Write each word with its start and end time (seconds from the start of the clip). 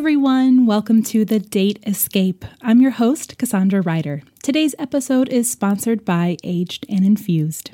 Everyone. 0.00 0.64
Welcome 0.64 1.02
to 1.02 1.26
the 1.26 1.38
Date 1.38 1.78
Escape. 1.86 2.46
I'm 2.62 2.80
your 2.80 2.92
host, 2.92 3.36
Cassandra 3.36 3.82
Ryder. 3.82 4.22
Today's 4.42 4.74
episode 4.78 5.28
is 5.28 5.50
sponsored 5.50 6.06
by 6.06 6.38
Aged 6.42 6.86
and 6.88 7.04
Infused. 7.04 7.72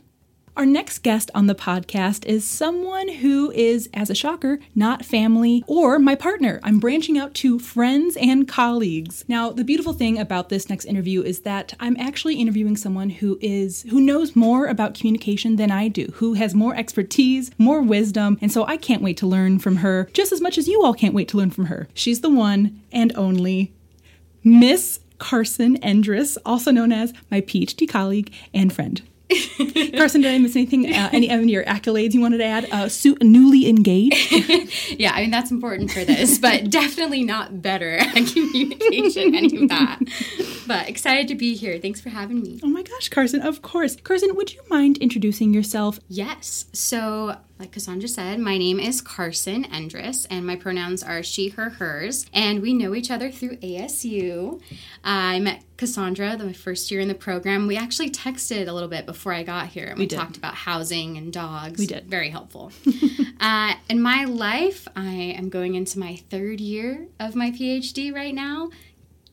Our 0.57 0.65
next 0.65 1.01
guest 1.01 1.31
on 1.35 1.49
the 1.49 1.55
podcast 1.55 2.25
is 2.25 2.43
someone 2.43 3.09
who 3.09 3.51
is, 3.51 3.91
as 3.93 4.09
a 4.09 4.15
shocker, 4.15 4.59
not 4.75 5.05
family 5.05 5.63
or 5.67 5.99
my 5.99 6.15
partner. 6.15 6.61
I'm 6.63 6.81
branching 6.81 7.19
out 7.19 7.35
to 7.35 7.59
friends 7.59 8.17
and 8.17 8.49
colleagues. 8.49 9.23
Now, 9.29 9.51
the 9.51 9.65
beautiful 9.65 9.93
thing 9.93 10.19
about 10.19 10.49
this 10.49 10.71
next 10.71 10.87
interview 10.87 11.21
is 11.21 11.41
that 11.41 11.75
I'm 11.79 11.95
actually 11.99 12.37
interviewing 12.37 12.79
someone 12.79 13.11
who 13.11 13.39
is 13.43 13.83
who 13.91 14.01
knows 14.01 14.35
more 14.35 14.67
about 14.67 14.95
communication 14.95 15.57
than 15.57 15.71
I 15.71 15.89
do, 15.89 16.07
who 16.15 16.33
has 16.35 16.55
more 16.55 16.75
expertise, 16.75 17.51
more 17.59 17.83
wisdom, 17.83 18.39
and 18.41 18.51
so 18.51 18.65
I 18.65 18.79
can't 18.79 19.03
wait 19.03 19.19
to 19.19 19.27
learn 19.27 19.59
from 19.59 19.77
her 19.77 20.09
just 20.15 20.33
as 20.33 20.41
much 20.41 20.57
as 20.57 20.67
you 20.67 20.83
all 20.83 20.95
can't 20.95 21.15
wait 21.15 21.29
to 21.29 21.37
learn 21.37 21.51
from 21.51 21.67
her. 21.67 21.87
She's 21.93 22.23
the 22.23 22.31
one 22.31 22.81
and 22.91 23.15
only 23.15 23.75
Miss 24.43 25.01
Carsyn 25.19 25.79
Endres, 25.83 26.39
also 26.47 26.71
known 26.71 26.93
as 26.93 27.13
my 27.31 27.43
PhD 27.43 27.87
colleague 27.87 28.33
and 28.55 28.73
friend. 28.73 29.03
Carsyn, 29.31 30.23
did 30.23 30.27
I 30.27 30.39
miss 30.39 30.55
anything? 30.55 30.93
Uh, 30.93 31.11
any 31.13 31.31
of 31.31 31.43
your 31.45 31.65
accolades 31.65 32.15
you 32.15 32.21
wanted 32.21 32.39
to 32.39 32.45
add? 32.45 32.69
Uh, 32.71 32.89
su- 32.89 33.17
newly 33.21 33.69
engaged. 33.69 34.33
yeah, 35.01 35.13
I 35.15 35.23
mean 35.23 35.31
that's 35.33 35.51
important 35.51 35.91
for 35.91 36.05
this, 36.05 36.39
but 36.39 36.71
definitely 36.71 37.25
not 37.25 37.61
better 37.61 37.97
at 37.97 38.15
communication. 38.15 39.35
Any 39.35 39.63
of 39.63 39.69
that. 39.69 39.99
But 40.67 40.89
excited 40.89 41.27
to 41.29 41.35
be 41.35 41.57
here. 41.57 41.79
Thanks 41.79 42.01
for 42.01 42.11
having 42.11 42.41
me. 42.41 42.61
Oh 42.63 42.69
my 42.69 42.83
gosh, 42.83 43.11
Carsyn! 43.11 43.45
Of 43.45 43.63
course, 43.63 43.97
Carsyn. 43.97 44.37
Would 44.37 44.55
you 44.55 44.61
mind 44.71 44.99
introducing 44.99 45.53
yourself? 45.53 45.99
Yes. 46.09 46.67
So 46.73 47.37
like 47.59 47.73
Cassandra 47.73 48.09
said, 48.09 48.39
my 48.39 48.59
name 48.59 48.79
is 48.79 49.01
Carsyn 49.01 49.67
Endres, 49.71 50.27
and 50.29 50.47
my 50.47 50.57
pronouns 50.57 51.03
are 51.03 51.23
she, 51.23 51.49
her, 51.51 51.71
hers. 51.71 52.27
And 52.35 52.61
we 52.61 52.75
know 52.75 52.95
each 52.95 53.11
other 53.11 53.31
through 53.31 53.57
ASU. 53.57 54.61
I 55.03 55.41
met 55.41 55.63
Cassandra 55.79 56.37
the 56.37 56.53
first 56.53 56.91
year 56.91 57.01
in 57.01 57.09
the 57.09 57.15
program. 57.15 57.67
We 57.67 57.79
actually 57.79 58.11
texted 58.11 58.69
a 58.69 58.73
little 58.73 58.91
bit 58.91 59.07
before 59.07 59.33
I 59.33 59.43
got 59.43 59.69
here, 59.69 59.87
and 59.87 59.99
we, 59.99 60.05
We 60.05 60.09
talked 60.09 60.37
about 60.37 60.55
housing 60.55 61.17
and 61.17 61.33
dogs. 61.33 61.79
We 61.79 61.87
did. 61.87 62.07
Very 62.07 62.29
helpful. 62.29 62.73
uh, 63.41 63.75
in 63.89 64.03
my 64.03 64.25
life, 64.25 64.87
I 64.95 65.13
am 65.39 65.49
going 65.49 65.77
into 65.77 65.99
my 65.99 66.17
third 66.29 66.61
year 66.61 67.07
of 67.19 67.35
my 67.35 67.51
PhD 67.51 68.15
right 68.15 68.35
now. 68.35 68.71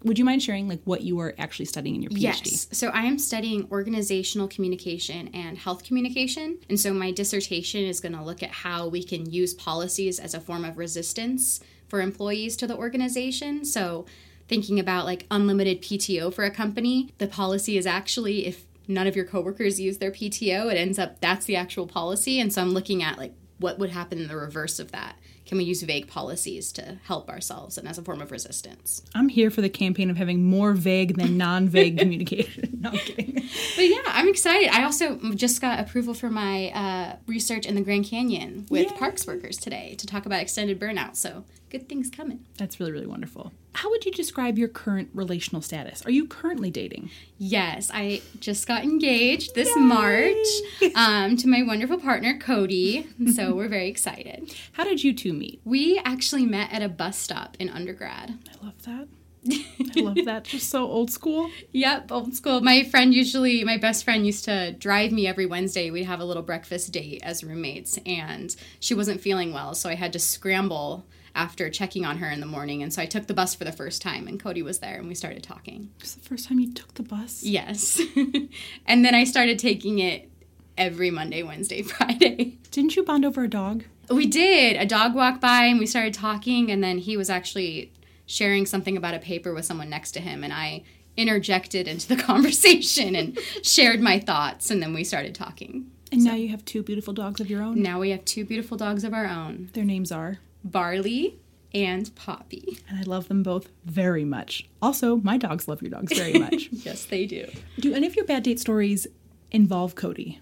Would 0.04 0.20
you 0.20 0.26
mind 0.26 0.44
sharing 0.44 0.68
like 0.68 0.82
what 0.84 1.02
you 1.02 1.20
are 1.20 1.34
actually 1.38 1.66
studying 1.66 1.96
in 1.96 2.02
your 2.02 2.12
PhD? 2.12 2.22
Yes. 2.22 2.68
So 2.72 2.90
I 2.90 3.04
am 3.04 3.18
studying 3.18 3.68
organizational 3.72 4.48
communication 4.48 5.30
and 5.34 5.58
health 5.58 5.84
communication. 5.84 6.60
And 6.70 6.80
so 6.80 6.94
my 6.94 7.12
dissertation 7.12 7.84
is 7.84 8.00
going 8.00 8.14
to 8.14 8.22
look 8.22 8.44
at 8.44 8.50
how 8.50 8.88
we 8.88 9.04
can 9.04 9.32
use 9.32 9.54
policies 9.54 10.20
as 10.20 10.34
a 10.34 10.40
form 10.40 10.66
of 10.66 10.78
resistance 10.78 11.62
for 11.88 12.02
employees 12.02 12.58
to 12.58 12.68
the 12.68 12.76
organization. 12.76 13.64
So 13.64 14.06
thinking 14.48 14.80
about 14.80 15.06
like 15.06 15.26
unlimited 15.32 15.82
PTO 15.82 16.34
for 16.34 16.44
a 16.44 16.52
company, 16.52 17.14
the 17.18 17.28
policy 17.28 17.78
is 17.78 17.86
actually 17.86 18.46
if 18.46 18.66
none 18.88 19.08
of 19.08 19.16
your 19.16 19.26
coworkers 19.26 19.80
use 19.80 20.00
their 20.00 20.12
PTO, 20.12 20.72
it 20.72 20.78
ends 20.78 21.00
up 21.00 21.22
that's 21.22 21.46
the 21.46 21.56
actual 21.56 21.88
policy. 21.88 22.40
And 22.40 22.52
so 22.52 22.62
I'm 22.62 22.72
looking 22.72 23.02
at 23.02 23.18
like 23.18 23.34
what 23.60 23.80
would 23.80 23.92
happen 23.92 24.20
in 24.20 24.28
the 24.28 24.36
reverse 24.36 24.80
of 24.80 24.92
that. 24.92 25.16
Can 25.54 25.60
we 25.60 25.66
use 25.66 25.84
vague 25.84 26.08
policies 26.08 26.72
to 26.72 26.98
help 27.04 27.30
ourselves 27.30 27.78
and 27.78 27.88
as 27.88 28.00
a 28.00 28.02
form 28.02 28.24
of 28.24 28.32
resistance? 28.32 29.04
I'm 29.14 29.30
here 29.30 29.52
for 29.52 29.62
the 29.62 29.70
campaign 29.70 30.10
of 30.10 30.18
having 30.18 30.44
more 30.44 30.74
vague 30.74 31.16
than 31.16 31.38
non-vague 31.38 32.00
communication. 32.00 32.80
No, 32.82 32.90
I'm 32.90 32.98
kidding. 32.98 33.36
But 33.76 33.84
yeah, 33.88 34.02
I'm 34.08 34.28
excited. 34.30 34.70
I 34.70 34.84
also 34.84 35.20
just 35.36 35.62
got 35.62 35.80
approval 35.80 36.16
for 36.16 36.32
my 36.32 36.72
uh, 36.72 37.18
research 37.28 37.68
in 37.68 37.76
the 37.76 37.82
Grand 37.82 38.06
Canyon 38.06 38.66
with 38.72 38.90
Yay. 38.90 38.98
parks 38.98 39.28
workers 39.28 39.58
today 39.58 39.94
to 40.00 40.08
talk 40.08 40.26
about 40.26 40.42
extended 40.42 40.80
burnout. 40.80 41.18
So 41.18 41.44
good 41.74 41.90
things 41.90 42.10
coming. 42.10 42.46
That's 42.58 42.80
really 42.80 42.92
really 42.92 43.08
wonderful. 43.08 43.52
How 43.74 43.90
would 43.90 44.06
you 44.06 44.12
describe 44.12 44.60
your 44.60 44.68
current 44.68 45.10
relational 45.14 45.64
status? 45.64 46.06
Are 46.06 46.12
you 46.12 46.28
currently 46.28 46.70
dating? 46.70 47.10
Yes, 47.40 47.90
I 47.92 48.22
just 48.40 48.68
got 48.68 48.84
engaged 48.84 49.56
this 49.56 49.76
March 49.76 50.38
um, 50.96 51.36
to 51.38 51.48
my 51.48 51.64
wonderful 51.64 52.00
partner 52.00 52.38
Cody. 52.38 53.08
So 53.34 53.56
we're 53.56 53.68
very 53.68 53.90
excited. 53.90 54.56
How 54.74 54.84
did 54.84 55.04
you 55.04 55.14
two 55.14 55.34
meet? 55.34 55.60
We 55.66 56.00
actually 56.06 56.46
met 56.46 56.72
at 56.72 56.84
a 56.84 56.90
bus 56.90 57.18
stop 57.18 57.58
in 57.60 57.70
undergrad. 57.70 58.38
I 58.48 58.66
love 58.66 58.84
that. 58.84 59.08
I 59.98 60.00
love 60.00 60.18
that. 60.26 60.44
Just 60.44 60.70
so 60.70 60.86
old 60.86 61.10
school. 61.10 61.50
Yep, 61.72 62.12
old 62.12 62.36
school. 62.36 62.62
My 62.62 62.84
friend 62.84 63.14
usually, 63.14 63.64
my 63.64 63.78
best 63.78 64.04
friend 64.06 64.26
used 64.26 64.46
to 64.46 64.74
drive 64.74 65.12
me 65.12 65.28
every 65.28 65.48
Wednesday. 65.48 65.90
We'd 65.90 66.04
have 66.04 66.20
a 66.20 66.26
little 66.26 66.44
breakfast 66.44 66.94
date 66.94 67.22
as 67.24 67.44
roommates, 67.44 67.98
and 68.06 68.56
she 68.80 68.94
wasn't 68.94 69.20
feeling 69.20 69.52
well, 69.52 69.74
so 69.74 69.90
I 69.90 69.96
had 69.96 70.14
to 70.14 70.20
scramble 70.20 71.06
after 71.36 71.70
checking 71.70 72.06
on 72.06 72.18
her 72.18 72.30
in 72.30 72.40
the 72.40 72.46
morning. 72.46 72.84
And 72.84 72.94
so 72.94 73.02
I 73.02 73.06
took 73.06 73.28
the 73.28 73.34
bus 73.34 73.56
for 73.56 73.64
the 73.64 73.72
first 73.72 74.02
time, 74.02 74.28
and 74.28 74.40
Cody 74.40 74.62
was 74.62 74.80
there, 74.80 74.98
and 74.98 75.08
we 75.08 75.16
started 75.16 75.44
talking. 75.44 75.90
It's 76.00 76.14
the 76.14 76.22
first 76.22 76.48
time 76.48 76.60
you 76.60 76.72
took 76.72 76.94
the 76.94 77.04
bus. 77.04 77.44
Yes. 77.44 78.00
and 78.86 79.04
then 79.04 79.16
I 79.16 79.24
started 79.24 79.58
taking 79.58 80.00
it 80.00 80.30
every 80.78 81.10
Monday, 81.10 81.44
Wednesday, 81.44 81.82
Friday. 81.84 82.58
Didn't 82.72 82.96
you 82.96 83.04
bond 83.04 83.26
over 83.26 83.44
a 83.44 83.50
dog? 83.50 83.86
We 84.10 84.26
did. 84.26 84.78
A 84.78 84.86
dog 84.86 85.16
walked 85.16 85.42
by, 85.42 85.66
and 85.66 85.80
we 85.80 85.86
started 85.86 86.14
talking, 86.14 86.70
and 86.72 86.84
then 86.84 87.00
he 87.00 87.18
was 87.18 87.30
actually 87.30 87.92
sharing 88.26 88.66
something 88.66 88.96
about 88.98 89.14
a 89.14 89.20
paper 89.20 89.54
with 89.54 89.66
someone 89.66 89.90
next 89.90 90.12
to 90.12 90.20
him, 90.20 90.44
and 90.44 90.54
I 90.54 90.84
interjected 91.18 91.88
into 91.88 92.08
the 92.08 92.16
conversation 92.24 93.16
and 93.16 93.38
shared 93.64 94.02
my 94.02 94.20
thoughts, 94.20 94.70
and 94.70 94.82
then 94.82 94.94
we 94.94 95.04
started 95.04 95.34
talking. 95.34 95.90
And 96.12 96.24
now 96.24 96.36
you 96.36 96.50
have 96.50 96.64
two 96.64 96.84
beautiful 96.84 97.14
dogs 97.14 97.42
of 97.42 97.50
your 97.50 97.64
own. 97.64 97.82
Now 97.82 98.00
we 98.00 98.12
have 98.12 98.24
two 98.24 98.46
beautiful 98.46 98.78
dogs 98.78 99.04
of 99.04 99.16
our 99.16 99.26
own 99.26 99.70
Their 99.74 99.84
names 99.84 100.12
are, 100.12 100.38
Barley 100.64 101.40
and 101.74 102.14
Poppy. 102.16 102.80
and 102.88 103.00
I 103.00 103.04
love 103.04 103.28
them 103.28 103.42
both 103.44 103.70
very 103.86 104.26
much. 104.26 104.70
Also, 104.82 105.18
my 105.18 105.38
dogs 105.38 105.68
love 105.68 105.82
your 105.82 105.92
dogs 105.92 106.16
very 106.18 106.34
much. 106.40 106.70
Yes, 106.72 107.06
they 107.06 107.26
do. 107.26 107.50
Do 107.80 107.94
any 107.94 108.08
of 108.08 108.16
your 108.16 108.26
bad 108.26 108.44
date 108.44 108.60
stories 108.60 109.08
involve 109.52 109.96
Cody? 109.96 110.40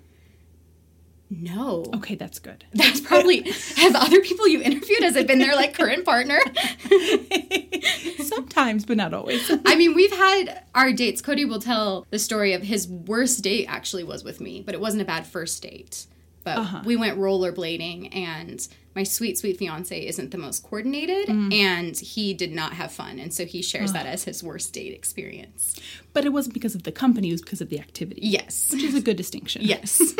No. 1.33 1.85
Okay, 1.95 2.15
that's 2.15 2.39
good. 2.39 2.65
That's 2.73 2.99
probably, 2.99 3.49
have 3.77 3.95
other 3.95 4.19
people 4.19 4.49
you 4.49 4.61
interviewed, 4.61 5.01
has 5.01 5.15
it 5.15 5.27
been 5.27 5.39
their 5.39 5.55
like 5.55 5.73
current 5.73 6.03
partner? 6.03 6.39
Sometimes, 8.21 8.85
but 8.85 8.97
not 8.97 9.13
always. 9.13 9.49
I 9.65 9.75
mean, 9.75 9.93
we've 9.95 10.11
had 10.11 10.65
our 10.75 10.91
dates. 10.91 11.21
Cody 11.21 11.45
will 11.45 11.61
tell 11.61 12.05
the 12.09 12.19
story 12.19 12.51
of 12.51 12.63
his 12.63 12.85
worst 12.85 13.41
date 13.45 13.65
actually 13.69 14.03
was 14.03 14.25
with 14.25 14.41
me, 14.41 14.61
but 14.61 14.75
it 14.75 14.81
wasn't 14.81 15.03
a 15.03 15.05
bad 15.05 15.25
first 15.25 15.63
date. 15.63 16.05
But 16.43 16.57
uh-huh. 16.57 16.81
we 16.83 16.97
went 16.97 17.17
rollerblading, 17.17 18.13
and 18.13 18.67
my 18.95 19.03
sweet, 19.03 19.37
sweet 19.37 19.57
fiance 19.57 20.05
isn't 20.05 20.31
the 20.31 20.37
most 20.37 20.63
coordinated, 20.63 21.27
mm. 21.27 21.53
and 21.53 21.97
he 21.97 22.33
did 22.33 22.51
not 22.51 22.73
have 22.73 22.91
fun. 22.91 23.19
And 23.19 23.33
so 23.33 23.45
he 23.45 23.61
shares 23.61 23.93
that 23.93 24.05
ah. 24.05 24.09
as 24.09 24.25
his 24.25 24.43
worst 24.43 24.73
date 24.73 24.93
experience. 24.93 25.79
But 26.13 26.25
it 26.25 26.29
wasn't 26.29 26.53
because 26.53 26.75
of 26.75 26.83
the 26.83 26.91
company, 26.91 27.29
it 27.29 27.33
was 27.33 27.41
because 27.41 27.61
of 27.61 27.69
the 27.69 27.79
activity. 27.79 28.21
Yes. 28.23 28.69
Which 28.71 28.83
is 28.83 28.95
a 28.95 29.01
good 29.01 29.17
distinction. 29.17 29.61
Yes. 29.63 30.13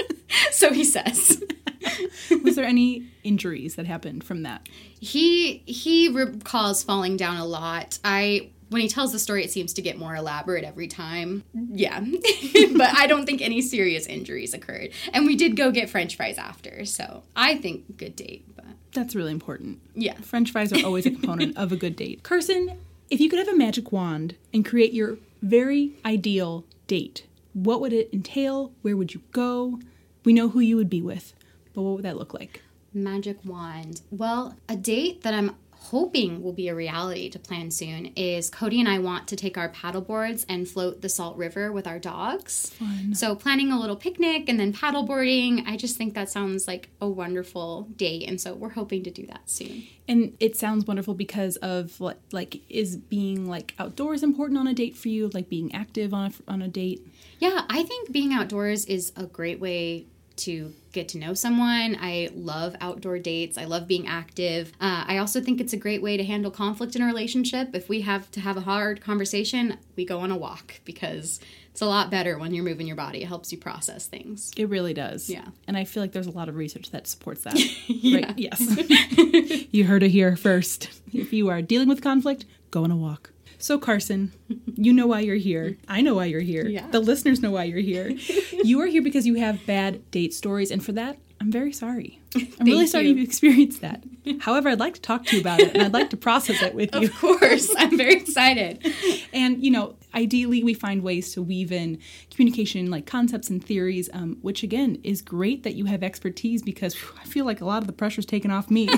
so 0.50 0.72
he 0.72 0.84
says. 0.84 1.42
Was 2.42 2.56
there 2.56 2.64
any 2.64 3.06
injuries 3.22 3.76
that 3.76 3.86
happened 3.86 4.24
from 4.24 4.42
that? 4.42 4.68
He 5.00 5.62
he 5.66 6.08
recalls 6.08 6.82
falling 6.82 7.16
down 7.16 7.36
a 7.36 7.44
lot. 7.44 7.98
I 8.04 8.50
when 8.68 8.82
he 8.82 8.88
tells 8.88 9.12
the 9.12 9.18
story, 9.18 9.44
it 9.44 9.50
seems 9.50 9.72
to 9.74 9.82
get 9.82 9.98
more 9.98 10.16
elaborate 10.16 10.64
every 10.64 10.88
time. 10.88 11.44
Yeah, 11.52 12.00
but 12.76 12.94
I 12.96 13.06
don't 13.06 13.24
think 13.26 13.40
any 13.40 13.62
serious 13.62 14.06
injuries 14.06 14.54
occurred. 14.54 14.90
And 15.12 15.26
we 15.26 15.36
did 15.36 15.56
go 15.56 15.70
get 15.70 15.88
French 15.88 16.16
fries 16.16 16.38
after, 16.38 16.84
so 16.84 17.22
I 17.36 17.56
think 17.56 17.96
good 17.96 18.16
date. 18.16 18.44
But 18.56 18.64
That's 18.92 19.14
really 19.14 19.32
important. 19.32 19.80
yeah, 19.94 20.14
French 20.20 20.50
fries 20.50 20.72
are 20.72 20.84
always 20.84 21.06
a 21.06 21.10
component 21.10 21.56
of 21.56 21.72
a 21.72 21.76
good 21.76 21.96
date. 22.04 22.22
Carsyn, 22.22 22.76
if 23.10 23.20
you 23.20 23.30
could 23.30 23.38
have 23.38 23.48
a 23.48 23.56
magic 23.56 23.92
wand 23.92 24.34
and 24.52 24.64
create 24.64 24.92
your 24.92 25.18
very 25.42 25.92
ideal 26.04 26.64
date, 26.88 27.26
what 27.52 27.80
would 27.80 27.92
it 27.92 28.10
entail? 28.12 28.72
Where 28.82 28.96
would 28.96 29.14
you 29.14 29.22
go? 29.32 29.78
We 30.24 30.32
know 30.32 30.48
who 30.48 30.60
you 30.60 30.76
would 30.76 30.90
be 30.90 31.00
with, 31.02 31.34
but 31.72 31.82
what 31.82 31.94
would 31.94 32.04
that 32.04 32.16
look 32.16 32.34
like? 32.34 32.62
magic 32.94 33.36
wand. 33.44 34.00
Well, 34.10 34.56
a 34.70 34.74
date 34.74 35.20
that 35.22 35.34
I'm 35.34 35.54
hoping 35.90 36.42
will 36.42 36.52
be 36.52 36.68
a 36.68 36.74
reality 36.74 37.28
to 37.30 37.38
plan 37.38 37.70
soon 37.70 38.06
is 38.16 38.50
Cody 38.50 38.80
and 38.80 38.88
I 38.88 38.98
want 38.98 39.28
to 39.28 39.36
take 39.36 39.56
our 39.56 39.68
paddle 39.68 40.00
boards 40.00 40.44
and 40.48 40.68
float 40.68 41.00
the 41.00 41.08
Salt 41.08 41.36
River 41.36 41.70
with 41.72 41.86
our 41.86 41.98
dogs. 41.98 42.70
Fun. 42.70 43.14
So 43.14 43.34
planning 43.34 43.70
a 43.70 43.78
little 43.78 43.96
picnic 43.96 44.48
and 44.48 44.58
then 44.58 44.72
paddle 44.72 45.04
boarding. 45.04 45.64
I 45.66 45.76
just 45.76 45.96
think 45.96 46.14
that 46.14 46.28
sounds 46.28 46.66
like 46.66 46.90
a 47.00 47.08
wonderful 47.08 47.88
date 47.96 48.28
and 48.28 48.40
so 48.40 48.54
we're 48.54 48.70
hoping 48.70 49.04
to 49.04 49.10
do 49.10 49.26
that 49.26 49.48
soon. 49.48 49.84
And 50.08 50.36
it 50.40 50.56
sounds 50.56 50.86
wonderful 50.86 51.14
because 51.14 51.56
of 51.56 51.98
what, 52.00 52.18
like, 52.32 52.60
is 52.68 52.96
being 52.96 53.48
like 53.48 53.74
outdoors 53.78 54.22
important 54.22 54.58
on 54.58 54.66
a 54.66 54.74
date 54.74 54.96
for 54.96 55.08
you? 55.08 55.28
Like 55.28 55.48
being 55.48 55.74
active 55.74 56.14
on 56.14 56.32
a, 56.32 56.50
on 56.50 56.62
a 56.62 56.68
date? 56.68 57.06
Yeah, 57.38 57.62
I 57.68 57.82
think 57.82 58.12
being 58.12 58.32
outdoors 58.32 58.84
is 58.86 59.12
a 59.16 59.26
great 59.26 59.60
way 59.60 60.06
to 60.36 60.72
get 60.96 61.08
to 61.10 61.18
know 61.18 61.34
someone. 61.34 61.96
I 62.00 62.30
love 62.34 62.74
outdoor 62.80 63.18
dates. 63.18 63.58
I 63.58 63.66
love 63.66 63.86
being 63.86 64.08
active. 64.08 64.72
Uh, 64.80 65.04
I 65.06 65.18
also 65.18 65.40
think 65.40 65.60
it's 65.60 65.74
a 65.74 65.76
great 65.76 66.02
way 66.02 66.16
to 66.16 66.24
handle 66.24 66.50
conflict 66.50 66.96
in 66.96 67.02
a 67.02 67.06
relationship. 67.06 67.74
If 67.74 67.88
we 67.88 68.00
have 68.00 68.30
to 68.32 68.40
have 68.40 68.56
a 68.56 68.62
hard 68.62 69.02
conversation, 69.02 69.76
we 69.94 70.06
go 70.06 70.20
on 70.20 70.30
a 70.30 70.36
walk 70.36 70.80
because 70.86 71.38
it's 71.70 71.82
a 71.82 71.86
lot 71.86 72.10
better 72.10 72.38
when 72.38 72.54
you're 72.54 72.64
moving 72.64 72.86
your 72.86 72.96
body. 72.96 73.22
It 73.22 73.26
helps 73.26 73.52
you 73.52 73.58
process 73.58 74.06
things. 74.06 74.50
It 74.56 74.70
really 74.70 74.94
does. 74.94 75.28
Yeah. 75.28 75.44
And 75.68 75.76
I 75.76 75.84
feel 75.84 76.02
like 76.02 76.12
there's 76.12 76.26
a 76.26 76.30
lot 76.30 76.48
of 76.48 76.56
research 76.56 76.90
that 76.92 77.06
supports 77.06 77.42
that. 77.42 77.56
Yeah. 77.88 78.32
Yes. 78.36 78.60
you 79.72 79.84
heard 79.84 80.02
it 80.02 80.10
here 80.10 80.36
first. 80.36 80.88
If 81.12 81.32
you 81.32 81.48
are 81.48 81.60
dealing 81.60 81.88
with 81.88 82.02
conflict, 82.02 82.46
go 82.70 82.84
on 82.84 82.90
a 82.90 82.96
walk. 82.96 83.32
So, 83.58 83.78
Carsyn, 83.78 84.30
you 84.74 84.92
know 84.92 85.06
why 85.06 85.20
you're 85.20 85.36
here. 85.36 85.76
I 85.88 86.00
know 86.00 86.14
why 86.14 86.26
you're 86.26 86.40
here. 86.40 86.66
Yeah. 86.66 86.86
The 86.88 87.00
listeners 87.00 87.40
know 87.40 87.50
why 87.50 87.64
you're 87.64 87.78
here. 87.78 88.08
you 88.52 88.80
are 88.80 88.86
here 88.86 89.02
because 89.02 89.26
you 89.26 89.36
have 89.36 89.64
bad 89.66 90.10
date 90.10 90.34
stories, 90.34 90.70
and 90.70 90.84
for 90.84 90.92
that, 90.92 91.18
I'm 91.40 91.52
very 91.52 91.72
sorry. 91.72 92.20
I'm 92.34 92.66
really 92.66 92.86
sorry 92.86 93.08
you. 93.08 93.14
you 93.14 93.22
experienced 93.22 93.80
that. 93.82 94.02
However, 94.40 94.68
I'd 94.70 94.80
like 94.80 94.94
to 94.94 95.00
talk 95.00 95.26
to 95.26 95.36
you 95.36 95.40
about 95.40 95.60
it, 95.60 95.74
and 95.74 95.82
I'd 95.82 95.92
like 95.92 96.10
to 96.10 96.16
process 96.16 96.62
it 96.62 96.74
with 96.74 96.94
you. 96.94 97.08
Of 97.08 97.14
course, 97.18 97.72
I'm 97.76 97.96
very 97.96 98.14
excited. 98.14 98.84
And, 99.32 99.62
you 99.62 99.70
know, 99.70 99.96
ideally 100.14 100.64
we 100.64 100.74
find 100.74 101.02
ways 101.02 101.32
to 101.34 101.42
weave 101.42 101.72
in 101.72 101.98
communication 102.30 102.90
like 102.90 103.06
concepts 103.06 103.50
and 103.50 103.62
theories, 103.62 104.08
um, 104.12 104.38
which 104.40 104.62
again 104.62 104.98
is 105.04 105.22
great 105.22 105.62
that 105.62 105.74
you 105.74 105.84
have 105.84 106.02
expertise 106.02 106.62
because 106.62 106.94
whew, 106.94 107.14
I 107.20 107.24
feel 107.24 107.44
like 107.44 107.60
a 107.60 107.64
lot 107.64 107.82
of 107.82 107.86
the 107.86 107.92
pressure's 107.92 108.26
taken 108.26 108.50
off 108.50 108.70
me. 108.70 108.88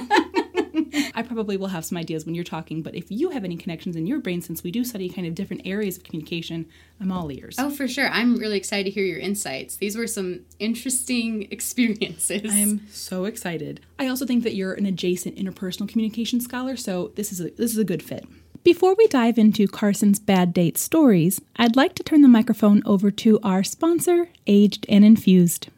I 1.15 1.23
probably 1.23 1.57
will 1.57 1.69
have 1.69 1.85
some 1.85 1.99
ideas 1.99 2.25
when 2.25 2.35
you're 2.35 2.45
talking, 2.45 2.83
but 2.83 2.95
if 2.95 3.11
you 3.11 3.31
have 3.31 3.45
any 3.45 3.57
connections 3.57 3.97
in 3.97 4.07
your 4.07 4.19
brain, 4.19 4.43
since 4.43 4.63
we 4.63 4.71
do 4.71 4.85
study 4.85 5.09
kind 5.09 5.27
of 5.27 5.35
different 5.35 5.63
areas 5.65 5.97
of 5.97 6.05
communication, 6.05 6.67
I'm 7.01 7.13
all 7.13 7.31
ears. 7.31 7.57
Oh, 7.59 7.71
for 7.71 7.89
sure. 7.89 8.09
I'm 8.09 8.37
really 8.37 8.57
excited 8.57 8.85
to 8.85 8.91
hear 8.91 9.05
your 9.05 9.19
insights. 9.19 9.77
These 9.77 9.97
were 9.97 10.07
some 10.07 10.41
interesting 10.59 11.43
experiences. 11.51 12.53
I'm 12.53 12.87
so 12.91 13.25
excited. 13.25 13.81
I 13.99 14.09
also 14.09 14.27
think 14.27 14.45
that 14.45 14.55
you're 14.55 14.75
an 14.75 14.87
adjacent 14.87 15.37
interpersonal 15.37 15.89
communication 15.89 16.41
scholar, 16.41 16.77
so 16.77 17.13
this 17.15 17.33
is 17.33 17.41
a, 17.41 17.51
this 17.51 17.73
is 17.73 17.79
a 17.79 17.85
good 17.85 18.03
fit. 18.03 18.25
Before 18.65 18.95
we 18.95 19.07
dive 19.07 19.39
into 19.39 19.67
Carsyn's 19.67 20.19
bad 20.19 20.53
date 20.53 20.77
stories, 20.77 21.41
I'd 21.57 21.77
like 21.77 21.95
to 21.95 22.03
turn 22.03 22.23
the 22.23 22.29
microphone 22.29 22.83
over 22.85 23.11
to 23.13 23.39
our 23.43 23.63
sponsor, 23.63 24.29
Aged 24.47 24.85
and 24.89 25.05
Infused. 25.05 25.69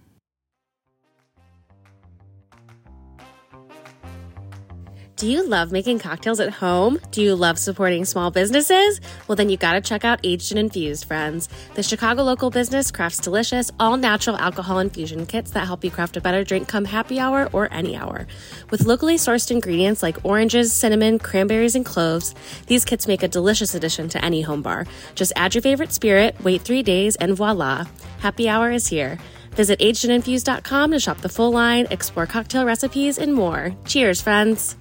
Do 5.21 5.27
you 5.27 5.47
love 5.47 5.71
making 5.71 5.99
cocktails 5.99 6.41
at 6.41 6.49
home? 6.49 6.99
Do 7.11 7.21
you 7.21 7.35
love 7.35 7.59
supporting 7.59 8.07
small 8.07 8.31
businesses? 8.31 9.03
Well, 9.29 9.37
then 9.37 9.51
you 9.51 9.59
gotta 9.59 9.83
check 9.83 10.03
out 10.03 10.19
Aged 10.25 10.53
and 10.53 10.59
Infused, 10.59 11.05
friends. 11.05 11.51
The 11.75 11.83
Chicago 11.83 12.23
local 12.23 12.49
business 12.49 12.91
crafts 12.91 13.19
delicious, 13.19 13.71
all 13.79 13.99
natural 13.99 14.39
alcohol 14.39 14.79
infusion 14.79 15.27
kits 15.27 15.51
that 15.51 15.67
help 15.67 15.85
you 15.85 15.91
craft 15.91 16.17
a 16.17 16.23
better 16.23 16.43
drink 16.43 16.69
come 16.69 16.87
happy 16.87 17.21
hour 17.21 17.51
or 17.53 17.71
any 17.71 17.97
hour. 17.97 18.27
With 18.71 18.87
locally 18.87 19.17
sourced 19.17 19.51
ingredients 19.51 20.03
like 20.03 20.25
oranges, 20.25 20.73
cinnamon, 20.73 21.19
cranberries, 21.19 21.75
and 21.75 21.85
cloves, 21.85 22.35
these 22.67 22.87
kits 22.87 23.07
make 23.07 23.23
a 23.23 23.29
delicious 23.29 23.75
addition 23.75 24.09
to 24.09 24.25
any 24.25 24.41
home 24.41 24.63
bar. 24.63 24.87
Just 25.17 25.35
add 25.37 25.55
your 25.55 25.61
favorite 25.61 25.93
spirit, 25.93 26.35
wait 26.43 26.63
three 26.63 26.83
days, 26.83 27.17
and 27.17 27.37
voila! 27.37 27.85
Happy 28.21 28.49
hour 28.49 28.71
is 28.71 28.87
here. 28.87 29.19
Visit 29.51 29.81
agedandinfused.com 29.81 30.93
to 30.93 30.99
shop 30.99 31.19
the 31.19 31.29
full 31.29 31.51
line, 31.51 31.87
explore 31.91 32.25
cocktail 32.25 32.65
recipes, 32.65 33.19
and 33.19 33.35
more. 33.35 33.75
Cheers, 33.85 34.23
friends! 34.23 34.80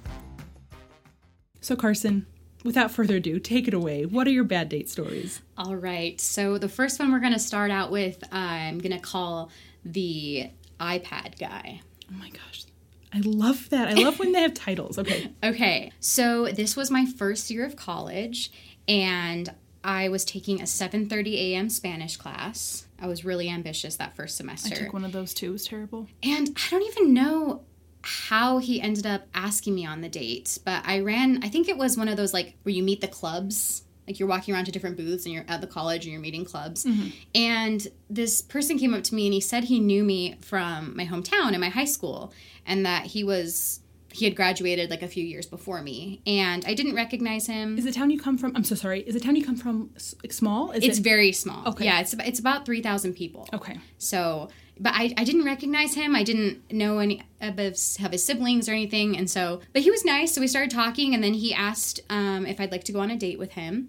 So, 1.60 1.76
Carsyn, 1.76 2.26
without 2.64 2.90
further 2.90 3.16
ado, 3.16 3.38
take 3.38 3.68
it 3.68 3.74
away. 3.74 4.06
What 4.06 4.26
are 4.26 4.30
your 4.30 4.44
bad 4.44 4.68
date 4.68 4.88
stories? 4.88 5.40
All 5.56 5.76
right. 5.76 6.20
So 6.20 6.58
the 6.58 6.68
first 6.68 6.98
one 6.98 7.12
we're 7.12 7.20
going 7.20 7.32
to 7.32 7.38
start 7.38 7.70
out 7.70 7.90
with, 7.90 8.22
I'm 8.32 8.78
going 8.78 8.92
to 8.92 8.98
call 8.98 9.50
the 9.84 10.50
iPad 10.78 11.38
guy. 11.38 11.80
Oh 12.10 12.16
my 12.18 12.30
gosh. 12.30 12.64
I 13.12 13.20
love 13.24 13.68
that. 13.70 13.88
I 13.88 13.94
love 13.94 14.18
when 14.18 14.32
they 14.32 14.42
have 14.42 14.54
titles. 14.54 14.98
Okay. 14.98 15.30
Okay. 15.42 15.92
So 16.00 16.46
this 16.46 16.76
was 16.76 16.90
my 16.90 17.06
first 17.06 17.50
year 17.50 17.64
of 17.64 17.74
college 17.76 18.52
and 18.86 19.52
I 19.82 20.10
was 20.10 20.24
taking 20.24 20.60
a 20.60 20.64
7:30 20.64 21.34
a.m. 21.34 21.70
Spanish 21.70 22.16
class. 22.16 22.86
I 23.00 23.06
was 23.06 23.24
really 23.24 23.48
ambitious 23.48 23.96
that 23.96 24.14
first 24.14 24.36
semester. 24.36 24.74
I 24.74 24.78
took 24.78 24.92
one 24.92 25.04
of 25.04 25.12
those 25.12 25.32
too. 25.32 25.46
It 25.46 25.52
was 25.52 25.66
terrible. 25.66 26.06
And 26.22 26.54
I 26.56 26.70
don't 26.70 26.82
even 26.82 27.14
know 27.14 27.62
how 28.02 28.58
he 28.58 28.80
ended 28.80 29.06
up 29.06 29.26
asking 29.34 29.74
me 29.74 29.84
on 29.86 30.00
the 30.00 30.08
date, 30.08 30.58
but 30.64 30.82
I 30.86 31.00
ran, 31.00 31.40
I 31.42 31.48
think 31.48 31.68
it 31.68 31.76
was 31.76 31.96
one 31.96 32.08
of 32.08 32.16
those 32.16 32.32
like 32.32 32.56
where 32.62 32.74
you 32.74 32.82
meet 32.82 33.00
the 33.00 33.08
clubs. 33.08 33.82
Like 34.06 34.18
you're 34.18 34.28
walking 34.28 34.52
around 34.52 34.64
to 34.64 34.72
different 34.72 34.96
booths 34.96 35.24
and 35.24 35.32
you're 35.32 35.44
at 35.46 35.60
the 35.60 35.68
college 35.68 36.04
and 36.04 36.12
you're 36.12 36.20
meeting 36.20 36.44
clubs. 36.44 36.84
Mm-hmm. 36.84 37.08
And 37.32 37.86
this 38.08 38.42
person 38.42 38.76
came 38.76 38.92
up 38.92 39.04
to 39.04 39.14
me 39.14 39.26
and 39.26 39.34
he 39.34 39.40
said 39.40 39.64
he 39.64 39.78
knew 39.78 40.02
me 40.02 40.36
from 40.40 40.96
my 40.96 41.06
hometown 41.06 41.50
and 41.50 41.60
my 41.60 41.68
high 41.68 41.84
school 41.84 42.32
and 42.66 42.84
that 42.84 43.06
he 43.06 43.22
was 43.22 43.80
he 44.12 44.24
had 44.24 44.34
graduated 44.34 44.90
like 44.90 45.02
a 45.02 45.08
few 45.08 45.24
years 45.24 45.46
before 45.46 45.80
me 45.82 46.20
and 46.26 46.64
I 46.66 46.74
didn't 46.74 46.94
recognize 46.94 47.46
him. 47.46 47.78
Is 47.78 47.84
the 47.84 47.92
town 47.92 48.10
you 48.10 48.18
come 48.18 48.36
from? 48.36 48.56
I'm 48.56 48.64
so 48.64 48.74
sorry. 48.74 49.02
Is 49.02 49.14
the 49.14 49.20
town 49.20 49.36
you 49.36 49.44
come 49.44 49.56
from 49.56 49.90
like, 50.22 50.32
small? 50.32 50.72
Is 50.72 50.82
it's 50.82 50.98
it? 50.98 51.02
very 51.02 51.32
small. 51.32 51.68
Okay. 51.68 51.84
Yeah, 51.84 52.00
it's 52.00 52.12
about, 52.12 52.26
it's 52.26 52.40
about 52.40 52.66
3,000 52.66 53.14
people. 53.14 53.48
Okay. 53.52 53.78
So, 53.98 54.48
but 54.80 54.92
I, 54.94 55.12
I 55.16 55.24
didn't 55.24 55.44
recognize 55.44 55.94
him. 55.94 56.16
I 56.16 56.22
didn't 56.24 56.72
know 56.72 56.98
any 56.98 57.22
of 57.40 57.58
his, 57.58 57.98
of 58.02 58.12
his 58.12 58.24
siblings 58.24 58.68
or 58.68 58.72
anything. 58.72 59.16
And 59.16 59.30
so, 59.30 59.60
but 59.74 59.82
he 59.82 59.90
was 59.90 60.04
nice. 60.04 60.34
So 60.34 60.40
we 60.40 60.46
started 60.48 60.70
talking, 60.70 61.14
and 61.14 61.22
then 61.22 61.34
he 61.34 61.52
asked 61.54 62.00
um, 62.10 62.46
if 62.46 62.58
I'd 62.60 62.72
like 62.72 62.84
to 62.84 62.92
go 62.92 63.00
on 63.00 63.10
a 63.10 63.16
date 63.16 63.38
with 63.38 63.52
him. 63.52 63.88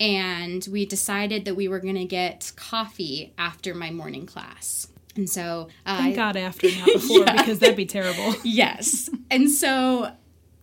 And 0.00 0.66
we 0.70 0.86
decided 0.86 1.44
that 1.44 1.56
we 1.56 1.66
were 1.66 1.80
going 1.80 1.96
to 1.96 2.04
get 2.04 2.52
coffee 2.54 3.34
after 3.36 3.74
my 3.74 3.90
morning 3.90 4.26
class. 4.26 4.86
And 5.16 5.28
so, 5.28 5.68
uh, 5.84 5.98
Thank 5.98 6.14
God 6.14 6.36
after, 6.48 6.68
not 6.78 6.86
before, 6.86 7.18
Yeah. 7.26 7.32
because 7.36 7.58
that'd 7.58 7.74
be 7.76 7.84
terrible. 7.86 8.36
yes. 8.44 9.10
and 9.30 9.50
so 9.50 10.12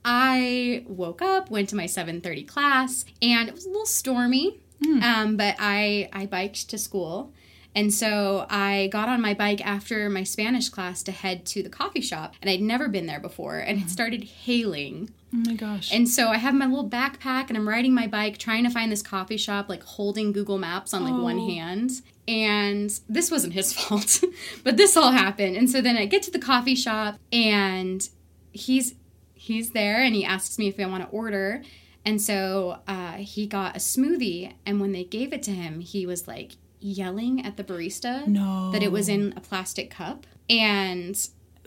I 0.06 0.84
woke 0.88 1.22
up, 1.22 1.50
went 1.52 1.68
to 1.70 1.76
my 1.76 1.86
7:30 1.86 2.48
class, 2.48 3.04
and 3.22 3.50
it 3.50 3.54
was 3.56 3.66
a 3.66 3.70
little 3.70 3.86
stormy. 3.86 4.62
Um, 5.02 5.36
but 5.36 5.56
I 5.58 6.10
I 6.14 6.28
biked 6.28 6.70
to 6.70 6.78
school. 6.78 7.34
And 7.76 7.94
so 7.94 8.46
I 8.50 8.88
got 8.92 9.10
on 9.10 9.22
my 9.22 9.34
bike 9.34 9.60
after 9.66 10.10
my 10.10 10.24
Spanish 10.24 10.70
class 10.70 11.04
to 11.04 11.12
head 11.12 11.46
to 11.48 11.62
the 11.62 11.70
coffee 11.70 12.00
shop, 12.02 12.34
and 12.42 12.50
I'd 12.50 12.62
never 12.62 12.88
been 12.88 13.06
there 13.06 13.20
before, 13.20 13.58
and 13.60 13.82
it 13.82 13.90
started 13.90 14.24
hailing. 14.24 15.10
Oh 15.34 15.38
my 15.46 15.56
gosh. 15.56 15.92
And 15.94 16.08
so 16.08 16.30
I 16.30 16.38
have 16.38 16.54
my 16.56 16.66
little 16.66 16.90
backpack 16.90 17.50
and 17.50 17.58
I'm 17.58 17.68
riding 17.68 17.94
my 17.94 18.08
bike 18.08 18.38
trying 18.38 18.64
to 18.64 18.70
find 18.70 18.90
this 18.90 19.02
coffee 19.02 19.36
shop, 19.36 19.68
like 19.68 19.84
holding 19.84 20.32
Google 20.32 20.58
Maps 20.58 20.94
on 20.94 21.04
like 21.04 21.22
one 21.22 21.40
Oh. 21.40 21.50
hand. 21.50 21.92
And 22.26 22.98
this 23.10 23.30
wasn't 23.30 23.52
his 23.54 23.74
fault, 23.78 24.24
but 24.64 24.78
this 24.78 24.96
all 24.96 25.12
happened. 25.12 25.58
And 25.58 25.70
so 25.70 25.82
then 25.82 25.98
I 25.98 26.06
get 26.06 26.24
to 26.24 26.32
the 26.32 26.40
coffee 26.40 26.76
shop 26.76 27.18
and 27.34 28.08
he's 28.54 28.96
he's 29.34 29.72
there 29.72 30.02
and 30.02 30.16
he 30.16 30.24
asks 30.24 30.58
me 30.58 30.70
if 30.70 30.80
I 30.80 30.86
want 30.86 31.04
to 31.04 31.10
order. 31.10 31.62
And 32.06 32.22
so 32.22 32.80
uh, 32.88 33.14
he 33.14 33.46
got 33.48 33.76
a 33.76 33.80
smoothie, 33.80 34.54
and 34.66 34.80
when 34.80 34.92
they 34.94 35.04
gave 35.04 35.34
it 35.34 35.44
to 35.44 35.52
him, 35.52 35.82
he 35.82 36.06
was 36.06 36.28
like 36.28 36.54
yelling 36.86 37.46
at 37.46 37.58
the 37.58 37.64
barista 37.64 38.28
no. 38.28 38.72
that 38.72 38.84
it 38.84 38.92
was 38.92 39.10
in 39.10 39.34
a 39.36 39.42
plastic 39.42 39.90
cup. 39.90 40.26
And 40.50 41.16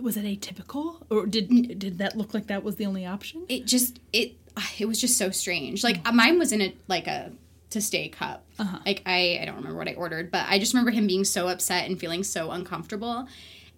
Was 0.01 0.17
it 0.17 0.25
atypical, 0.25 1.03
or 1.11 1.27
did 1.27 1.79
did 1.79 1.99
that 1.99 2.17
look 2.17 2.33
like 2.33 2.47
that 2.47 2.63
was 2.63 2.77
the 2.77 2.87
only 2.87 3.05
option? 3.05 3.45
it 3.49 3.67
just 3.67 3.99
it 4.13 4.37
it 4.79 4.87
was 4.87 5.01
just 5.01 5.19
so 5.19 5.31
strange. 5.31 5.83
Like 5.83 6.05
mine 6.13 6.39
was 6.39 6.53
in 6.53 6.61
a 6.63 6.75
like 6.87 7.07
a 7.07 7.33
to 7.71 7.81
stay 7.81 8.09
cup. 8.09 8.45
Uh-huh. 8.59 8.79
Like 8.87 9.03
I 9.07 9.39
I 9.43 9.45
don't 9.45 9.57
remember 9.57 9.77
what 9.77 9.89
I 9.89 9.95
ordered, 9.95 10.31
but 10.31 10.47
I 10.49 10.59
just 10.59 10.73
remember 10.73 10.93
him 10.93 11.07
being 11.07 11.25
so 11.25 11.49
upset 11.49 11.89
and 11.89 11.99
feeling 11.99 12.23
so 12.23 12.51
uncomfortable. 12.51 13.27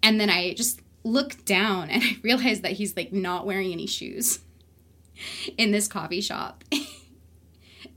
And 0.03 0.19
then 0.19 0.29
I 0.29 0.53
just 0.53 0.81
looked 1.03 1.45
down 1.45 1.89
and 1.89 2.03
I 2.05 2.17
realized 2.21 2.61
that 2.61 2.73
he's 2.73 2.95
like 2.95 3.11
not 3.11 3.45
wearing 3.47 3.71
any 3.71 3.87
shoes 3.87 4.39
in 5.57 5.71
this 5.71 5.87
coffee 5.87 6.21
shop. 6.21 6.63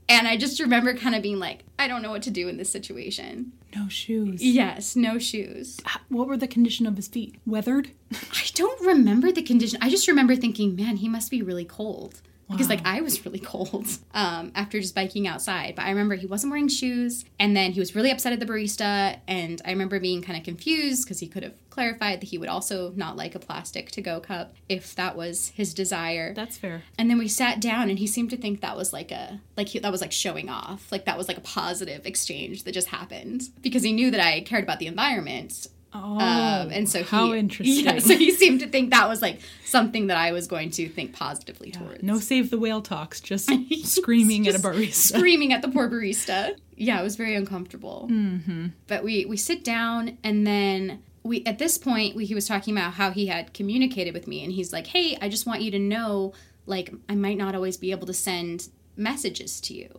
and 0.07 0.27
I 0.27 0.37
just 0.37 0.59
remember 0.59 0.93
kind 0.93 1.15
of 1.15 1.21
being 1.21 1.39
like, 1.39 1.63
I 1.79 1.87
don't 1.87 2.01
know 2.01 2.11
what 2.11 2.23
to 2.23 2.31
do 2.31 2.47
in 2.47 2.57
this 2.57 2.69
situation. 2.69 3.51
No 3.75 3.87
shoes. 3.89 4.43
Yes, 4.43 4.95
no 4.95 5.19
shoes. 5.19 5.79
What 6.09 6.27
were 6.27 6.37
the 6.37 6.47
condition 6.47 6.85
of 6.85 6.95
his 6.95 7.07
feet? 7.07 7.35
Weathered? 7.45 7.91
I 8.13 8.45
don't 8.53 8.79
remember 8.85 9.31
the 9.31 9.41
condition. 9.41 9.79
I 9.81 9.89
just 9.89 10.07
remember 10.07 10.35
thinking, 10.35 10.75
man, 10.75 10.97
he 10.97 11.09
must 11.09 11.31
be 11.31 11.41
really 11.41 11.65
cold. 11.65 12.21
Because 12.49 12.69
like 12.69 12.85
I 12.85 13.01
was 13.01 13.25
really 13.25 13.39
cold 13.43 13.87
um, 14.13 14.51
after 14.55 14.79
just 14.79 14.95
biking 14.95 15.27
outside. 15.27 15.75
But 15.75 15.85
I 15.85 15.89
remember 15.89 16.15
he 16.15 16.27
wasn't 16.27 16.51
wearing 16.51 16.67
shoes, 16.67 17.25
and 17.39 17.55
then 17.55 17.71
he 17.71 17.79
was 17.79 17.95
really 17.95 18.11
upset 18.11 18.33
at 18.33 18.39
the 18.39 18.45
barista. 18.45 19.19
And 19.27 19.61
I 19.65 19.71
remember 19.71 19.99
being 19.99 20.21
kind 20.21 20.37
of 20.37 20.43
confused 20.43 21.05
because 21.05 21.19
he 21.19 21.27
could 21.27 21.43
have 21.43 21.53
clarified 21.69 22.21
that 22.21 22.27
he 22.27 22.37
would 22.37 22.47
also 22.47 22.93
not 22.95 23.17
like 23.17 23.35
a 23.35 23.39
plastic 23.39 23.91
to 23.91 24.01
go 24.01 24.19
cup 24.19 24.55
if 24.69 24.95
that 24.95 25.17
was 25.17 25.49
his 25.49 25.73
desire. 25.73 26.33
That's 26.33 26.57
fair. 26.57 26.83
And 26.97 27.09
then 27.09 27.17
we 27.17 27.27
sat 27.27 27.59
down, 27.59 27.89
and 27.89 27.99
he 27.99 28.07
seemed 28.07 28.29
to 28.29 28.37
think 28.37 28.61
that 28.61 28.77
was 28.77 28.93
like 28.93 29.11
a 29.11 29.41
like 29.57 29.69
he, 29.69 29.79
that 29.79 29.91
was 29.91 30.01
like 30.01 30.11
showing 30.11 30.49
off, 30.49 30.91
like 30.91 31.05
that 31.05 31.17
was 31.17 31.27
like 31.27 31.37
a 31.37 31.41
positive 31.41 32.05
exchange 32.05 32.63
that 32.63 32.73
just 32.73 32.87
happened 32.87 33.49
because 33.61 33.83
he 33.83 33.93
knew 33.93 34.11
that 34.11 34.19
I 34.19 34.41
cared 34.41 34.63
about 34.63 34.79
the 34.79 34.87
environment 34.87 35.67
Oh, 35.97 36.19
um, 36.19 36.71
and 36.71 36.89
so 36.89 37.03
how 37.03 37.31
he, 37.31 37.39
interesting. 37.39 37.85
Yeah, 37.85 37.99
so 37.99 38.15
he 38.17 38.31
seemed 38.31 38.59
to 38.59 38.67
think 38.67 38.91
that 38.91 39.07
was 39.07 39.21
like 39.21 39.39
something 39.63 40.07
that 40.07 40.17
I 40.17 40.33
was 40.33 40.45
going 40.45 40.71
to 40.71 40.89
think 40.89 41.13
positively 41.13 41.71
towards. 41.71 42.03
no 42.03 42.19
save 42.19 42.49
the 42.49 42.59
whale 42.59 42.81
talks, 42.81 43.21
just 43.21 43.49
screaming 43.83 44.47
at 44.47 44.55
a 44.55 44.59
barista. 44.59 45.15
screaming 45.15 45.53
at 45.53 45.61
the 45.61 45.69
poor 45.69 45.89
barista. 45.89 46.57
Yeah, 46.75 46.99
it 46.99 47.03
was 47.03 47.15
very 47.15 47.35
uncomfortable. 47.35 48.09
mm-hmm. 48.11 48.67
But 48.87 49.03
we 49.05 49.25
we 49.25 49.37
sit 49.37 49.63
down, 49.63 50.17
and 50.23 50.45
then 50.45 51.01
we 51.23 51.43
at 51.45 51.59
this 51.59 51.77
point 51.77 52.15
we, 52.15 52.25
he 52.25 52.35
was 52.35 52.47
talking 52.47 52.77
about 52.77 52.93
how 52.93 53.11
he 53.11 53.27
had 53.27 53.53
communicated 53.53 54.13
with 54.13 54.27
me 54.27 54.43
and 54.43 54.53
he's 54.53 54.71
like 54.71 54.87
hey 54.87 55.17
i 55.21 55.27
just 55.27 55.47
want 55.47 55.61
you 55.61 55.71
to 55.71 55.79
know 55.79 56.31
like 56.67 56.93
i 57.09 57.15
might 57.15 57.37
not 57.37 57.55
always 57.55 57.77
be 57.77 57.89
able 57.89 58.05
to 58.05 58.13
send 58.13 58.69
messages 58.95 59.59
to 59.59 59.73
you 59.73 59.89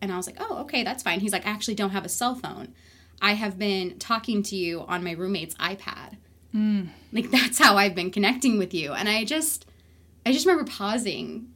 and 0.00 0.10
i 0.10 0.16
was 0.16 0.26
like 0.26 0.38
oh 0.40 0.58
okay 0.62 0.82
that's 0.82 1.02
fine 1.02 1.20
he's 1.20 1.32
like 1.32 1.46
i 1.46 1.50
actually 1.50 1.74
don't 1.74 1.90
have 1.90 2.06
a 2.06 2.08
cell 2.08 2.34
phone 2.34 2.72
i 3.22 3.32
have 3.34 3.58
been 3.58 3.98
talking 3.98 4.42
to 4.42 4.56
you 4.56 4.80
on 4.82 5.02
my 5.04 5.12
roommate's 5.12 5.54
ipad 5.56 6.16
like 7.12 7.30
that's 7.30 7.58
how 7.58 7.76
i've 7.76 7.94
been 7.94 8.10
connecting 8.10 8.58
with 8.58 8.74
you 8.74 8.92
and 8.92 9.08
i 9.08 9.24
just 9.24 9.66
i 10.26 10.32
just 10.32 10.46
remember 10.46 10.70
pausing 10.70 11.48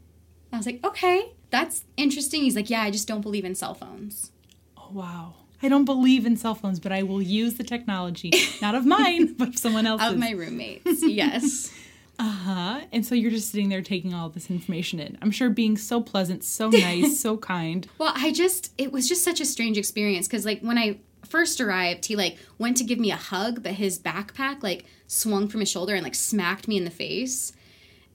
i 0.52 0.56
was 0.56 0.66
like 0.66 0.82
okay 0.84 1.32
that's 1.50 1.84
interesting 1.96 2.42
he's 2.42 2.56
like 2.56 2.70
yeah 2.70 2.82
i 2.82 2.90
just 2.90 3.08
don't 3.08 3.20
believe 3.22 3.44
in 3.44 3.54
cell 3.54 3.74
phones 3.74 4.30
Oh, 4.76 4.90
wow. 4.92 5.34
I 5.62 5.68
don't 5.70 5.86
believe 5.86 6.26
in 6.26 6.36
cell 6.36 6.54
phones, 6.54 6.78
but 6.78 6.92
I 6.92 7.04
will 7.04 7.22
use 7.22 7.54
the 7.54 7.64
technology, 7.64 8.30
not 8.60 8.74
of 8.74 8.84
mine, 8.84 9.32
but 9.32 9.48
of 9.48 9.58
someone 9.58 9.86
else's. 9.92 10.12
of 10.12 10.18
my 10.18 10.32
roommates 10.32 11.02
yes 11.02 11.72
uh-huh. 12.18 12.80
And 12.92 13.04
so 13.04 13.14
you're 13.14 13.30
just 13.30 13.50
sitting 13.50 13.70
there 13.70 13.80
taking 13.82 14.12
all 14.14 14.28
this 14.28 14.50
information 14.50 15.00
in. 15.00 15.16
I'm 15.22 15.30
sure 15.30 15.48
being 15.50 15.76
so 15.78 16.00
pleasant, 16.02 16.44
so 16.44 16.68
nice, 16.68 17.18
so 17.26 17.36
kind. 17.38 17.88
Well, 17.98 18.12
I 18.14 18.30
just 18.30 18.72
it 18.78 18.92
was 18.92 19.08
just 19.08 19.24
such 19.24 19.40
a 19.40 19.44
strange 19.46 19.78
experience 19.78 20.28
because 20.28 20.44
like 20.44 20.60
when 20.60 20.76
I 20.78 20.98
first 21.24 21.60
arrived, 21.60 22.06
he 22.06 22.16
like 22.16 22.36
went 22.58 22.76
to 22.78 22.84
give 22.84 22.98
me 22.98 23.10
a 23.10 23.16
hug, 23.16 23.62
but 23.62 23.72
his 23.72 23.98
backpack 23.98 24.62
like 24.62 24.84
swung 25.06 25.48
from 25.48 25.60
his 25.60 25.70
shoulder 25.70 25.94
and 25.94 26.02
like 26.04 26.14
smacked 26.14 26.68
me 26.68 26.76
in 26.76 26.84
the 26.84 26.90
face. 26.90 27.52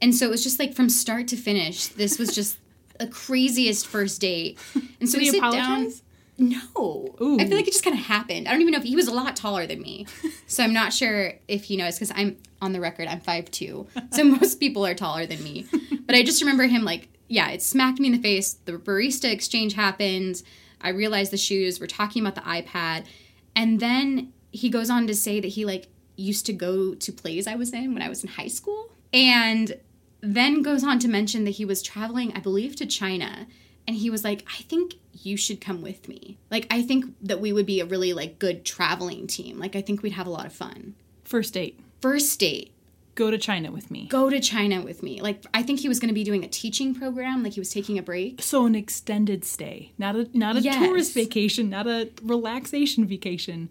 And 0.02 0.16
so 0.16 0.26
it 0.26 0.30
was 0.32 0.44
just 0.44 0.60
like 0.60 0.74
from 0.74 0.90
start 0.90 1.28
to 1.30 1.36
finish, 1.36 1.88
this 1.88 2.18
was 2.18 2.34
just 2.34 2.58
a 3.00 3.08
craziest 3.08 3.88
first 3.88 4.22
date. 4.22 4.58
And 5.00 5.10
so 5.10 5.18
Did 5.18 5.20
we 5.20 5.26
he 5.26 5.32
sit 5.32 5.38
apologize? 5.40 6.00
down. 6.00 6.06
No, 6.42 7.16
Ooh. 7.22 7.38
I 7.38 7.46
feel 7.46 7.58
like 7.58 7.68
it 7.68 7.74
just 7.74 7.84
kind 7.84 7.98
of 8.00 8.06
happened. 8.06 8.48
I 8.48 8.52
don't 8.52 8.62
even 8.62 8.72
know 8.72 8.78
if 8.78 8.86
he 8.86 8.96
was 8.96 9.10
a 9.10 9.14
lot 9.14 9.36
taller 9.36 9.68
than 9.68 9.82
me, 9.82 10.08
so 10.48 10.64
I'm 10.64 10.72
not 10.72 10.94
sure 10.94 11.34
if 11.50 11.66
he 11.66 11.76
knows 11.76 11.96
because 11.96 12.14
I'm 12.16 12.38
on 12.62 12.72
the 12.72 12.80
record 12.80 13.10
I'm 13.10 13.20
five 13.20 13.52
two, 13.52 13.88
so 14.12 14.24
most 14.24 14.58
people 14.58 14.86
are 14.86 14.94
taller 14.96 15.26
than 15.26 15.44
me. 15.44 15.66
But 16.10 16.16
I 16.16 16.24
just 16.24 16.42
remember 16.42 16.64
him 16.64 16.84
like, 16.86 17.08
yeah, 17.28 17.50
it 17.52 17.62
smacked 17.62 18.00
me 18.00 18.08
in 18.08 18.14
the 18.14 18.22
face. 18.22 18.54
The 18.66 18.72
barista 18.72 19.32
exchange 19.32 19.74
happened. 19.76 20.42
I 20.82 20.90
realized 20.90 21.32
the 21.32 21.38
shoes. 21.38 21.80
We're 21.80 21.88
talking 21.88 22.26
about 22.26 22.36
the 22.36 22.50
iPad, 22.50 23.06
and 23.56 23.80
then 23.80 24.34
he 24.52 24.70
goes 24.70 24.90
on 24.90 25.08
to 25.08 25.16
say 25.16 25.40
that 25.40 25.50
he 25.50 25.66
like 25.66 25.88
used 26.16 26.46
to 26.48 26.54
go 26.54 26.94
to 26.96 27.12
plays 27.12 27.48
I 27.48 27.56
was 27.56 27.74
in 27.74 27.94
when 27.94 28.02
I 28.02 28.10
was 28.10 28.24
in 28.24 28.30
high 28.30 28.48
school, 28.48 28.92
and 29.14 29.76
then 30.22 30.62
goes 30.62 30.84
on 30.84 31.00
to 31.00 31.08
mention 31.08 31.46
that 31.46 31.52
he 31.52 31.66
was 31.66 31.82
traveling, 31.82 32.34
I 32.36 32.40
believe, 32.40 32.76
to 32.78 32.86
China. 32.86 33.48
And 33.88 33.96
he 33.96 34.10
was 34.10 34.24
like, 34.24 34.46
I 34.48 34.62
think 34.64 34.96
you 35.14 35.36
should 35.36 35.62
come 35.62 35.82
with 35.82 36.08
me. 36.08 36.38
Like, 36.52 36.68
I 36.70 36.84
think 36.84 37.06
that 37.22 37.42
we 37.42 37.52
would 37.52 37.66
be 37.66 37.80
a 37.80 37.86
really 37.86 38.14
like 38.14 38.38
good 38.38 38.64
traveling 38.64 39.26
team. 39.26 39.58
Like, 39.58 39.76
I 39.76 39.82
think 39.82 40.04
we'd 40.04 40.14
have 40.14 40.28
a 40.28 40.32
lot 40.32 40.46
of 40.46 40.54
fun. 40.54 40.94
First 41.24 41.56
date. 41.56 41.80
First 42.00 42.40
date, 42.40 42.72
Go 43.20 43.30
to 43.32 43.38
China 43.38 43.70
with 43.72 43.92
me. 43.92 44.08
go 44.08 44.30
to 44.30 44.40
China 44.40 44.82
with 44.82 45.04
me. 45.04 45.20
Like, 45.22 45.44
I 45.54 45.62
think 45.62 45.82
he 45.82 45.90
was 45.90 46.00
going 46.00 46.08
to 46.08 46.14
be 46.16 46.24
doing 46.24 46.44
a 46.46 46.48
teaching 46.48 46.96
program. 46.96 47.44
Like, 47.44 47.54
he 47.54 47.60
was 47.60 47.70
taking 47.74 47.98
a 48.00 48.02
break. 48.02 48.42
So 48.42 48.66
an 48.66 48.76
extended 48.76 49.44
stay, 49.44 49.92
not 49.98 50.16
a 50.16 50.30
not 50.34 50.56
a 50.56 50.62
Yes. 50.62 50.78
tourist 50.78 51.14
vacation, 51.14 51.70
not 51.70 51.86
a 51.86 52.10
relaxation 52.24 53.06
vacation. 53.06 53.70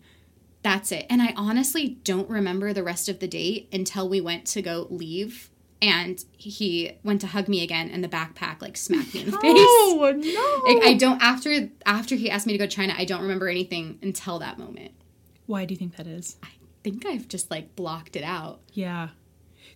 That's 0.62 0.92
it. 0.92 1.06
And 1.08 1.22
I 1.22 1.32
honestly 1.36 1.98
don't 2.04 2.28
remember 2.28 2.72
the 2.74 2.82
rest 2.82 3.08
of 3.08 3.20
the 3.20 3.28
date 3.28 3.68
until 3.72 4.06
we 4.08 4.20
went 4.20 4.44
to 4.48 4.60
go 4.60 4.86
leave. 4.90 5.48
And 5.80 6.22
he 6.36 6.92
went 7.04 7.20
to 7.22 7.28
hug 7.28 7.46
me 7.48 7.62
again, 7.62 7.88
and 7.88 8.02
the 8.04 8.08
backpack 8.08 8.60
like 8.60 8.76
smacked 8.76 9.14
me 9.14 9.20
in 9.20 9.30
the 9.30 9.38
face. 9.40 9.54
Oh 9.56 10.12
no! 10.14 10.74
Like 10.74 10.84
I 10.84 10.94
don't 10.94 11.22
after 11.22 11.70
after 11.86 12.16
he 12.16 12.28
asked 12.28 12.46
me 12.46 12.52
to 12.52 12.58
go 12.58 12.66
to 12.66 12.70
China, 12.76 12.94
I 12.98 13.04
don't 13.06 13.22
remember 13.22 13.48
anything 13.48 13.98
until 14.02 14.40
that 14.40 14.58
moment. 14.58 14.90
Why 15.46 15.64
do 15.64 15.72
you 15.72 15.78
think 15.78 15.96
that 15.96 16.06
is? 16.08 16.36
I 16.42 16.48
think 16.82 17.06
I've 17.06 17.28
just 17.28 17.50
like 17.50 17.76
blocked 17.76 18.16
it 18.16 18.24
out. 18.24 18.60
Yeah, 18.72 19.10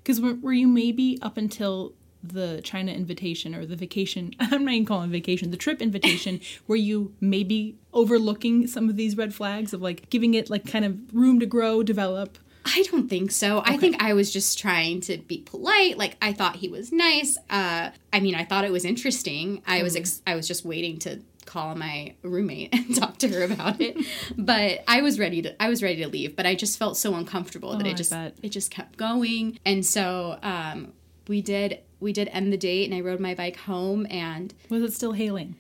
because 0.03 0.21
were, 0.21 0.53
you 0.53 0.69
maybe 0.69 1.19
up 1.23 1.37
until 1.37 1.95
the 2.23 2.61
China 2.63 2.93
invitation 2.93 3.55
or 3.55 3.67
the 3.67 3.77
vacation? 3.77 4.35
I'm 4.41 4.65
not 4.65 4.75
even 4.75 4.87
calling 4.87 5.11
it 5.11 5.13
vacation. 5.13 5.51
The 5.51 5.57
trip 5.57 5.81
invitation. 5.81 6.41
were 6.67 6.77
you 6.77 7.15
maybe 7.21 7.77
overlooking 7.93 8.67
some 8.67 8.89
of 8.89 8.97
these 8.97 9.17
red 9.17 9.35
flags 9.35 9.73
of 9.73 9.81
like 9.83 10.09
giving 10.11 10.35
it 10.35 10.51
like 10.51 10.67
kind 10.67 10.85
of 10.85 10.99
room 11.15 11.41
to 11.41 11.47
grow, 11.47 11.83
develop? 11.83 12.39
I 12.65 12.85
don't 12.91 13.09
think 13.09 13.33
so. 13.33 13.63
I 13.65 13.77
think 13.77 14.01
I 14.01 14.15
was 14.15 14.33
just 14.33 14.59
trying 14.59 15.01
to 15.03 15.19
be 15.19 15.39
polite. 15.39 15.99
Like 15.99 16.17
I 16.23 16.33
thought 16.33 16.57
he 16.57 16.69
was 16.69 16.93
nice. 16.93 17.37
Uh, 17.51 17.91
I 18.13 18.21
mean, 18.21 18.35
I 18.35 18.45
thought 18.45 18.65
it 18.65 18.71
was 18.71 18.85
interesting. 18.85 19.63
I 19.67 19.83
was 19.83 19.97
ex- 19.97 20.23
I 20.27 20.37
was 20.37 20.47
just 20.47 20.65
waiting 20.65 20.99
to 21.01 21.21
call 21.47 21.75
my 21.75 22.15
roommate 22.23 22.71
and 22.75 22.95
talk 22.97 23.19
to 23.19 23.29
her 23.29 23.43
about 23.45 23.81
it. 23.81 23.97
but 24.39 24.83
I 24.89 25.03
was 25.03 25.19
ready 25.19 25.43
to 25.43 25.63
I 25.63 25.69
was 25.69 25.83
ready 25.83 26.03
to 26.03 26.09
leave. 26.09 26.37
But 26.37 26.47
I 26.47 26.55
just 26.55 26.79
felt 26.79 26.97
so 26.97 27.15
uncomfortable 27.15 27.77
that 27.77 27.85
Oh, 27.85 27.89
I 27.89 27.93
it 27.93 27.97
just 27.97 28.11
bet. 28.11 28.37
it 28.43 28.51
just 28.51 28.71
kept 28.71 28.97
going. 28.97 29.59
And 29.65 29.85
so 29.85 30.39
um, 30.43 30.93
we 31.29 31.43
did 31.43 31.81
we 32.01 32.13
did 32.13 32.29
end 32.33 32.53
the 32.53 32.57
date, 32.57 32.85
and 32.91 32.95
I 32.95 33.01
rode 33.01 33.21
my 33.21 33.35
bike 33.35 33.57
home. 33.57 34.07
And 34.11 34.53
Was 34.69 34.83
it 34.83 34.93
still 34.93 35.13
hailing? 35.13 35.57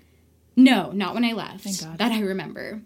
no, 0.56 0.90
not 0.92 1.14
when 1.14 1.24
I 1.24 1.32
left. 1.32 1.64
Thank 1.64 1.80
God. 1.80 1.98
That 1.98 2.12
I 2.12 2.20
remember. 2.20 2.82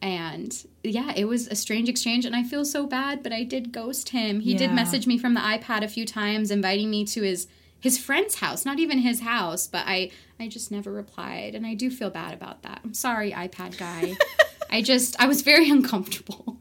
And 0.00 0.54
yeah, 0.84 1.12
it 1.16 1.24
was 1.24 1.48
a 1.48 1.56
strange 1.56 1.88
exchange, 1.88 2.24
and 2.24 2.36
I 2.36 2.44
feel 2.44 2.64
so 2.64 2.86
bad, 2.86 3.22
but 3.24 3.32
I 3.32 3.42
did 3.42 3.72
ghost 3.72 4.10
him. 4.10 4.38
He 4.38 4.54
did 4.54 4.72
message 4.72 5.08
me 5.08 5.18
from 5.18 5.34
the 5.34 5.40
iPad 5.40 5.82
a 5.82 5.88
few 5.88 6.06
times, 6.06 6.52
inviting 6.52 6.88
me 6.88 7.04
to 7.06 7.22
his 7.22 7.48
his 7.80 7.98
friend's 7.98 8.36
house, 8.36 8.64
not 8.64 8.78
even 8.78 8.98
his 8.98 9.20
house, 9.20 9.66
but 9.66 9.84
I 9.86 10.10
I 10.40 10.48
just 10.48 10.70
never 10.70 10.92
replied, 10.92 11.54
and 11.54 11.66
I 11.66 11.74
do 11.74 11.90
feel 11.90 12.10
bad 12.10 12.34
about 12.34 12.62
that. 12.62 12.80
I'm 12.84 12.94
sorry, 12.94 13.32
iPad 13.32 13.76
guy. 13.78 14.16
I 14.70 14.82
just 14.82 15.18
I 15.20 15.26
was 15.26 15.42
very 15.42 15.70
uncomfortable. 15.70 16.58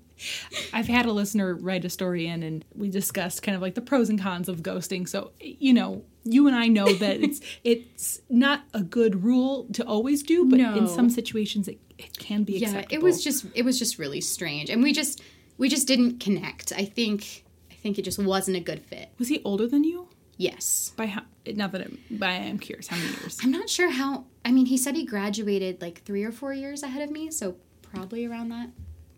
I've 0.73 0.87
had 0.87 1.05
a 1.05 1.11
listener 1.11 1.53
write 1.55 1.85
a 1.85 1.89
story 1.89 2.25
in, 2.25 2.41
and 2.41 2.65
we 2.73 2.89
discussed 2.89 3.43
kind 3.43 3.55
of 3.55 3.61
like 3.61 3.75
the 3.75 3.81
pros 3.81 4.09
and 4.09 4.19
cons 4.19 4.49
of 4.49 4.61
ghosting. 4.63 5.07
So 5.07 5.31
you 5.39 5.73
know, 5.73 6.03
you 6.23 6.47
and 6.47 6.55
I 6.55 6.67
know 6.67 6.91
that 6.93 7.17
it's 7.21 7.39
it's 7.63 8.21
not 8.29 8.63
a 8.73 8.81
good 8.81 9.23
rule 9.23 9.67
to 9.73 9.85
always 9.85 10.23
do, 10.23 10.45
but 10.45 10.59
in 10.59 10.87
some 10.87 11.09
situations 11.09 11.67
it, 11.67 11.79
it 11.99 12.17
can 12.17 12.43
be 12.43 12.53
Yeah, 12.53 12.67
acceptable. 12.69 12.95
it 12.95 13.03
was 13.03 13.23
just 13.23 13.45
it 13.53 13.63
was 13.63 13.77
just 13.77 13.99
really 13.99 14.21
strange, 14.21 14.69
and 14.71 14.81
we 14.81 14.91
just 14.93 15.21
we 15.57 15.69
just 15.69 15.87
didn't 15.87 16.19
connect. 16.19 16.71
I 16.73 16.85
think 16.85 17.43
I 17.71 17.75
think 17.75 17.99
it 17.99 18.03
just 18.03 18.17
wasn't 18.17 18.57
a 18.57 18.61
good 18.61 18.81
fit. 18.81 19.09
Was 19.19 19.27
he 19.27 19.41
older 19.43 19.67
than 19.67 19.83
you? 19.83 20.09
Yes. 20.37 20.93
By 20.95 21.07
how? 21.07 21.23
Not 21.47 21.71
that 21.71 21.81
I'm, 21.81 21.97
by 22.11 22.31
I'm 22.31 22.59
curious. 22.59 22.87
How 22.87 22.97
many 22.97 23.09
years? 23.09 23.39
I'm 23.43 23.51
not 23.51 23.69
sure 23.69 23.89
how. 23.89 24.25
I 24.45 24.51
mean, 24.51 24.65
he 24.67 24.77
said 24.77 24.95
he 24.95 25.05
graduated 25.05 25.81
like 25.81 26.03
three 26.03 26.23
or 26.23 26.31
four 26.31 26.53
years 26.53 26.83
ahead 26.83 27.01
of 27.01 27.11
me, 27.11 27.31
so 27.31 27.55
probably 27.81 28.25
around 28.25 28.49
that 28.49 28.69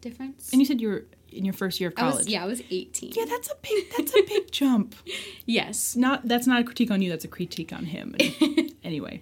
difference. 0.01 0.51
And 0.51 0.61
you 0.61 0.65
said 0.65 0.79
you 0.79 0.89
were 0.89 1.05
in 1.31 1.45
your 1.45 1.53
first 1.53 1.79
year 1.79 1.89
of 1.89 1.95
I 1.97 2.01
college. 2.01 2.17
was, 2.17 2.27
yeah, 2.29 2.43
I 2.43 2.47
was 2.47 2.61
18. 2.71 3.13
Yeah, 3.15 3.25
that's 3.25 3.49
a 3.51 3.55
big 3.61 3.85
that's 3.97 4.15
a 4.15 4.21
big 4.23 4.51
jump. 4.51 4.95
Yes. 5.45 5.95
Not 5.95 6.27
that's 6.27 6.45
not 6.47 6.61
a 6.61 6.63
critique 6.63 6.91
on 6.91 7.01
you. 7.01 7.09
That's 7.09 7.25
a 7.25 7.29
critique 7.29 7.73
on 7.73 7.85
him. 7.85 8.15
Anyway, 8.81 9.21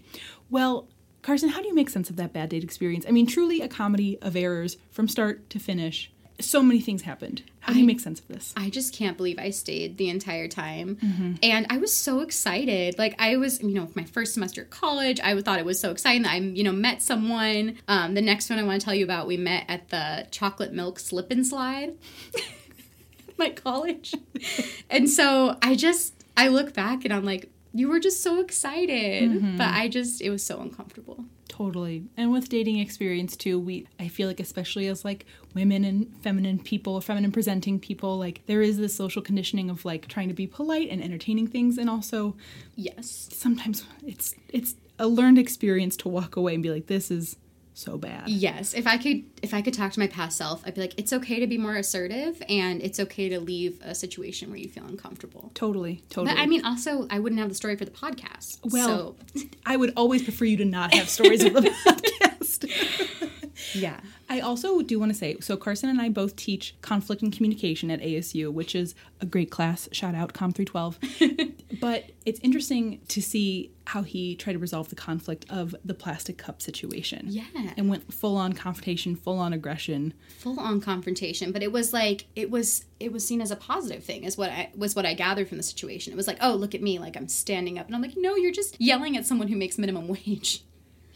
well, 0.52 0.88
Carsyn, 1.24 1.50
how 1.50 1.62
do 1.62 1.68
you 1.68 1.74
make 1.74 1.90
sense 1.90 2.10
of 2.12 2.16
that 2.18 2.32
bad 2.32 2.50
date 2.50 2.64
experience? 2.64 3.06
I 3.08 3.12
mean, 3.12 3.26
truly 3.26 3.60
a 3.60 3.68
comedy 3.68 4.18
of 4.22 4.36
errors 4.36 4.78
from 4.92 5.08
start 5.08 5.50
to 5.50 5.60
finish. 5.60 6.12
So 6.40 6.62
many 6.62 6.82
things 6.82 7.02
happened. 7.02 7.44
How 7.62 7.74
do 7.74 7.80
you 7.80 7.86
make 7.86 8.00
sense 8.00 8.20
of 8.20 8.28
this? 8.28 8.54
I 8.56 8.70
just 8.70 8.94
can't 8.94 9.18
believe 9.18 9.40
I 9.40 9.50
stayed 9.50 9.98
the 9.98 10.10
entire 10.10 10.48
time. 10.48 10.98
And 11.44 11.66
I 11.70 11.80
was 11.80 11.94
so 11.96 12.20
excited. 12.22 12.98
Like, 12.98 13.16
I 13.20 13.38
was, 13.38 13.62
you 13.62 13.74
know, 13.74 13.90
my 13.96 14.04
first 14.04 14.34
semester 14.36 14.62
at 14.62 14.70
college, 14.70 15.20
I 15.20 15.40
thought 15.42 15.60
it 15.60 15.66
was 15.66 15.80
so 15.80 15.92
exciting 15.92 16.22
that 16.22 16.32
I, 16.32 16.38
you 16.38 16.64
know, 16.64 16.72
met 16.72 17.02
someone. 17.02 17.78
Um, 17.88 18.14
the 18.14 18.22
next 18.22 18.50
one 18.50 18.60
I 18.60 18.64
want 18.64 18.80
to 18.80 18.86
tell 18.86 18.94
you 18.94 19.04
about, 19.04 19.28
we 19.28 19.38
met 19.38 19.66
at 19.68 19.90
the 19.90 20.28
chocolate 20.32 20.74
milk 20.74 21.00
slip 21.00 21.32
and 21.32 21.46
slide. 21.46 21.96
my 23.38 23.50
college. 23.50 24.14
and 24.90 25.10
so 25.10 25.58
I 25.62 25.76
just, 25.76 26.14
I 26.36 26.48
look 26.48 26.74
back 26.74 27.06
and 27.06 27.14
I'm 27.14 27.26
like, 27.26 27.50
you 27.78 27.88
were 27.90 28.00
just 28.00 28.24
so 28.24 28.40
excited. 28.40 29.30
But 29.42 29.42
mm-hmm. 29.42 29.62
I 29.62 29.88
just, 29.88 30.22
it 30.22 30.30
was 30.30 30.44
so 30.44 30.60
uncomfortable. 30.60 31.26
Totally. 31.48 32.04
And 32.16 32.32
with 32.32 32.50
dating 32.50 32.78
experience 32.80 33.36
too, 33.36 33.60
we 33.60 33.88
I 34.00 34.10
feel 34.10 34.28
like 34.28 34.40
especially 34.40 34.88
as 34.88 35.04
like 35.04 35.26
women 35.56 35.84
and 35.86 36.14
feminine 36.22 36.60
people, 36.60 37.02
feminine 37.02 37.32
presenting 37.32 37.80
people, 37.80 38.18
like 38.20 38.42
there 38.46 38.62
is 38.62 38.78
this 38.78 38.96
social 38.96 39.22
conditioning 39.24 39.70
of 39.70 39.84
like 39.84 40.08
trying 40.08 40.28
to 40.28 40.36
be 40.36 40.46
polite 40.46 40.90
and 40.92 41.02
entertaining 41.04 41.48
things 41.48 41.78
and 41.80 41.90
also 41.90 42.36
Yes. 42.76 43.30
sometimes 43.34 43.86
it's 44.06 44.36
it's 44.50 44.76
a 45.00 45.08
learned 45.08 45.40
experience 45.40 45.96
to 45.98 46.10
walk 46.10 46.36
away 46.36 46.54
and 46.54 46.62
be 46.62 46.70
like 46.70 46.88
this 46.88 47.10
is 47.10 47.38
so 47.78 47.98
bad. 47.98 48.28
Yes, 48.28 48.74
if 48.74 48.88
I 48.88 48.98
could 48.98 49.24
if 49.44 49.54
I 49.54 49.62
could 49.62 49.74
talk 49.74 49.92
to 49.92 50.00
my 50.00 50.08
past 50.08 50.38
self, 50.38 50.64
I'd 50.66 50.74
be 50.74 50.82
like 50.82 50.94
it's 50.98 51.14
okay 51.14 51.40
to 51.40 51.48
be 51.48 51.58
more 51.58 51.76
assertive 51.76 52.42
and 52.50 52.82
it's 52.82 53.00
okay 53.00 53.30
to 53.30 53.40
leave 53.40 53.80
a 53.84 53.94
situation 53.94 54.50
where 54.50 54.58
you 54.58 54.68
feel 54.68 54.86
uncomfortable. 54.86 55.52
Totally, 55.54 56.02
totally. 56.10 56.34
But 56.34 56.42
I 56.42 56.48
mean 56.48 56.66
also 56.66 57.08
I 57.10 57.20
wouldn't 57.20 57.40
have 57.40 57.50
the 57.50 57.56
story 57.56 57.76
for 57.76 57.86
the 57.86 57.92
podcast. 57.92 58.60
Well, 58.64 59.16
so, 59.36 59.42
I 59.66 59.78
would 59.78 59.94
always 59.96 60.24
prefer 60.24 60.46
you 60.46 60.58
to 60.58 60.66
not 60.66 60.94
have 60.96 61.08
stories 61.08 61.44
of 61.44 61.54
the 61.54 61.62
podcast. 61.86 63.30
yeah. 63.74 64.00
I 64.30 64.40
also 64.40 64.82
do 64.82 65.00
want 65.00 65.12
to 65.12 65.18
say 65.18 65.38
so 65.40 65.56
Carsyn 65.56 65.90
and 65.90 66.02
I 66.02 66.10
both 66.10 66.36
teach 66.36 66.76
conflict 66.82 67.22
and 67.22 67.32
communication 67.32 67.92
at 67.92 68.02
ASU, 68.02 68.52
which 68.52 68.74
is 68.74 68.96
a 69.22 69.26
great 69.26 69.52
class. 69.52 69.88
Shout 69.92 70.16
out 70.16 70.34
Com 70.34 70.52
312. 70.52 71.54
But 71.80 72.12
it's 72.26 72.40
interesting 72.42 73.00
to 73.10 73.22
see 73.22 73.72
how 73.86 74.02
he 74.04 74.36
tried 74.36 74.54
to 74.54 74.60
resolve 74.60 74.90
the 74.90 74.96
conflict 74.96 75.46
of 75.50 75.76
the 75.86 75.94
plastic 75.94 76.38
cup 76.38 76.62
situation. 76.62 77.26
Yeah. 77.30 77.44
And 77.78 77.90
went 77.90 78.14
full 78.14 78.36
on 78.38 78.54
confrontation, 78.54 79.16
full 79.16 79.40
on 79.40 79.54
aggression. 79.54 80.14
full 80.40 80.60
on 80.60 80.82
confrontation 80.82 81.52
but 81.52 81.62
it 81.64 81.72
was 81.72 81.94
like 81.94 82.26
it 82.36 82.50
was 82.52 82.86
it 83.00 83.12
was 83.12 83.26
seen 83.28 83.42
as 83.42 83.52
a 83.52 83.56
positive 83.56 84.04
thing 84.04 84.24
is 84.24 84.38
what 84.38 84.50
i 84.52 84.70
was 84.76 84.96
what 84.96 85.06
i 85.06 85.14
gathered 85.14 85.48
from 85.48 85.58
the 85.58 85.64
situation 85.64 86.14
it 86.14 86.16
was 86.16 86.28
like 86.28 86.38
oh 86.42 86.54
look 86.54 86.74
at 86.76 86.82
me 86.82 87.00
like 87.00 87.16
i'm 87.18 87.28
standing 87.28 87.78
up 87.80 87.86
and 87.88 87.96
i'm 87.96 88.02
like 88.02 88.14
no 88.18 88.36
you're 88.36 88.52
just 88.52 88.80
yelling 88.80 89.18
at 89.18 89.26
someone 89.26 89.48
who 89.48 89.56
makes 89.56 89.78
minimum 89.78 90.08
wage 90.16 90.64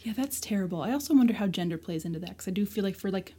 Yeah, 0.03 0.13
that's 0.15 0.39
terrible. 0.39 0.81
I 0.81 0.91
also 0.93 1.13
wonder 1.13 1.33
how 1.33 1.47
gender 1.47 1.77
plays 1.77 2.05
into 2.05 2.19
that 2.19 2.29
because 2.29 2.47
I 2.47 2.51
do 2.51 2.65
feel 2.65 2.83
like 2.83 2.95
for 2.95 3.11
like 3.11 3.33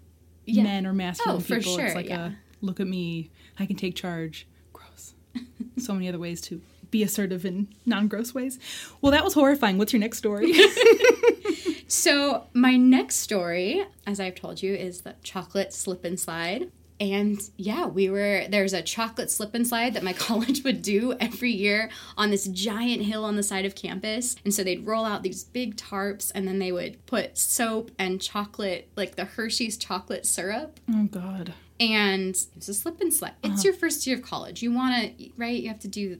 Yeah. 0.44 0.62
men 0.62 0.86
or 0.86 0.92
masculine 0.92 1.36
Oh, 1.36 1.40
for 1.40 1.56
people, 1.58 1.78
it's 1.78 1.94
like 1.94 2.08
yeah. 2.08 2.28
a 2.28 2.32
look 2.60 2.78
at 2.80 2.86
me, 2.86 3.30
I 3.58 3.66
can 3.66 3.76
take 3.76 3.94
charge. 3.96 4.46
Gross. 4.72 5.14
so 5.78 5.92
many 5.94 6.08
other 6.08 6.18
ways 6.20 6.40
to 6.42 6.60
be 6.92 7.02
assertive 7.02 7.44
in 7.44 7.66
non-gross 7.84 8.32
ways. 8.32 8.60
Well, 9.00 9.10
that 9.10 9.24
was 9.24 9.34
horrifying. 9.34 9.78
What's 9.78 9.92
your 9.92 10.00
next 10.00 10.18
story? 10.18 10.54
so 11.92 12.44
my 12.54 12.74
next 12.74 13.16
story 13.16 13.84
as 14.06 14.18
i've 14.18 14.34
told 14.34 14.62
you 14.62 14.74
is 14.74 15.02
the 15.02 15.14
chocolate 15.22 15.74
slip 15.74 16.04
and 16.06 16.18
slide 16.18 16.70
and 17.00 17.50
yeah 17.58 17.84
we 17.84 18.08
were 18.08 18.46
there's 18.48 18.72
a 18.72 18.80
chocolate 18.80 19.30
slip 19.30 19.54
and 19.54 19.66
slide 19.66 19.92
that 19.92 20.02
my 20.02 20.12
college 20.28 20.64
would 20.64 20.80
do 20.80 21.12
every 21.20 21.50
year 21.50 21.90
on 22.16 22.30
this 22.30 22.46
giant 22.48 23.02
hill 23.02 23.26
on 23.26 23.36
the 23.36 23.42
side 23.42 23.66
of 23.66 23.74
campus 23.74 24.36
and 24.44 24.54
so 24.54 24.64
they'd 24.64 24.86
roll 24.86 25.04
out 25.04 25.22
these 25.22 25.44
big 25.44 25.76
tarps 25.76 26.32
and 26.34 26.48
then 26.48 26.58
they 26.58 26.72
would 26.72 27.04
put 27.04 27.36
soap 27.36 27.90
and 27.98 28.22
chocolate 28.22 28.88
like 28.96 29.16
the 29.16 29.24
hershey's 29.24 29.76
chocolate 29.76 30.24
syrup 30.24 30.80
oh 30.94 31.04
God. 31.10 31.52
and 31.78 32.30
it's 32.56 32.68
a 32.68 32.74
slip 32.74 33.00
and 33.00 33.12
slide. 33.12 33.34
It's 33.42 33.54
uh-huh. 33.54 33.62
your 33.64 33.74
first 33.74 34.06
year 34.06 34.16
of 34.16 34.22
college. 34.22 34.62
You 34.62 34.72
want 34.72 35.18
to, 35.18 35.30
right? 35.36 35.60
You 35.60 35.68
have 35.68 35.80
to 35.80 35.88
do 35.88 36.18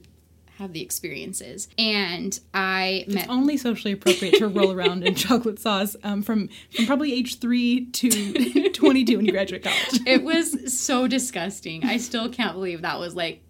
have 0.59 0.73
the 0.73 0.81
experiences. 0.81 1.67
And 1.77 2.39
I 2.53 3.05
met 3.07 3.23
It's 3.23 3.29
only 3.29 3.57
socially 3.57 3.93
appropriate 3.93 4.35
to 4.35 4.47
roll 4.47 4.71
around 4.71 5.05
in 5.05 5.15
chocolate 5.25 5.59
sauce 5.59 5.95
um, 6.03 6.21
from 6.21 6.49
from 6.75 6.85
probably 6.85 7.13
age 7.13 7.39
three 7.39 7.85
to 7.87 8.69
twenty 8.71 9.03
two 9.03 9.17
when 9.17 9.25
you 9.25 9.31
graduate 9.31 9.63
college. 9.63 10.01
it 10.05 10.23
was 10.23 10.77
so 10.77 11.07
disgusting. 11.07 11.83
I 11.83 11.97
still 11.97 12.29
can't 12.29 12.53
believe 12.53 12.81
that 12.81 12.99
was 12.99 13.15
like 13.15 13.41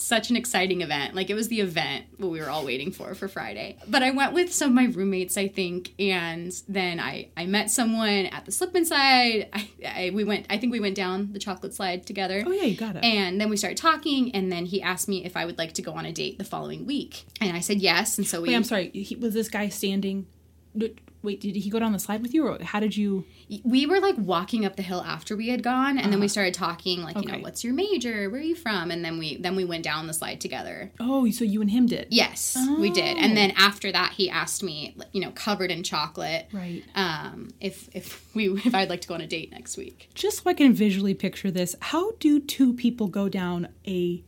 such 0.00 0.30
an 0.30 0.36
exciting 0.36 0.80
event. 0.80 1.14
Like 1.14 1.30
it 1.30 1.34
was 1.34 1.48
the 1.48 1.60
event 1.60 2.06
what 2.16 2.30
we 2.30 2.40
were 2.40 2.48
all 2.48 2.64
waiting 2.64 2.92
for 2.92 3.14
for 3.14 3.28
Friday. 3.28 3.76
But 3.86 4.02
I 4.02 4.10
went 4.10 4.32
with 4.32 4.52
some 4.52 4.70
of 4.70 4.74
my 4.74 4.86
roommates, 4.86 5.36
I 5.36 5.48
think, 5.48 5.92
and 5.98 6.52
then 6.68 7.00
I 7.00 7.28
I 7.36 7.46
met 7.46 7.70
someone 7.70 8.26
at 8.26 8.44
the 8.44 8.52
slip 8.52 8.74
and 8.74 8.86
slide. 8.86 9.48
I, 9.52 9.68
I 9.86 10.10
we 10.12 10.24
went. 10.24 10.46
I 10.50 10.58
think 10.58 10.72
we 10.72 10.80
went 10.80 10.94
down 10.94 11.32
the 11.32 11.38
chocolate 11.38 11.74
slide 11.74 12.06
together. 12.06 12.42
Oh 12.46 12.52
yeah, 12.52 12.64
you 12.64 12.76
got 12.76 12.96
it. 12.96 13.04
And 13.04 13.40
then 13.40 13.50
we 13.50 13.56
started 13.56 13.76
talking, 13.76 14.34
and 14.34 14.50
then 14.50 14.66
he 14.66 14.82
asked 14.82 15.08
me 15.08 15.24
if 15.24 15.36
I 15.36 15.44
would 15.44 15.58
like 15.58 15.74
to 15.74 15.82
go 15.82 15.92
on 15.92 16.06
a 16.06 16.12
date 16.12 16.38
the 16.38 16.44
following 16.44 16.86
week, 16.86 17.24
and 17.40 17.56
I 17.56 17.60
said 17.60 17.78
yes. 17.78 18.18
And 18.18 18.26
so 18.26 18.40
we 18.40 18.48
Wait, 18.48 18.56
I'm 18.56 18.64
sorry. 18.64 18.90
He, 18.90 19.16
was 19.16 19.34
this 19.34 19.48
guy 19.48 19.68
standing? 19.68 20.26
Wait, 21.22 21.40
did 21.40 21.54
he 21.56 21.68
go 21.70 21.78
down 21.78 21.92
the 21.92 21.98
slide 21.98 22.22
with 22.22 22.32
you, 22.32 22.46
or 22.46 22.62
how 22.62 22.80
did 22.80 22.96
you? 22.96 23.24
we 23.64 23.84
were 23.84 23.98
like 24.00 24.14
walking 24.16 24.64
up 24.64 24.76
the 24.76 24.82
hill 24.82 25.02
after 25.02 25.36
we 25.36 25.48
had 25.48 25.62
gone, 25.62 25.98
and 25.98 26.12
then 26.12 26.20
we 26.20 26.28
started 26.28 26.54
talking, 26.54 27.02
like 27.02 27.16
you 27.16 27.30
know, 27.30 27.38
what's 27.40 27.62
your 27.64 27.74
major? 27.74 28.30
Where 28.30 28.40
are 28.40 28.44
you 28.44 28.54
from? 28.54 28.90
And 28.90 29.04
then 29.04 29.18
we 29.18 29.36
then 29.36 29.56
we 29.56 29.64
went 29.64 29.84
down 29.84 30.06
the 30.06 30.14
slide 30.14 30.40
together. 30.40 30.92
Oh, 31.00 31.28
so 31.30 31.44
you 31.44 31.60
and 31.60 31.70
him 31.70 31.86
did? 31.86 32.06
Yes, 32.10 32.56
we 32.78 32.90
did. 32.90 33.18
And 33.18 33.36
then 33.36 33.52
after 33.56 33.90
that, 33.92 34.12
he 34.12 34.30
asked 34.30 34.62
me, 34.62 34.96
you 35.12 35.20
know, 35.20 35.30
covered 35.32 35.70
in 35.70 35.82
chocolate, 35.82 36.48
Right. 36.52 36.82
um, 36.94 37.48
if 37.60 37.88
if 37.94 38.34
we 38.34 38.48
if 38.64 38.74
I'd 38.74 38.88
like 38.88 39.00
to 39.02 39.08
go 39.08 39.14
on 39.14 39.20
a 39.20 39.26
date 39.26 39.50
next 39.50 39.76
week. 39.76 40.08
Just 40.14 40.42
so 40.44 40.50
I 40.50 40.54
can 40.54 40.72
visually 40.72 41.14
picture 41.14 41.50
this, 41.50 41.74
how 41.80 42.12
do 42.20 42.40
two 42.40 42.72
people 42.72 43.08
go 43.08 43.28
down 43.28 43.68
a 43.86 44.22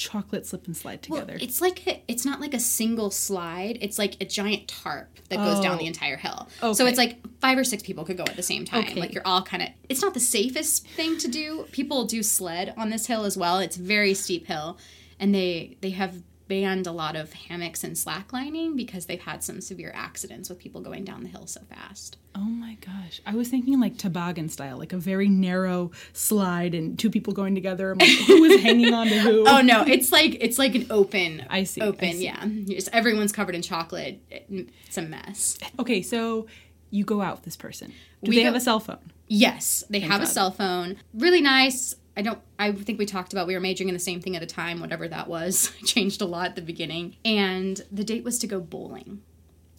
chocolate 0.00 0.46
slip 0.46 0.66
and 0.66 0.76
slide 0.76 1.06
Well, 1.08 1.20
together? 1.20 1.38
it's 1.42 1.60
like 1.60 1.86
a, 1.86 2.02
it's 2.08 2.24
not 2.24 2.40
like 2.40 2.54
a 2.54 2.58
single 2.60 3.10
slide. 3.10 3.78
It's 3.80 3.98
like 3.98 4.16
a 4.20 4.24
giant 4.24 4.66
tarp 4.66 5.08
that 5.28 5.36
goes 5.36 5.60
down 5.60 5.74
Oh. 5.76 5.78
the 5.78 5.86
entire 5.86 6.16
hill. 6.16 6.48
Okay. 6.62 6.74
So 6.74 6.86
it's 6.86 6.98
like 6.98 7.18
five 7.40 7.58
or 7.58 7.64
six 7.64 7.82
people 7.82 8.04
could 8.04 8.16
go 8.16 8.24
at 8.24 8.34
the 8.36 8.42
same 8.42 8.64
time. 8.64 8.84
Okay. 8.84 8.98
Like 9.00 9.12
you're 9.12 9.26
all 9.26 9.42
kind 9.42 9.62
of. 9.62 9.68
It's 9.88 10.02
not 10.02 10.14
the 10.14 10.20
safest 10.20 10.86
thing 10.88 11.18
to 11.18 11.28
do. 11.28 11.66
People 11.72 12.04
do 12.06 12.22
sled 12.22 12.74
on 12.76 12.90
this 12.90 13.06
hill 13.06 13.24
as 13.24 13.36
well. 13.36 13.58
It's 13.58 13.76
very 13.76 14.14
steep 14.14 14.46
hill, 14.46 14.78
and 15.18 15.34
they 15.34 15.76
they 15.82 15.90
have 15.90 16.22
banned 16.50 16.86
a 16.86 16.92
lot 16.92 17.16
of 17.16 17.32
hammocks 17.32 17.82
and 17.84 17.94
slacklining 17.96 18.76
because 18.76 19.06
they've 19.06 19.22
had 19.22 19.42
some 19.42 19.60
severe 19.62 19.92
accidents 19.94 20.50
with 20.50 20.58
people 20.58 20.80
going 20.82 21.04
down 21.04 21.22
the 21.22 21.28
hill 21.30 21.46
so 21.46 21.60
fast. 21.70 22.18
oh 22.34 22.40
my 22.40 22.76
gosh. 22.84 23.20
I 23.24 23.34
was 23.36 23.48
thinking 23.48 23.80
like 23.80 23.96
toboggan 23.96 24.48
style, 24.50 24.76
like 24.76 24.92
a 24.92 24.98
very 24.98 25.28
narrow 25.28 25.92
slide 26.12 26.74
and 26.74 26.98
two 26.98 27.08
people 27.08 27.32
going 27.32 27.54
together. 27.54 27.92
I'm 27.92 27.98
like, 27.98 28.10
who 28.26 28.44
is 28.44 28.60
hanging 28.62 28.92
on 28.92 29.06
to 29.06 29.18
who? 29.20 29.44
Oh 29.48 29.62
no, 29.62 29.82
it's 29.86 30.10
like 30.12 30.36
it's 30.40 30.58
like 30.58 30.74
an 30.74 30.86
open. 30.90 31.46
I 31.48 31.62
see, 31.64 31.80
I 31.80 31.86
Open, 31.86 32.12
see. 32.12 32.24
yeah. 32.24 32.44
Just 32.66 32.88
everyone's 32.92 33.32
covered 33.32 33.54
in 33.54 33.62
chocolate. 33.62 34.20
It's 34.30 34.98
a 34.98 35.02
mess. 35.02 35.56
Okay, 35.78 36.02
so 36.02 36.46
you 36.90 37.04
go 37.04 37.22
out 37.22 37.36
with 37.36 37.44
this 37.44 37.56
person. 37.56 37.92
Do 38.22 38.30
We 38.30 38.36
they 38.36 38.42
go- 38.42 38.46
have 38.46 38.56
a 38.56 38.60
cell 38.60 38.80
phone? 38.80 39.12
Yes, 39.32 39.84
they 39.88 40.00
have 40.00 40.20
a 40.22 40.26
cell 40.26 40.50
phone. 40.50 40.96
Really 41.14 41.40
nice. 41.40 41.94
I 42.20 42.22
don't. 42.22 42.38
I 42.58 42.70
think 42.72 42.98
we 42.98 43.06
talked 43.06 43.32
about 43.32 43.46
we 43.46 43.54
were 43.54 43.60
majoring 43.60 43.88
in 43.88 43.94
the 43.94 43.98
same 43.98 44.20
thing 44.20 44.36
at 44.36 44.40
the 44.40 44.46
time, 44.46 44.78
whatever 44.78 45.08
that 45.08 45.26
was. 45.26 45.72
Changed 45.86 46.20
a 46.20 46.26
lot 46.26 46.48
at 46.50 46.54
the 46.54 46.60
beginning, 46.60 47.16
and 47.24 47.80
the 47.90 48.04
date 48.04 48.24
was 48.24 48.38
to 48.40 48.46
go 48.46 48.60
bowling. 48.60 49.22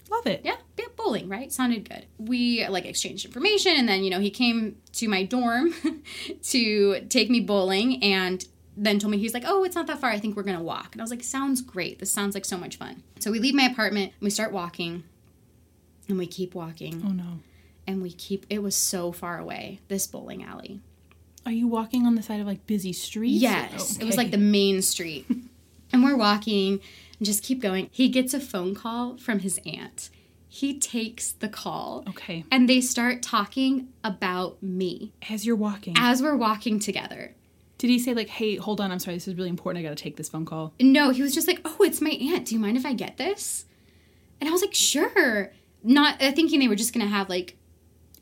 Love 0.10 0.26
it. 0.26 0.42
Yeah, 0.44 0.56
yeah, 0.76 0.86
bowling, 0.98 1.30
right? 1.30 1.52
Sounded 1.54 1.88
good. 1.88 2.08
We 2.18 2.68
like 2.68 2.86
exchanged 2.86 3.26
information, 3.28 3.74
and 3.78 3.88
then 3.88 4.04
you 4.04 4.10
know 4.10 4.20
he 4.20 4.32
came 4.32 4.78
to 4.94 5.08
my 5.08 5.24
dorm 5.24 5.72
to 6.46 7.02
take 7.10 7.30
me 7.30 7.42
bowling, 7.42 8.02
and 8.04 8.44
then 8.76 8.98
told 8.98 9.12
me 9.12 9.20
he's 9.20 9.36
like, 9.36 9.44
"Oh, 9.46 9.64
it's 9.64 9.76
not 9.76 9.86
that 9.86 10.00
far. 10.02 10.10
I 10.10 10.18
think 10.18 10.36
we're 10.36 10.42
gonna 10.42 10.64
walk." 10.64 10.94
And 10.94 11.02
I 11.02 11.04
was 11.04 11.12
like, 11.12 11.24
"Sounds 11.24 11.62
great. 11.62 12.00
This 12.00 12.12
sounds 12.12 12.34
like 12.34 12.46
so 12.46 12.58
much 12.58 12.76
fun." 12.78 13.04
So 13.20 13.30
we 13.30 13.38
leave 13.40 13.54
my 13.54 13.66
apartment, 13.66 14.14
and 14.20 14.22
we 14.22 14.32
start 14.32 14.52
walking, 14.52 15.04
and 16.10 16.18
we 16.18 16.26
keep 16.26 16.56
walking, 16.56 17.04
Oh 17.06 17.12
no. 17.12 17.40
and 17.86 18.02
we 18.02 18.12
keep. 18.12 18.48
It 18.50 18.64
was 18.64 18.76
so 18.76 19.12
far 19.12 19.38
away. 19.38 19.80
This 19.90 20.08
bowling 20.08 20.44
alley. 20.44 20.82
Are 21.46 21.52
you 21.52 21.68
walking 21.68 22.06
on 22.06 22.16
the 22.16 22.22
side 22.22 22.40
of 22.40 22.48
like 22.48 22.66
busy 22.68 22.94
streets? 22.94 23.42
Yes, 23.42 23.98
it 23.98 24.04
was 24.06 24.18
like 24.18 24.32
the 24.32 24.38
main 24.38 24.82
street. 24.82 25.26
and 25.92 26.04
we're 26.04 26.16
walking 26.16 26.80
and 27.20 27.26
just 27.26 27.44
keep 27.44 27.62
going. 27.62 27.90
He 27.92 28.10
gets 28.10 28.34
a 28.34 28.40
phone 28.40 28.76
call 28.76 29.18
from 29.18 29.40
his 29.40 29.60
aunt. 29.66 30.10
He 30.48 30.78
takes 30.78 31.32
the 31.32 31.48
call. 31.48 32.04
Okay. 32.10 32.44
And 32.52 32.68
they 32.68 32.82
start 32.82 33.22
talking 33.22 33.88
about 34.04 34.62
me 34.62 35.14
As 35.30 35.46
you're 35.46 35.56
walking, 35.56 35.96
as 35.98 36.22
we're 36.22 36.36
walking 36.36 36.80
together. 36.80 37.36
did 37.78 37.90
he 37.90 37.98
say 37.98 38.14
like, 38.14 38.28
"Hey, 38.28 38.58
hold 38.58 38.82
on, 38.82 38.92
I'm 38.92 39.00
sorry, 39.00 39.16
this 39.16 39.28
is 39.28 39.36
really 39.36 39.50
important. 39.50 39.84
I 39.84 39.88
got 39.90 39.98
to 39.98 40.04
take 40.04 40.18
this 40.18 40.30
phone 40.30 40.46
call." 40.46 40.74
No, 40.80 41.12
he 41.12 41.22
was 41.22 41.34
just 41.34 41.48
like, 41.48 41.62
"Oh, 41.64 41.78
it's 41.82 42.02
my 42.02 42.12
aunt. 42.12 42.48
Do 42.48 42.56
you 42.56 42.60
mind 42.62 42.78
if 42.78 42.86
I 42.86 42.94
get 42.94 43.18
this?" 43.18 43.66
And 44.40 44.50
I 44.50 44.52
was 44.52 44.62
like, 44.62 44.74
"Sure." 44.76 45.52
Not 45.84 46.22
uh, 46.22 46.32
thinking 46.34 46.60
they 46.60 46.68
were 46.68 46.76
just 46.76 46.94
gonna 46.94 47.08
have 47.08 47.30
like, 47.30 47.56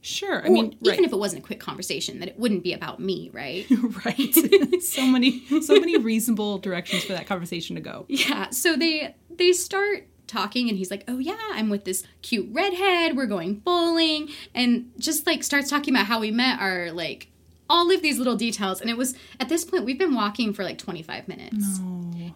Sure. 0.01 0.39
I 0.39 0.49
well, 0.49 0.51
mean, 0.53 0.77
even 0.81 0.97
right. 0.97 0.99
if 0.99 1.11
it 1.11 1.17
wasn't 1.17 1.43
a 1.43 1.45
quick 1.45 1.59
conversation, 1.59 2.19
that 2.19 2.29
it 2.29 2.39
wouldn't 2.39 2.63
be 2.63 2.73
about 2.73 2.99
me, 2.99 3.29
right? 3.33 3.65
right. 4.05 4.81
so 4.81 5.05
many, 5.05 5.43
so 5.61 5.79
many 5.79 5.97
reasonable 5.97 6.57
directions 6.57 7.03
for 7.03 7.13
that 7.13 7.27
conversation 7.27 7.75
to 7.75 7.81
go. 7.81 8.05
Yeah, 8.07 8.49
so 8.49 8.75
they 8.75 9.15
they 9.29 9.51
start 9.51 10.07
talking 10.27 10.69
and 10.69 10.77
he's 10.77 10.89
like, 10.89 11.03
"Oh 11.07 11.19
yeah, 11.19 11.37
I'm 11.51 11.69
with 11.69 11.83
this 11.83 12.03
cute 12.21 12.47
redhead. 12.51 13.17
We're 13.17 13.25
going 13.25 13.55
bowling." 13.55 14.29
And 14.55 14.91
just 14.97 15.27
like 15.27 15.43
starts 15.43 15.69
talking 15.69 15.93
about 15.93 16.05
how 16.05 16.19
we 16.19 16.31
met 16.31 16.61
our 16.61 16.91
like 16.91 17.27
all 17.69 17.91
of 17.91 18.01
these 18.01 18.17
little 18.17 18.35
details 18.35 18.81
and 18.81 18.89
it 18.89 18.97
was 18.97 19.13
at 19.39 19.47
this 19.47 19.63
point 19.63 19.85
we've 19.85 19.99
been 19.99 20.15
walking 20.15 20.53
for 20.53 20.63
like 20.63 20.77
25 20.79 21.27
minutes. 21.27 21.79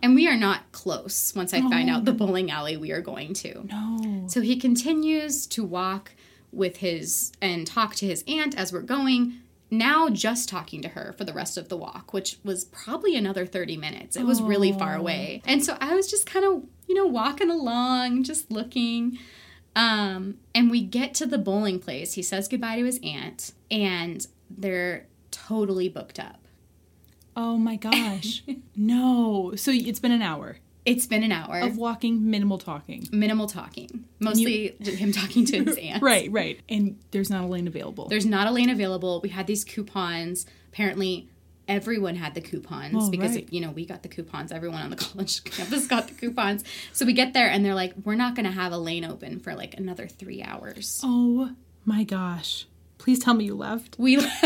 And 0.02 0.16
we 0.16 0.28
are 0.28 0.36
not 0.36 0.70
close 0.74 1.34
once 1.34 1.54
I 1.54 1.62
find 1.62 1.90
out 1.90 2.04
the 2.04 2.12
bowling 2.12 2.52
alley 2.52 2.76
we 2.76 2.92
are 2.92 3.00
going 3.00 3.34
to. 3.36 3.66
No. 3.72 4.26
So 4.28 4.42
he 4.42 4.58
continues 4.58 5.48
to 5.48 5.64
walk 5.64 6.12
with 6.54 6.78
his 6.78 7.32
and 7.42 7.66
talk 7.66 7.96
to 7.96 8.06
his 8.06 8.24
aunt 8.28 8.58
as 8.58 8.72
we're 8.72 8.82
going. 8.82 9.40
Now 9.72 10.10
just 10.10 10.50
talking 10.50 10.84
to 10.84 10.90
her 10.90 11.14
for 11.18 11.24
the 11.24 11.34
rest 11.34 11.58
of 11.58 11.68
the 11.68 11.78
walk, 11.78 12.14
which 12.14 12.38
was 12.44 12.66
probably 12.66 13.16
another 13.16 13.46
30 13.46 13.76
minutes. 13.78 14.16
It 14.16 14.24
was 14.24 14.40
really 14.42 14.72
far 14.72 14.96
away. 14.96 15.42
And 15.46 15.64
so 15.64 15.78
I 15.82 15.96
was 15.96 16.10
just 16.10 16.28
kind 16.28 16.46
of, 16.46 16.64
you 16.88 16.94
know, 16.94 17.08
walking 17.08 17.50
along, 17.50 18.24
just 18.24 18.52
looking. 18.52 19.18
Um, 19.76 20.36
and 20.54 20.70
we 20.70 20.84
get 20.84 21.16
to 21.16 21.26
the 21.26 21.40
bowling 21.40 21.80
place. 21.80 22.14
He 22.14 22.22
says 22.22 22.48
goodbye 22.48 22.76
to 22.76 22.86
his 22.86 23.00
aunt, 23.04 23.54
and 23.72 24.28
they're 24.50 25.08
totally 25.32 25.90
booked 25.90 26.20
up. 26.20 26.40
Oh 27.36 27.58
my 27.58 27.76
gosh. 27.76 28.44
no. 28.76 29.54
So 29.56 29.72
it's 29.72 30.00
been 30.00 30.12
an 30.12 30.22
hour 30.22 30.58
It's 30.86 31.06
been 31.06 31.24
an 31.24 31.32
hour. 31.32 31.60
of 31.60 31.78
walking, 31.78 32.30
minimal 32.30 32.58
talking. 32.58 33.08
minimal 33.12 33.48
talking. 33.48 34.06
Mostly 34.20 34.76
him 34.80 35.12
talking 35.12 35.46
to 35.46 35.64
his 35.64 35.78
aunt. 35.82 36.04
Right, 36.04 36.30
right. 36.32 36.60
And 36.68 37.00
there's 37.12 37.30
not 37.30 37.44
a 37.44 37.48
lane 37.48 37.68
available. 37.68 38.08
There's 38.10 38.26
not 38.26 38.48
a 38.48 38.52
lane 38.52 38.70
available. 38.70 39.22
We 39.22 39.30
had 39.30 39.48
these 39.48 39.64
coupons. 39.64 40.46
Apparently, 40.74 41.30
everyone 41.70 42.16
had 42.16 42.34
the 42.36 42.42
coupons 42.42 42.96
Oh, 42.98 43.10
because 43.10 43.36
right. 43.36 43.48
you 43.52 43.62
know 43.62 43.72
we 43.72 43.86
got 43.86 44.04
the 44.04 44.10
coupons. 44.10 44.52
Everyone 44.52 44.82
on 44.82 44.90
the 44.90 44.96
college 45.08 45.44
campus 45.46 45.88
got 45.88 46.08
the 46.10 46.14
coupons. 46.14 46.64
So 46.92 47.06
we 47.06 47.14
get 47.14 47.34
there 47.34 47.48
and 47.48 47.64
they're 47.64 47.76
like, 47.76 47.94
"We're 48.04 48.16
not 48.16 48.36
going 48.36 48.46
to 48.46 48.52
have 48.52 48.74
a 48.74 48.78
lane 48.78 49.06
open 49.06 49.40
for 49.40 49.56
like 49.56 49.76
another 49.78 50.08
three 50.08 50.44
hours." 50.44 51.00
oh 51.04 51.52
my 51.86 52.04
gosh. 52.04 52.66
Please 52.98 53.20
tell 53.20 53.34
me 53.34 53.44
you 53.46 53.56
left. 53.56 53.96
We 54.00 54.16
left. 54.18 54.44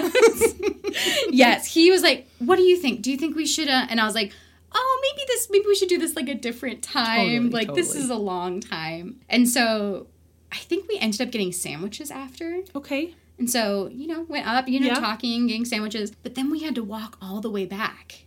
yes, 1.29 1.65
he 1.73 1.91
was 1.91 2.01
like, 2.01 2.27
"What 2.39 2.55
do 2.57 2.63
you 2.63 2.77
think? 2.77 3.01
Do 3.01 3.11
you 3.11 3.17
think 3.17 3.35
we 3.35 3.45
should?" 3.45 3.67
Uh? 3.67 3.85
And 3.89 3.99
I 3.99 4.05
was 4.05 4.15
like, 4.15 4.33
"Oh, 4.71 4.99
maybe 5.01 5.25
this, 5.27 5.47
maybe 5.49 5.65
we 5.67 5.75
should 5.75 5.89
do 5.89 5.97
this 5.97 6.15
like 6.15 6.29
a 6.29 6.35
different 6.35 6.81
time. 6.83 7.45
Totally, 7.45 7.49
like 7.49 7.73
this 7.73 7.95
is 7.95 8.09
a 8.09 8.15
long 8.15 8.59
time. 8.59 9.19
And 9.29 9.47
so 9.47 10.07
I 10.51 10.57
think 10.57 10.87
we 10.87 10.97
ended 10.99 11.21
up 11.21 11.31
getting 11.31 11.51
sandwiches 11.51 12.11
after. 12.11 12.61
Okay. 12.75 13.15
And 13.39 13.49
so, 13.49 13.87
you 13.93 14.07
know, 14.07 14.21
went 14.23 14.47
up, 14.47 14.67
you 14.67 14.79
know, 14.79 14.87
Yeah. 14.87 14.95
talking, 14.95 15.45
getting 15.47 15.65
sandwiches. 15.65 16.11
But 16.23 16.35
then 16.35 16.49
we 16.49 16.61
had 16.63 16.73
to 16.75 16.83
walk 16.83 17.17
all 17.21 17.39
the 17.39 17.51
way 17.51 17.65
back. 17.65 18.25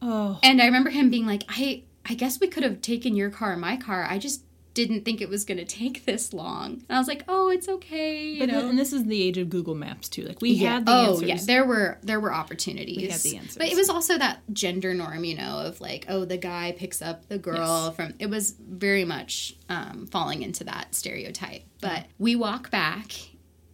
Oh. 0.00 0.38
And 0.42 0.62
I 0.62 0.66
remember 0.66 0.90
him 0.90 1.10
being 1.10 1.26
like, 1.26 1.44
I 1.48 1.82
I 2.10 2.14
guess 2.14 2.40
we 2.40 2.48
could 2.48 2.62
have 2.62 2.80
taken 2.80 3.14
your 3.16 3.28
car 3.28 3.52
or 3.52 3.56
my 3.56 3.76
car. 3.76 4.06
I 4.08 4.18
just 4.18 4.42
didn't 4.78 5.04
think 5.04 5.20
it 5.20 5.28
was 5.28 5.44
going 5.44 5.58
to 5.58 5.64
take 5.64 6.04
this 6.04 6.32
long. 6.32 6.84
And 6.88 6.96
I 6.96 6.98
was 6.98 7.08
like, 7.08 7.24
oh, 7.26 7.48
it's 7.48 7.68
okay, 7.68 8.28
you 8.28 8.38
But 8.38 8.48
know. 8.50 8.60
th- 8.60 8.70
and 8.70 8.78
this 8.78 8.92
is 8.92 9.06
the 9.06 9.20
age 9.20 9.36
of 9.36 9.50
Google 9.50 9.74
Maps 9.74 10.08
too. 10.08 10.22
Like 10.22 10.40
we 10.40 10.50
yeah. 10.50 10.74
had 10.74 10.86
the 10.86 10.92
oh, 10.92 11.10
answers. 11.14 11.28
yeah. 11.28 11.38
There 11.44 11.64
were 11.64 11.98
there 12.02 12.20
were 12.20 12.32
opportunities. 12.32 12.96
We 12.96 13.08
had 13.08 13.20
the 13.20 13.36
answers. 13.38 13.56
But 13.56 13.66
it 13.66 13.76
was 13.76 13.90
also 13.90 14.16
that 14.18 14.42
gender 14.52 14.94
norm, 14.94 15.24
you 15.24 15.36
know, 15.36 15.58
of 15.58 15.80
like, 15.80 16.06
oh, 16.08 16.24
the 16.24 16.36
guy 16.36 16.76
picks 16.78 17.02
up 17.02 17.28
the 17.28 17.38
girl 17.38 17.90
from. 17.90 18.14
It 18.20 18.30
was 18.30 18.54
very 18.60 19.04
much 19.04 19.56
um, 19.68 20.06
falling 20.06 20.42
into 20.42 20.62
that 20.64 20.94
stereotype. 20.94 21.62
But 21.80 22.06
we 22.18 22.36
walk 22.36 22.70
back, 22.70 23.10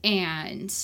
and 0.03 0.75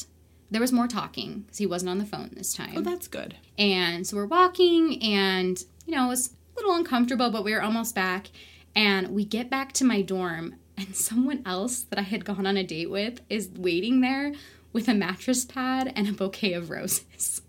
there 0.51 0.61
was 0.61 0.71
more 0.71 0.87
talking 0.87 1.41
because 1.41 1.57
he 1.57 1.65
wasn't 1.67 1.89
on 1.89 1.97
the 1.97 2.05
phone 2.05 2.29
this 2.35 2.53
time. 2.53 2.75
Oh, 2.77 2.83
that's 2.83 3.09
good. 3.09 3.37
And 3.57 4.07
so 4.07 4.17
we're 4.17 4.27
walking, 4.27 5.03
and 5.03 5.65
you 5.87 5.95
know, 5.97 6.05
it 6.05 6.09
was 6.09 6.27
a 6.29 6.61
little 6.61 6.75
uncomfortable, 6.75 7.31
but 7.31 7.43
we 7.43 7.55
were 7.55 7.63
almost 7.63 7.95
back. 7.95 8.29
And 8.75 9.09
we 9.09 9.25
get 9.25 9.51
back 9.51 9.73
to 9.75 9.85
my 9.85 10.03
dorm, 10.03 10.57
and 10.77 10.95
someone 10.97 11.43
else 11.45 11.83
that 11.83 11.99
I 11.99 12.03
had 12.03 12.25
gone 12.25 12.47
on 12.47 12.57
a 12.57 12.65
date 12.65 12.91
with 12.91 13.21
is 13.29 13.51
waiting 13.55 14.01
there 14.01 14.33
with 14.73 14.89
a 14.89 14.95
mattress 14.95 15.45
pad 15.45 15.93
and 15.97 16.09
a 16.09 16.13
bouquet 16.13 16.53
of 16.53 16.71
roses. 16.71 17.43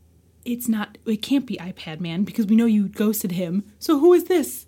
It's 0.44 0.68
not. 0.68 0.98
It 1.06 1.22
can't 1.22 1.46
be 1.46 1.58
iPad 1.58 2.00
man 2.00 2.24
because 2.24 2.48
we 2.48 2.56
know 2.56 2.66
you 2.66 2.88
ghosted 2.88 3.34
him. 3.34 3.72
So 3.78 4.00
who 4.00 4.14
is 4.14 4.26
this? 4.26 4.66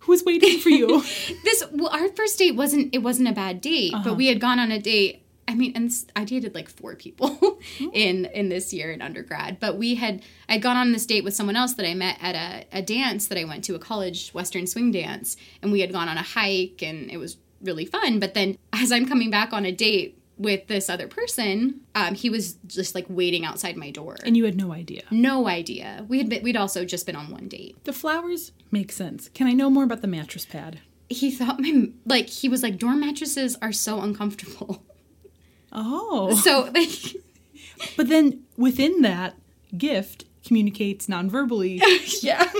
Who 0.00 0.12
is 0.12 0.24
waiting 0.24 0.58
for 0.58 0.70
you? 0.70 1.02
This 1.44 1.64
well, 1.72 1.90
our 1.90 2.08
first 2.08 2.38
date 2.38 2.56
wasn't 2.56 2.94
it 2.94 2.98
wasn't 2.98 3.28
a 3.28 3.32
bad 3.32 3.60
date, 3.60 3.92
but 3.92 3.98
uh-huh. 3.98 4.14
we 4.14 4.26
had 4.26 4.40
gone 4.40 4.58
on 4.58 4.72
a 4.72 4.80
date. 4.80 5.22
I 5.50 5.54
mean, 5.56 5.72
and 5.74 5.90
I 6.14 6.22
dated 6.22 6.54
like 6.54 6.68
four 6.68 6.94
people 6.94 7.58
in 7.92 8.26
in 8.26 8.50
this 8.50 8.72
year 8.72 8.92
in 8.92 9.02
undergrad, 9.02 9.58
but 9.58 9.76
we 9.76 9.96
had 9.96 10.22
I'd 10.48 10.62
gone 10.62 10.76
on 10.76 10.92
this 10.92 11.04
date 11.04 11.24
with 11.24 11.34
someone 11.34 11.56
else 11.56 11.74
that 11.74 11.84
I 11.84 11.92
met 11.92 12.18
at 12.22 12.36
a, 12.36 12.78
a 12.78 12.82
dance 12.82 13.26
that 13.26 13.36
I 13.36 13.42
went 13.42 13.64
to, 13.64 13.74
a 13.74 13.80
college 13.80 14.30
Western 14.30 14.68
swing 14.68 14.92
dance, 14.92 15.36
and 15.60 15.72
we 15.72 15.80
had 15.80 15.92
gone 15.92 16.08
on 16.08 16.16
a 16.16 16.22
hike, 16.22 16.82
and 16.82 17.10
it 17.10 17.16
was 17.16 17.36
really 17.60 17.84
fun. 17.84 18.20
But 18.20 18.34
then 18.34 18.56
as 18.72 18.92
I'm 18.92 19.06
coming 19.06 19.28
back 19.28 19.52
on 19.52 19.64
a 19.64 19.72
date 19.72 20.22
with 20.38 20.68
this 20.68 20.88
other 20.88 21.08
person, 21.08 21.80
um, 21.96 22.14
he 22.14 22.30
was 22.30 22.54
just 22.68 22.94
like 22.94 23.06
waiting 23.08 23.44
outside 23.44 23.76
my 23.76 23.90
door. 23.90 24.16
and 24.24 24.36
you 24.36 24.44
had 24.44 24.56
no 24.56 24.72
idea. 24.72 25.02
no 25.10 25.48
idea. 25.48 26.06
We 26.08 26.18
had 26.18 26.28
been, 26.28 26.44
we'd 26.44 26.56
also 26.56 26.84
just 26.84 27.06
been 27.06 27.16
on 27.16 27.28
one 27.32 27.48
date. 27.48 27.82
The 27.84 27.92
flowers 27.92 28.52
make 28.70 28.92
sense. 28.92 29.30
Can 29.34 29.48
I 29.48 29.52
know 29.52 29.68
more 29.68 29.82
about 29.82 30.00
the 30.00 30.06
mattress 30.06 30.46
pad? 30.46 30.78
He 31.08 31.32
thought 31.32 31.58
my 31.58 31.88
like 32.06 32.28
he 32.28 32.48
was 32.48 32.62
like 32.62 32.78
dorm 32.78 33.00
mattresses 33.00 33.56
are 33.60 33.72
so 33.72 34.00
uncomfortable. 34.00 34.84
Oh. 35.72 36.34
So 36.42 36.70
like 36.74 37.16
But 37.96 38.08
then 38.08 38.42
within 38.56 39.02
that 39.02 39.36
gift 39.76 40.24
communicates 40.44 41.08
non-verbally. 41.08 41.80
yeah. 42.22 42.50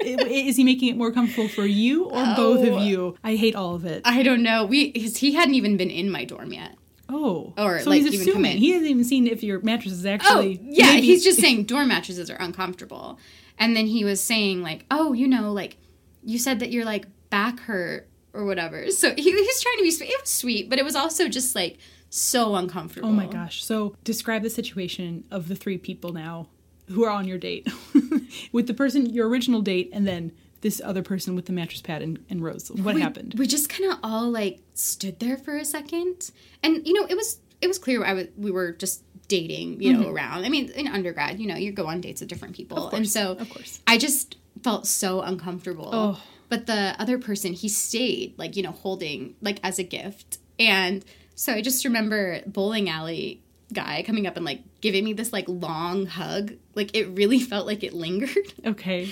Is 0.00 0.56
he 0.56 0.64
making 0.64 0.88
it 0.88 0.96
more 0.96 1.12
comfortable 1.12 1.48
for 1.48 1.64
you 1.66 2.04
or 2.04 2.24
both 2.36 2.66
Oh. 2.66 2.76
of 2.76 2.82
you? 2.82 3.16
I 3.22 3.36
hate 3.36 3.54
all 3.54 3.74
of 3.74 3.84
it. 3.84 4.02
I 4.04 4.22
don't 4.22 4.42
know. 4.42 4.64
We 4.64 4.90
he 4.90 5.32
hadn't 5.32 5.54
even 5.54 5.76
been 5.76 5.90
in 5.90 6.10
my 6.10 6.24
dorm 6.24 6.52
yet. 6.52 6.76
Oh. 7.08 7.52
Or, 7.58 7.80
so 7.80 7.90
like, 7.90 8.02
he's 8.02 8.20
assuming. 8.20 8.52
in. 8.52 8.58
He 8.58 8.70
hasn't 8.70 8.88
even 8.90 9.04
seen 9.04 9.26
if 9.26 9.42
your 9.42 9.60
mattress 9.62 9.92
is 9.94 10.06
oh, 10.06 10.10
actually. 10.10 10.60
Oh, 10.62 10.66
yeah, 10.70 10.86
maybe- 10.92 11.06
he's 11.06 11.24
just 11.24 11.40
saying 11.40 11.64
dorm 11.64 11.88
mattresses 11.88 12.30
are 12.30 12.36
uncomfortable. 12.36 13.18
And 13.58 13.76
then 13.76 13.86
he 13.86 14.04
was 14.04 14.20
saying 14.22 14.62
like, 14.62 14.86
"Oh, 14.90 15.12
you 15.12 15.26
know, 15.28 15.52
like 15.52 15.76
you 16.24 16.38
said 16.38 16.60
that 16.60 16.70
your 16.70 16.84
like 16.84 17.06
back 17.28 17.60
hurt 17.60 18.08
or 18.32 18.44
whatever." 18.46 18.90
So 18.90 19.12
he, 19.14 19.22
he 19.22 19.32
was 19.34 19.60
trying 19.60 19.76
to 19.78 19.82
be 19.82 19.90
sweet. 19.90 20.08
It 20.08 20.20
was 20.20 20.30
sweet, 20.30 20.70
but 20.70 20.78
it 20.78 20.84
was 20.84 20.96
also 20.96 21.28
just 21.28 21.54
like 21.54 21.76
so 22.10 22.56
uncomfortable. 22.56 23.08
Oh 23.08 23.12
my 23.12 23.26
gosh. 23.26 23.64
So 23.64 23.96
describe 24.04 24.42
the 24.42 24.50
situation 24.50 25.24
of 25.30 25.48
the 25.48 25.56
three 25.56 25.78
people 25.78 26.12
now 26.12 26.48
who 26.88 27.04
are 27.04 27.10
on 27.10 27.26
your 27.26 27.38
date. 27.38 27.68
with 28.52 28.66
the 28.66 28.74
person 28.74 29.06
your 29.06 29.28
original 29.28 29.62
date 29.62 29.90
and 29.92 30.06
then 30.06 30.32
this 30.60 30.80
other 30.84 31.02
person 31.02 31.34
with 31.34 31.46
the 31.46 31.52
mattress 31.52 31.80
pad 31.80 32.02
and, 32.02 32.24
and 32.28 32.42
Rose. 32.42 32.70
What 32.70 32.94
we, 32.94 33.00
happened? 33.00 33.34
We 33.38 33.46
just 33.46 33.68
kind 33.68 33.92
of 33.92 33.98
all 34.02 34.30
like 34.30 34.60
stood 34.74 35.18
there 35.20 35.36
for 35.36 35.56
a 35.56 35.64
second, 35.64 36.30
and 36.62 36.86
you 36.86 36.92
know, 36.92 37.06
it 37.08 37.16
was 37.16 37.38
it 37.60 37.66
was 37.66 37.78
clear 37.78 38.04
I 38.04 38.12
was 38.12 38.26
we 38.36 38.50
were 38.50 38.72
just 38.72 39.02
dating, 39.28 39.80
you 39.80 39.92
know, 39.92 40.00
mm-hmm. 40.00 40.10
around. 40.10 40.44
I 40.44 40.48
mean, 40.48 40.70
in 40.70 40.88
undergrad, 40.88 41.38
you 41.38 41.46
know, 41.46 41.56
you 41.56 41.72
go 41.72 41.86
on 41.86 42.00
dates 42.00 42.20
with 42.20 42.28
different 42.28 42.54
people, 42.54 42.90
and 42.90 43.08
so 43.08 43.32
of 43.32 43.48
course. 43.48 43.80
I 43.86 43.96
just 43.96 44.36
felt 44.62 44.86
so 44.86 45.22
uncomfortable. 45.22 45.90
Oh. 45.92 46.22
But 46.48 46.66
the 46.66 46.96
other 46.98 47.18
person, 47.18 47.52
he 47.52 47.68
stayed, 47.68 48.36
like 48.36 48.56
you 48.56 48.62
know, 48.62 48.72
holding 48.72 49.36
like 49.40 49.60
as 49.62 49.78
a 49.78 49.84
gift, 49.84 50.38
and 50.58 51.04
so 51.40 51.54
I 51.54 51.62
just 51.62 51.86
remember 51.86 52.42
bowling 52.46 52.90
alley 52.90 53.40
guy 53.72 54.02
coming 54.06 54.26
up 54.26 54.36
and 54.36 54.44
like 54.44 54.60
giving 54.82 55.06
me 55.06 55.14
this 55.14 55.32
like 55.32 55.46
long 55.48 56.04
hug. 56.04 56.52
Like 56.74 56.94
it 56.94 57.06
really 57.06 57.38
felt 57.50 57.66
like 57.66 57.82
it 57.82 57.94
lingered. 57.94 58.52
Okay. 58.66 59.08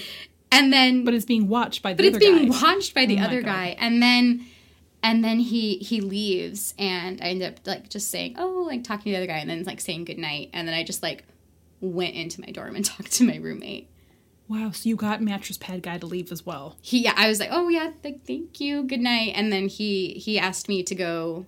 and 0.53 0.71
then 0.71 1.07
But 1.07 1.14
it's 1.14 1.25
being 1.25 1.49
watched 1.49 1.83
by 1.83 1.95
the 1.95 1.97
but 1.97 2.05
it's 2.05 2.19
being 2.19 2.51
guy. 2.51 2.61
watched 2.62 2.93
by 2.95 3.07
the 3.07 3.19
Oh 3.19 3.23
other 3.23 3.41
guy. 3.41 3.77
And 3.81 4.03
then 4.03 4.45
and 5.03 5.25
then 5.25 5.38
he 5.41 5.79
he 5.79 6.03
leaves 6.03 6.75
and 6.79 7.19
i 7.23 7.29
end 7.29 7.43
up 7.43 7.55
like 7.64 7.88
just 7.88 8.11
saying 8.11 8.35
oh 8.37 8.67
like 8.69 8.85
talking 8.85 9.05
to 9.05 9.11
the 9.12 9.17
other 9.17 9.27
guy 9.27 9.38
and 9.38 9.49
then 9.49 9.64
like 9.64 9.81
saying 9.81 10.05
goodnight. 10.05 10.51
And 10.53 10.69
then 10.69 10.75
i 10.75 10.85
just 10.85 11.03
like 11.03 11.25
went 11.81 12.14
into 12.14 12.43
my 12.43 12.49
dorm 12.49 12.77
and 12.77 12.85
talked 12.93 13.12
to 13.12 13.25
my 13.25 13.37
roommate. 13.37 13.88
Wow, 14.49 14.71
so 14.73 14.87
you 14.91 14.97
got 14.97 15.23
mattress 15.23 15.57
pad 15.57 15.83
guy 15.83 15.97
to 15.97 16.05
leave 16.07 16.31
as 16.31 16.45
well. 16.45 16.77
he 16.83 16.99
yeah 17.05 17.14
i 17.17 17.27
was 17.27 17.41
like 17.41 17.49
oh 17.51 17.71
yeah 17.71 17.93
like 18.05 18.27
thank 18.27 18.61
you. 18.61 18.83
Good 18.83 19.01
night 19.01 19.33
and 19.35 19.51
then 19.51 19.69
he 19.69 20.11
he 20.12 20.38
asked 20.38 20.69
me 20.69 20.83
to 20.83 20.95
go 20.95 21.47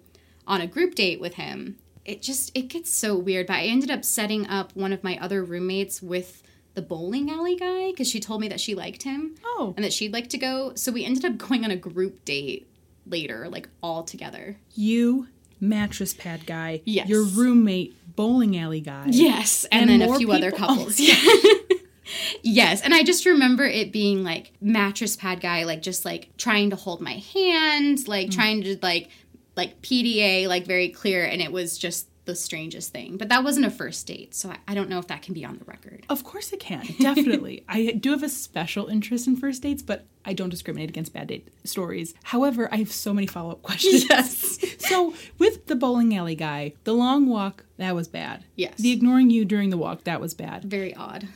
on 0.51 0.61
a 0.61 0.67
group 0.67 0.95
date 0.95 1.21
with 1.21 1.35
him 1.35 1.77
it 2.05 2.21
just 2.23 2.51
it 2.57 2.69
gets 2.69 2.93
so 2.95 3.17
weird 3.17 3.47
but 3.47 3.55
i 3.57 3.63
ended 3.65 3.91
up 3.91 4.05
setting 4.05 4.47
up 4.49 4.75
one 4.75 4.93
of 4.93 5.03
my 5.05 5.17
other 5.19 5.45
roommates 5.45 6.03
with 6.03 6.43
the 6.75 6.83
bowling 6.83 7.31
alley 7.31 7.57
guy 7.57 7.91
because 7.91 8.09
she 8.09 8.21
told 8.21 8.41
me 8.41 8.49
that 8.49 8.61
she 8.61 8.75
liked 8.75 9.03
him 9.03 9.35
Oh. 9.45 9.75
and 9.77 9.85
that 9.85 9.93
she'd 9.93 10.13
like 10.13 10.29
to 10.31 10.39
go 10.39 10.73
so 10.75 10.93
we 10.93 11.05
ended 11.05 11.25
up 11.25 11.37
going 11.49 11.65
on 11.65 11.71
a 11.71 11.77
group 11.77 12.25
date 12.25 12.69
later 13.07 13.49
like 13.49 13.69
all 13.83 14.03
together 14.05 14.57
You 14.75 15.29
mattress 15.63 16.15
pad 16.15 16.47
guy. 16.47 16.81
Yes. 16.85 17.09
Your 17.09 17.23
roommate 17.25 17.95
bowling 18.17 18.57
alley 18.57 18.81
guy. 18.81 19.05
yes 19.09 19.65
and, 19.73 19.91
And 19.91 20.01
then 20.03 20.09
a 20.11 20.17
few 20.19 20.33
other 20.33 20.51
people? 20.53 20.69
couples 20.69 21.01
yes 22.43 22.81
and 22.83 22.95
i 22.95 23.03
just 23.03 23.25
remember 23.27 23.65
it 23.65 23.93
being 23.93 24.25
like 24.25 24.53
mattress 24.61 25.17
pad 25.17 25.41
guy 25.41 25.65
like 25.65 25.83
just 25.83 26.05
like 26.05 26.31
trying 26.37 26.71
to 26.71 26.77
hold 26.77 27.01
my 27.01 27.15
hand 27.35 28.07
like 28.09 28.29
mm. 28.29 28.33
trying 28.35 28.63
to 28.63 28.77
like 28.83 29.09
like 29.57 29.81
pda 29.83 30.47
like 30.49 30.67
very 30.67 30.89
clear 30.89 31.25
and 31.25 31.41
it 31.43 31.53
was 31.53 31.77
just 31.79 32.07
the 32.27 32.35
strangest 32.37 32.93
thing 32.93 33.17
but 33.17 33.29
that 33.29 33.43
wasn't 33.43 33.65
a 33.65 33.71
first 33.71 34.07
date 34.07 34.35
so 34.35 34.51
i, 34.51 34.57
I 34.69 34.75
don't 34.75 34.89
know 34.89 34.99
if 34.99 35.09
that 35.09 35.23
can 35.23 35.35
be 35.35 35.45
on 35.45 35.59
the 35.59 35.65
record 35.65 36.05
Of 36.09 36.23
course 36.25 36.53
it 36.53 36.61
can. 36.61 36.87
Definitely. 37.01 37.65
I 37.69 37.93
do 37.93 38.11
have 38.11 38.23
a 38.23 38.29
special 38.29 38.87
interest 38.89 39.27
in 39.27 39.37
first 39.37 39.63
dates, 39.63 39.83
but 39.83 40.07
I 40.25 40.33
don't 40.33 40.49
discriminate 40.51 40.89
against 40.91 41.13
bad 41.13 41.29
date 41.29 41.49
stories. 41.65 42.15
However, 42.25 42.69
I 42.73 42.77
have 42.77 42.93
so 42.93 43.13
many 43.15 43.27
follow 43.27 43.51
up 43.53 43.63
questions. 43.71 44.07
yes 44.09 44.59
so, 44.89 45.15
with 45.39 45.67
the 45.67 45.75
bowling 45.77 46.17
alley 46.17 46.35
guy, 46.37 46.75
the 46.85 46.93
long 46.95 47.27
walk, 47.27 47.65
that 47.79 47.95
was 47.95 48.07
bad. 48.09 48.45
Yes. 48.57 48.77
The 48.77 48.93
ignoring 48.93 49.31
you 49.31 49.45
during 49.45 49.71
the 49.71 49.77
walk, 49.79 50.05
that 50.05 50.21
was 50.21 50.35
bad. 50.35 50.65
very 50.65 50.95
odd 50.95 51.27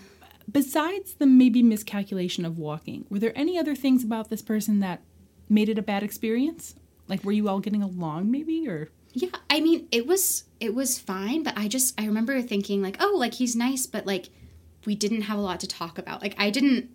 Besides 0.51 1.15
the 1.15 1.27
maybe 1.27 1.63
miscalculation 1.63 2.45
of 2.45 2.59
walking, 2.59 3.07
were 3.09 3.19
there 3.19 3.37
any 3.37 3.59
other 3.59 3.75
things 3.75 4.05
about 4.05 4.29
this 4.31 4.43
person 4.43 4.81
that 4.81 5.01
made 5.49 5.69
it 5.69 5.79
a 5.79 5.83
bad 5.83 6.03
experience? 6.03 6.75
Like, 7.09 7.25
were 7.25 7.33
you 7.33 7.49
all 7.49 7.61
getting 7.61 7.83
along 7.83 8.31
maybe? 8.31 8.69
Or. 8.69 8.89
Yeah, 9.13 9.31
I 9.49 9.61
mean, 9.61 9.87
it 9.93 10.07
was 10.07 10.45
it 10.61 10.75
was 10.75 10.99
fine, 10.99 11.43
but 11.43 11.57
I 11.57 11.69
just 11.69 11.99
I 12.01 12.07
remember 12.07 12.41
thinking 12.43 12.83
like, 12.83 12.97
oh, 13.01 13.17
like 13.17 13.35
he's 13.35 13.55
nice, 13.55 13.87
but 13.87 14.07
like 14.07 14.31
we 14.87 14.95
didn't 14.95 15.23
have 15.23 15.39
a 15.39 15.43
lot 15.43 15.61
to 15.61 15.67
talk 15.67 15.99
about. 15.99 16.23
Like 16.23 16.35
I 16.39 16.51
didn't 16.51 16.91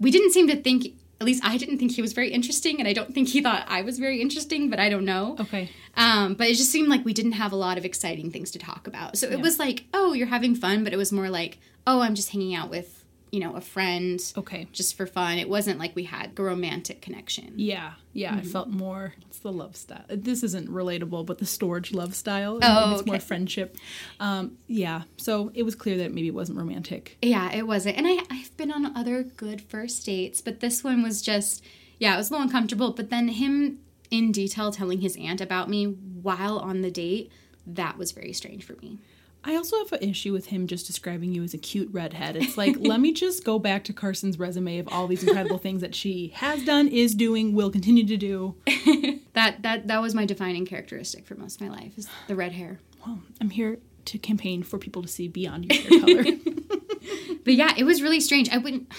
we 0.00 0.10
didn't 0.10 0.32
seem 0.32 0.48
to 0.48 0.56
think 0.56 0.94
at 1.20 1.26
least 1.26 1.44
I 1.44 1.56
didn't 1.56 1.78
think 1.78 1.92
he 1.92 2.02
was 2.02 2.12
very 2.12 2.30
interesting 2.30 2.80
and 2.80 2.88
I 2.88 2.92
don't 2.92 3.14
think 3.14 3.28
he 3.28 3.40
thought 3.40 3.64
I 3.68 3.82
was 3.82 3.98
very 3.98 4.20
interesting, 4.20 4.68
but 4.68 4.80
I 4.80 4.88
don't 4.88 5.04
know. 5.04 5.36
Okay. 5.40 5.70
Um, 5.96 6.34
but 6.34 6.48
it 6.48 6.54
just 6.54 6.70
seemed 6.70 6.88
like 6.88 7.04
we 7.04 7.12
didn't 7.12 7.32
have 7.32 7.52
a 7.52 7.56
lot 7.56 7.78
of 7.78 7.84
exciting 7.84 8.30
things 8.30 8.50
to 8.50 8.58
talk 8.58 8.86
about. 8.86 9.16
So 9.16 9.28
it 9.28 9.40
was 9.40 9.58
like, 9.58 9.84
oh, 9.94 10.12
you're 10.12 10.26
having 10.26 10.54
fun, 10.54 10.82
but 10.82 10.92
it 10.92 10.96
was 10.96 11.12
more 11.12 11.30
like, 11.30 11.58
oh, 11.86 12.00
I'm 12.00 12.14
just 12.14 12.30
hanging 12.30 12.54
out 12.54 12.68
with, 12.68 13.03
you 13.32 13.40
know, 13.40 13.54
a 13.56 13.60
friend 13.60 14.20
Okay. 14.38 14.68
just 14.72 14.96
for 14.96 15.06
fun. 15.06 15.38
It 15.38 15.48
wasn't 15.48 15.78
like 15.80 15.96
we 15.96 16.04
had 16.04 16.38
a 16.38 16.42
romantic 16.42 17.02
connection. 17.02 17.54
Yeah, 17.56 17.94
yeah, 18.12 18.30
Mm-hmm. 18.30 18.38
I 18.40 18.42
felt 18.42 18.68
more. 18.68 19.14
It's 19.26 19.40
the 19.40 19.50
love 19.50 19.74
style. 19.76 20.04
This 20.08 20.42
isn't 20.44 20.68
relatable, 20.70 21.26
but 21.26 21.38
the 21.38 21.44
storge 21.44 21.92
love 21.92 22.14
style. 22.14 22.60
Oh, 22.62 22.92
it's 22.94 23.04
more 23.06 23.18
friendship. 23.18 23.76
Um, 24.20 24.56
yeah, 24.68 25.02
so 25.16 25.50
it 25.54 25.64
was 25.64 25.74
clear 25.74 25.96
that 25.98 26.12
maybe 26.14 26.28
it 26.28 26.34
wasn't 26.34 26.58
romantic. 26.58 27.18
Yeah, 27.22 27.52
it 27.52 27.66
wasn't. 27.66 27.96
And 27.96 28.06
I, 28.06 28.18
I've 28.30 28.56
been 28.56 28.70
on 28.70 28.96
other 28.96 29.24
good 29.24 29.60
first 29.62 30.06
dates, 30.06 30.40
but 30.40 30.60
this 30.60 30.84
one 30.84 31.02
was 31.02 31.20
just, 31.20 31.64
yeah, 31.98 32.14
it 32.14 32.18
was 32.18 32.30
a 32.30 32.34
little 32.34 32.46
uncomfortable. 32.46 32.92
But 32.92 33.10
then 33.10 33.26
him 33.28 33.80
in 34.12 34.30
detail 34.30 34.70
telling 34.70 35.00
his 35.00 35.16
aunt 35.16 35.40
about 35.40 35.68
me 35.68 35.86
while 35.86 36.58
on 36.58 36.82
the 36.82 36.90
date, 36.90 37.32
that 37.66 37.98
was 37.98 38.12
very 38.12 38.32
strange 38.32 38.62
for 38.64 38.74
me. 38.82 38.98
I 39.46 39.56
also 39.56 39.76
have 39.78 39.92
an 39.92 40.08
issue 40.08 40.32
with 40.32 40.46
him 40.46 40.66
just 40.66 40.86
describing 40.86 41.32
you 41.32 41.42
as 41.42 41.52
a 41.52 41.58
cute 41.58 41.90
redhead. 41.92 42.34
It's 42.36 42.56
like, 42.56 42.76
let 42.80 42.98
me 42.98 43.12
just 43.12 43.44
go 43.44 43.58
back 43.58 43.84
to 43.84 43.92
Carsyn's 43.92 44.38
resume 44.38 44.78
of 44.78 44.88
all 44.90 45.06
these 45.06 45.22
incredible 45.22 45.58
things 45.58 45.82
that 45.82 45.94
she 45.94 46.28
has 46.36 46.64
done, 46.64 46.88
is 46.88 47.14
doing, 47.14 47.54
will 47.54 47.70
continue 47.70 48.06
to 48.06 48.16
do. 48.16 48.56
That 49.34 49.62
that 49.62 49.88
that 49.88 50.00
was 50.00 50.14
my 50.14 50.24
defining 50.26 50.64
characteristic 50.64 51.26
for 51.26 51.34
most 51.34 51.60
of 51.60 51.66
my 51.66 51.74
life 51.74 51.98
is 51.98 52.08
the 52.28 52.36
red 52.36 52.52
hair. 52.52 52.78
Well, 53.04 53.18
I'm 53.40 53.50
here 53.50 53.78
to 54.04 54.16
campaign 54.18 54.62
for 54.62 54.78
people 54.78 55.02
to 55.02 55.08
see 55.08 55.26
beyond 55.26 55.64
your 55.64 55.82
hair 55.82 56.00
color. 56.00 56.24
But 57.44 57.54
yeah, 57.54 57.74
it 57.76 57.84
was 57.84 58.00
really 58.00 58.20
strange. 58.20 58.48
I 58.48 58.58
wouldn't 58.58 58.90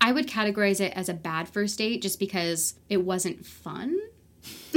I 0.00 0.12
would 0.12 0.26
categorize 0.26 0.80
it 0.80 0.92
as 0.94 1.08
a 1.08 1.14
bad 1.14 1.48
first 1.48 1.78
date 1.78 2.02
just 2.02 2.18
because 2.18 2.74
it 2.88 2.98
wasn't 2.98 3.46
fun. 3.46 3.96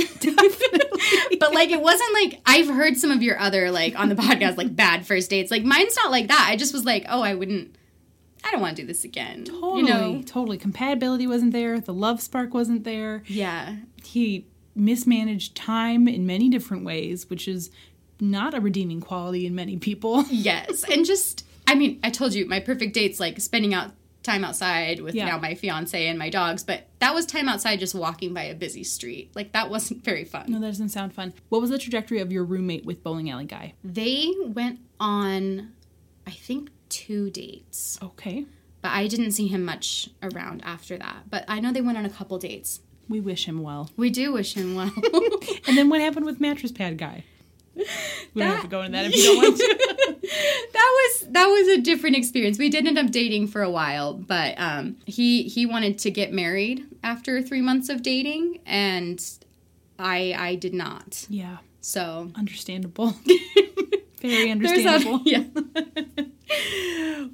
but 1.40 1.54
like 1.54 1.70
it 1.72 1.82
wasn't 1.82 2.14
like 2.14 2.42
I've 2.46 2.68
heard 2.68 2.98
some 2.98 3.12
of 3.12 3.22
your 3.24 3.40
other 3.40 3.72
like 3.72 3.98
on 4.00 4.10
the 4.10 4.16
podcast 4.16 4.58
like 4.58 4.76
bad 4.76 5.06
first 5.06 5.30
dates. 5.30 5.52
Like 5.52 5.64
mine's 5.64 5.96
not 5.96 6.12
like 6.12 6.28
that. 6.28 6.48
I 6.50 6.56
just 6.56 6.74
was 6.74 6.86
like, 6.86 7.06
"Oh, 7.10 7.22
I 7.22 7.36
wouldn't 7.36 7.76
I 8.44 8.52
don't 8.52 8.62
want 8.62 8.76
to 8.78 8.84
do 8.84 8.88
this 8.88 9.04
again." 9.04 9.46
totally, 9.46 9.80
You 9.82 9.88
know? 9.88 10.22
totally. 10.26 10.58
Compatibility 10.58 11.28
wasn't 11.28 11.54
there. 11.54 11.80
The 11.80 11.94
love 11.94 12.22
spark 12.22 12.54
wasn't 12.54 12.84
there. 12.84 13.24
Yeah. 13.28 13.76
He 14.04 14.48
mismanaged 14.76 15.56
time 15.56 16.08
in 16.08 16.26
many 16.26 16.50
different 16.50 16.86
ways, 16.86 17.30
which 17.30 17.48
is 17.48 17.70
not 18.20 18.54
a 18.54 18.62
redeeming 18.62 19.02
quality 19.02 19.46
in 19.46 19.56
many 19.56 19.78
people. 19.78 20.26
Yes. 20.30 20.84
And 20.90 21.06
just 21.06 21.46
I 21.68 21.76
mean, 21.76 22.00
I 22.04 22.10
told 22.10 22.34
you 22.34 22.48
my 22.48 22.60
perfect 22.60 22.94
date's 22.94 23.20
like 23.20 23.40
spending 23.40 23.74
out 23.74 23.92
time 24.24 24.44
outside 24.44 25.00
with 25.02 25.16
Yeah. 25.16 25.26
now 25.26 25.38
my 25.38 25.56
fiance 25.56 26.08
and 26.08 26.20
my 26.20 26.30
dogs, 26.30 26.64
but 26.64 26.88
that 27.00 27.14
was 27.16 27.26
time 27.26 27.48
outside 27.48 27.80
just 27.80 27.96
walking 27.96 28.34
by 28.34 28.44
a 28.44 28.54
busy 28.56 28.84
street. 28.84 29.32
Like 29.36 29.54
that 29.54 29.70
wasn't 29.70 30.04
very 30.04 30.26
fun. 30.26 30.46
No, 30.50 30.60
that 30.60 30.68
doesn't 30.68 30.90
sound 30.90 31.14
fun. 31.14 31.34
What 31.50 31.62
was 31.62 31.70
the 31.70 31.78
trajectory 31.78 32.20
of 32.20 32.32
your 32.32 32.44
roommate 32.44 32.86
with 32.86 33.02
bowling 33.04 33.30
alley 33.30 33.46
guy? 33.46 33.74
They 33.84 34.34
went 34.46 34.80
on 35.00 35.72
I 36.28 36.32
think 36.32 36.70
two 36.90 37.30
dates. 37.32 37.98
Okay. 38.04 38.46
But 38.82 38.90
I 38.92 39.08
didn't 39.08 39.32
see 39.32 39.48
him 39.48 39.66
much 39.66 40.10
around 40.22 40.62
after 40.64 40.98
that. 40.98 41.30
But 41.30 41.44
I 41.48 41.60
know 41.60 41.72
they 41.74 41.82
went 41.82 41.98
on 41.98 42.06
a 42.06 42.10
couple 42.10 42.38
dates. 42.38 42.82
We 43.10 43.20
wish 43.20 43.46
him 43.46 43.62
well. 43.64 43.90
We 43.98 44.10
do 44.10 44.32
wish 44.34 44.54
him 44.54 44.76
well. 44.76 44.92
And 45.68 45.78
then 45.78 45.90
what 45.90 46.02
happened 46.02 46.26
with 46.26 46.40
mattress 46.40 46.72
pad 46.72 46.98
guy? 46.98 47.24
We 47.76 47.86
don't 48.42 48.52
have 48.52 48.62
to 48.62 48.68
go 48.68 48.82
into 48.82 48.92
that 48.98 49.06
if 49.06 49.16
you 49.16 49.24
don't 49.24 49.38
want 49.44 49.58
to. 49.58 49.98
That 50.74 50.74
was 50.98 51.28
that 51.32 51.46
was 51.48 51.68
a 51.70 51.82
different 51.82 52.16
experience. 52.16 52.58
We 52.60 52.70
did 52.70 52.86
end 52.88 52.98
up 52.98 53.10
dating 53.12 53.48
for 53.48 53.62
a 53.62 53.70
while, 53.70 54.14
but 54.14 54.60
um, 54.60 54.98
he 55.06 55.44
he 55.44 55.66
wanted 55.66 55.98
to 56.00 56.12
get 56.12 56.32
married 56.32 56.86
after 57.04 57.42
three 57.42 57.62
months 57.62 57.90
of 57.90 58.02
dating, 58.04 58.60
and 58.66 59.24
I 59.98 60.36
I 60.38 60.56
did 60.56 60.74
not. 60.74 61.26
yeah, 61.30 61.58
So 61.82 62.32
understandable. 62.36 63.16
Very 64.22 64.52
understandable. 64.52 65.16
a 65.16 65.22
yeah. 65.26 65.44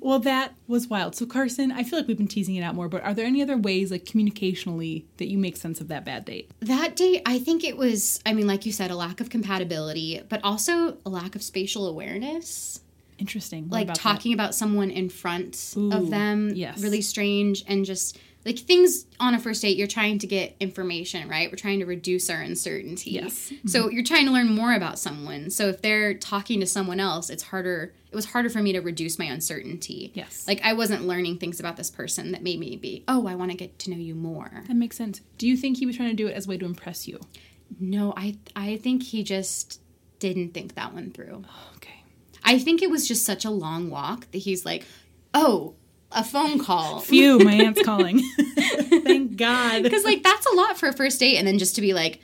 Well, 0.01 0.19
that 0.19 0.53
was 0.67 0.87
wild. 0.87 1.15
So, 1.15 1.25
Carsyn, 1.25 1.71
I 1.71 1.81
feel 1.81 1.97
like 1.97 2.07
we've 2.07 2.17
been 2.17 2.27
teasing 2.27 2.53
it 2.55 2.61
out 2.61 2.75
more, 2.75 2.87
but 2.87 3.01
are 3.03 3.15
there 3.15 3.25
any 3.25 3.41
other 3.41 3.57
ways, 3.57 3.89
like 3.89 4.05
communicationally, 4.05 5.05
that 5.17 5.29
you 5.29 5.39
make 5.39 5.57
sense 5.57 5.81
of 5.81 5.87
that 5.87 6.05
bad 6.05 6.25
date? 6.25 6.51
That 6.59 6.95
date, 6.95 7.23
I 7.25 7.39
think 7.39 7.63
it 7.63 7.75
was. 7.75 8.19
I 8.23 8.33
mean, 8.33 8.45
like 8.45 8.67
you 8.67 8.71
said, 8.71 8.91
a 8.91 8.95
lack 8.95 9.19
of 9.19 9.29
compatibility, 9.31 10.21
but 10.29 10.41
also 10.43 10.97
a 11.07 11.09
lack 11.09 11.35
of 11.35 11.41
spatial 11.41 11.87
awareness. 11.87 12.81
Interesting. 13.17 13.63
What 13.69 13.71
like 13.77 13.83
about 13.85 13.95
that? 13.97 14.01
talking 14.01 14.33
about 14.33 14.55
someone 14.55 14.89
in 14.91 15.09
front 15.09 15.73
Ooh, 15.77 15.91
of 15.91 16.09
them 16.09 16.51
yes. 16.55 16.81
really 16.81 17.01
strange 17.01 17.63
and 17.67 17.85
just 17.85 18.17
like 18.45 18.59
things 18.59 19.07
on 19.19 19.33
a 19.33 19.39
first 19.39 19.61
date 19.63 19.75
you're 19.75 19.87
trying 19.87 20.19
to 20.19 20.27
get 20.27 20.55
information 20.59 21.27
right 21.27 21.49
we're 21.49 21.55
trying 21.55 21.79
to 21.79 21.85
reduce 21.85 22.29
our 22.29 22.41
uncertainty 22.41 23.09
Yes. 23.11 23.51
so 23.65 23.83
mm-hmm. 23.85 23.91
you're 23.91 24.03
trying 24.03 24.25
to 24.27 24.31
learn 24.31 24.53
more 24.53 24.73
about 24.75 24.99
someone 24.99 25.49
so 25.49 25.67
if 25.69 25.81
they're 25.81 26.13
talking 26.13 26.59
to 26.59 26.67
someone 26.67 26.99
else 26.99 27.31
it's 27.31 27.41
harder 27.41 27.93
it 28.11 28.15
was 28.15 28.25
harder 28.25 28.49
for 28.51 28.59
me 28.61 28.71
to 28.73 28.81
reduce 28.81 29.17
my 29.17 29.25
uncertainty 29.25 30.11
Yes. 30.13 30.47
like 30.47 30.61
i 30.63 30.73
wasn't 30.73 31.07
learning 31.07 31.39
things 31.39 31.59
about 31.59 31.75
this 31.75 31.89
person 31.89 32.33
that 32.33 32.43
made 32.43 32.59
me 32.59 32.75
be 32.75 33.03
oh 33.07 33.25
i 33.25 33.33
want 33.33 33.49
to 33.49 33.57
get 33.57 33.79
to 33.79 33.89
know 33.89 33.97
you 33.97 34.13
more 34.13 34.63
That 34.67 34.75
makes 34.75 34.95
sense. 34.97 35.21
Do 35.39 35.47
you 35.47 35.57
think 35.57 35.77
he 35.77 35.87
was 35.87 35.95
trying 35.97 36.09
to 36.09 36.15
do 36.15 36.27
it 36.27 36.33
as 36.33 36.45
a 36.45 36.49
way 36.49 36.57
to 36.59 36.65
impress 36.65 37.07
you? 37.07 37.19
no 37.79 38.13
i 38.15 38.35
i 38.55 38.77
think 38.77 39.01
he 39.01 39.23
just 39.23 39.81
didn't 40.19 40.53
think 40.53 40.75
that 40.75 40.93
one 40.93 41.09
through 41.09 41.43
oh, 41.49 41.71
Okay. 41.77 42.03
I 42.45 42.57
think 42.57 42.81
it 42.81 42.89
was 42.89 43.07
just 43.07 43.25
such 43.25 43.43
a 43.43 43.49
long 43.49 43.89
walk 43.89 44.29
that 44.31 44.37
he's 44.39 44.65
like 44.65 44.85
oh 45.33 45.73
a 46.11 46.23
phone 46.23 46.57
call 46.59 47.01
Phew, 47.01 47.39
my 47.39 47.53
aunt's 47.65 47.81
calling. 47.83 48.19
Thank 49.03 49.35
God. 49.35 49.83
because 49.83 50.05
like 50.05 50.23
that's 50.23 50.45
a 50.45 50.55
lot 50.55 50.77
for 50.77 50.87
a 50.87 50.93
first 50.93 51.19
date 51.19 51.35
and 51.37 51.45
then 51.45 51.57
just 51.57 51.75
to 51.75 51.81
be 51.81 51.93
like 51.93 52.21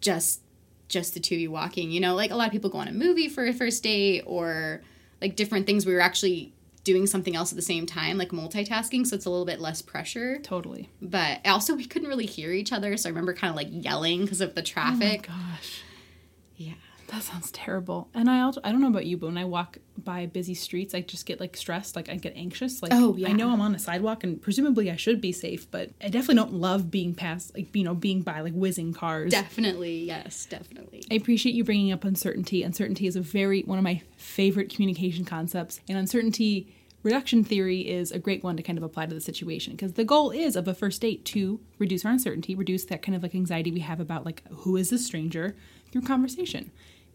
just 0.00 0.40
just 0.88 1.12
the 1.14 1.20
two 1.20 1.34
of 1.34 1.40
you 1.40 1.50
walking 1.50 1.90
you 1.90 2.00
know 2.00 2.14
like 2.14 2.30
a 2.30 2.34
lot 2.34 2.46
of 2.46 2.52
people 2.52 2.70
go 2.70 2.78
on 2.78 2.88
a 2.88 2.92
movie 2.92 3.28
for 3.28 3.44
a 3.46 3.52
first 3.52 3.82
date 3.82 4.22
or 4.26 4.80
like 5.20 5.36
different 5.36 5.66
things 5.66 5.84
we 5.84 5.92
were 5.92 6.00
actually 6.00 6.54
doing 6.82 7.06
something 7.06 7.36
else 7.36 7.52
at 7.52 7.56
the 7.56 7.62
same 7.62 7.84
time 7.84 8.16
like 8.16 8.30
multitasking 8.30 9.06
so 9.06 9.14
it's 9.14 9.26
a 9.26 9.30
little 9.30 9.44
bit 9.44 9.60
less 9.60 9.82
pressure 9.82 10.38
Totally. 10.38 10.88
but 11.02 11.40
also 11.46 11.74
we 11.74 11.84
couldn't 11.84 12.08
really 12.08 12.26
hear 12.26 12.52
each 12.52 12.72
other 12.72 12.96
so 12.96 13.08
i 13.08 13.10
remember 13.10 13.34
kind 13.34 13.50
of 13.50 13.56
like 13.56 13.68
yelling 13.70 14.22
because 14.22 14.40
of 14.40 14.54
the 14.54 14.62
oh 14.62 14.64
traffic 14.64 15.26
Oh 15.28 15.34
Gosh. 15.52 15.82
yeah 16.56 16.72
That 17.10 17.22
sounds 17.24 17.50
terrible. 17.50 18.08
And 18.14 18.30
I 18.30 18.40
also 18.40 18.60
I 18.62 18.70
don't 18.70 18.80
know 18.80 18.88
about 18.88 19.04
you, 19.06 19.16
but 19.16 19.26
when 19.26 19.38
I 19.38 19.44
walk 19.44 19.78
by 19.98 20.26
busy 20.26 20.54
streets, 20.54 20.94
I 20.94 21.00
just 21.00 21.26
get 21.26 21.40
like 21.40 21.56
stressed, 21.56 21.96
like 21.96 22.08
I 22.08 22.14
get 22.14 22.34
anxious. 22.36 22.82
Like 22.82 22.92
Oh, 22.94 23.18
I 23.26 23.32
know 23.32 23.50
I'm 23.50 23.60
on 23.60 23.74
a 23.74 23.78
sidewalk 23.78 24.22
and 24.22 24.40
presumably 24.40 24.90
I 24.90 24.96
should 24.96 25.20
be 25.20 25.32
safe, 25.32 25.70
but 25.70 25.90
I 26.00 26.08
definitely 26.08 26.36
don't 26.36 26.54
love 26.54 26.90
being 26.90 27.14
past 27.14 27.54
like 27.54 27.74
you 27.74 27.82
know, 27.82 27.94
being 27.94 28.22
by 28.22 28.40
like 28.40 28.52
whizzing 28.52 28.92
cars. 28.92 29.30
definitely 29.32 30.04
yes 30.04 30.46
definitely 30.46 31.04
I 31.10 31.14
appreciate 31.14 31.54
you 31.54 31.64
bringing 31.64 31.92
up 31.92 32.04
uncertainty. 32.04 32.62
Uncertainty 32.62 33.06
is 33.06 33.16
a 33.16 33.20
very 33.20 33.62
one 33.62 33.78
of 33.78 33.84
my 33.84 34.02
favorite 34.16 34.70
communication 34.70 35.24
concepts, 35.24 35.80
and 35.88 35.98
uncertainty 35.98 36.72
reduction 37.02 37.42
theory 37.42 37.80
is 37.88 38.12
a 38.12 38.18
great 38.18 38.44
one 38.44 38.56
to 38.56 38.62
kind 38.62 38.76
of 38.76 38.84
apply 38.84 39.06
to 39.06 39.14
the 39.14 39.20
situation 39.20 39.72
because 39.72 39.94
the 39.94 40.04
goal 40.04 40.30
is 40.30 40.54
of 40.54 40.68
a 40.68 40.74
first 40.74 41.00
date 41.00 41.24
to 41.24 41.58
reduce 41.78 42.04
our 42.04 42.12
uncertainty, 42.12 42.54
reduce 42.54 42.84
that 42.84 43.02
kind 43.02 43.16
of 43.16 43.22
like 43.22 43.34
anxiety 43.34 43.72
we 43.72 43.80
have 43.80 44.00
about 44.00 44.24
like 44.24 44.42
who 44.50 44.76
is 44.76 44.90
this 44.90 45.06
stranger 45.06 45.56
through 45.90 46.02
conversation. 46.02 46.70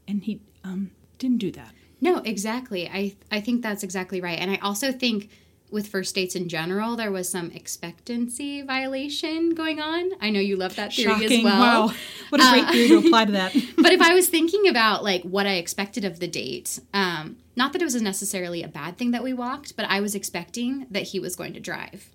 And 0.07 0.23
he 0.23 0.41
um 0.63 0.91
didn't 1.19 1.37
do 1.39 1.51
that. 1.51 1.71
No, 2.01 2.17
exactly. 2.19 2.87
I 2.87 3.15
I 3.31 3.41
think 3.41 3.61
that's 3.61 3.83
exactly 3.83 4.21
right. 4.21 4.37
And 4.39 4.51
I 4.51 4.57
also 4.57 4.91
think 4.91 5.29
with 5.71 5.87
first 5.87 6.13
dates 6.15 6.35
in 6.35 6.47
general, 6.47 6.95
there 6.95 7.11
was 7.11 7.27
some 7.27 7.49
expectancy 7.51 8.61
violation 8.61 9.55
going 9.55 9.79
on. 9.79 10.11
I 10.21 10.29
know 10.29 10.39
you 10.39 10.55
love 10.55 10.75
that 10.75 10.93
theory 10.93 11.11
Shocking. 11.13 11.39
as 11.39 11.43
well. 11.43 11.87
Wow. 11.87 11.93
What 12.29 12.41
a 12.41 12.49
great 12.51 12.63
Uh, 12.65 12.71
theory 12.71 12.87
to 12.89 12.97
apply 13.07 13.25
to 13.25 13.31
that. 13.33 13.53
but 13.75 13.91
if 13.91 14.01
I 14.01 14.13
was 14.13 14.27
thinking 14.29 14.67
about 14.67 15.03
like 15.03 15.23
what 15.23 15.47
I 15.47 15.55
expected 15.55 16.05
of 16.05 16.19
the 16.19 16.27
date, 16.27 16.79
um, 16.93 17.37
not 17.55 17.73
that 17.73 17.81
it 17.81 17.85
was 17.85 17.99
necessarily 18.01 18.61
a 18.63 18.67
bad 18.67 18.97
thing 18.97 19.11
that 19.11 19.23
we 19.23 19.33
walked, 19.33 19.75
but 19.75 19.85
I 19.89 20.01
was 20.01 20.13
expecting 20.15 20.85
that 20.91 21.03
he 21.03 21.19
was 21.19 21.35
going 21.35 21.53
to 21.53 21.59
drive, 21.59 22.09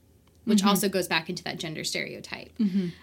which 0.51 0.63
also 0.65 0.89
goes 0.89 1.09
back 1.09 1.31
into 1.31 1.43
that 1.45 1.59
gender 1.59 1.85
stereotype. 1.85 2.51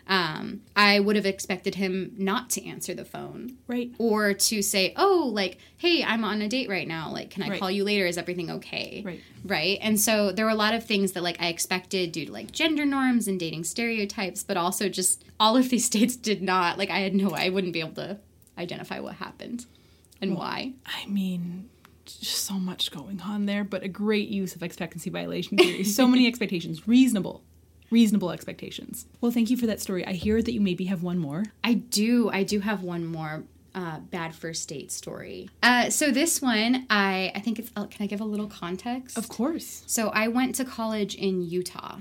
Um, 0.07 0.61
I 0.75 0.99
would 0.99 1.15
have 1.15 1.25
expected 1.25 1.75
him 1.75 2.13
not 2.17 2.49
to 2.51 2.65
answer 2.65 2.93
the 2.93 3.05
phone 3.05 3.57
right. 3.67 3.91
or 3.97 4.33
to 4.33 4.61
say, 4.61 4.93
"Oh, 4.95 5.29
like, 5.33 5.57
hey, 5.77 6.03
I'm 6.03 6.23
on 6.23 6.41
a 6.41 6.47
date 6.47 6.69
right 6.69 6.87
now. 6.87 7.11
Like, 7.11 7.29
can 7.31 7.43
I 7.43 7.49
Right. 7.49 7.59
call 7.59 7.71
you 7.71 7.83
later? 7.83 8.05
Is 8.05 8.17
everything 8.17 8.51
okay?" 8.51 9.01
Right. 9.05 9.21
Right. 9.43 9.79
And 9.81 9.99
so 9.99 10.31
there 10.31 10.45
were 10.45 10.51
a 10.51 10.55
lot 10.55 10.73
of 10.73 10.83
things 10.85 11.13
that 11.13 11.23
like 11.23 11.41
I 11.41 11.47
expected 11.47 12.11
due 12.11 12.25
to 12.27 12.31
like 12.31 12.51
gender 12.51 12.85
norms 12.85 13.27
and 13.27 13.39
dating 13.39 13.63
stereotypes, 13.63 14.43
but 14.43 14.57
also 14.57 14.89
just 14.89 15.23
all 15.39 15.57
of 15.57 15.69
these 15.69 15.89
dates 15.97 16.15
did 16.15 16.41
not 16.41 16.77
like 16.77 16.89
I 16.89 16.99
had 16.99 17.15
no 17.15 17.31
I 17.31 17.49
wouldn't 17.49 17.73
be 17.73 17.79
able 17.79 17.93
to 17.95 18.17
identify 18.57 18.99
what 18.99 19.15
happened 19.15 19.65
and 20.21 20.35
why. 20.35 20.73
I 20.85 21.05
mean, 21.07 21.69
just 22.07 22.45
so 22.45 22.55
much 22.55 22.91
going 22.91 23.21
on 23.21 23.45
there, 23.45 23.63
but 23.63 23.83
a 23.83 23.87
great 23.87 24.29
use 24.29 24.55
of 24.55 24.63
expectancy 24.63 25.09
violation 25.09 25.57
theory. 25.57 25.83
so 25.83 26.07
many 26.07 26.27
expectations, 26.31 26.87
reasonable, 26.87 27.43
reasonable 27.89 28.31
expectations. 28.31 29.05
Well, 29.21 29.31
thank 29.31 29.49
you 29.49 29.57
for 29.57 29.67
that 29.67 29.79
story. 29.81 30.05
I 30.05 30.13
hear 30.13 30.41
that 30.41 30.51
you 30.51 30.61
maybe 30.61 30.85
have 30.85 31.03
one 31.03 31.17
more. 31.17 31.43
I 31.63 31.75
do. 31.75 32.29
I 32.29 32.43
do 32.43 32.59
have 32.59 32.83
one 32.83 33.05
more 33.05 33.43
uh, 33.75 33.99
bad 33.99 34.33
first 34.35 34.67
date 34.69 34.91
story. 34.91 35.49
Uh, 35.61 35.89
so 35.89 36.11
this 36.11 36.41
one, 36.41 36.85
I 36.89 37.31
I 37.35 37.39
think 37.39 37.59
it's. 37.59 37.71
Uh, 37.75 37.85
can 37.85 38.03
I 38.03 38.07
give 38.07 38.21
a 38.21 38.25
little 38.25 38.47
context? 38.47 39.17
Of 39.17 39.29
course. 39.29 39.83
So 39.87 40.09
I 40.09 40.27
went 40.27 40.55
to 40.55 40.65
college 40.65 41.15
in 41.15 41.41
Utah, 41.41 41.97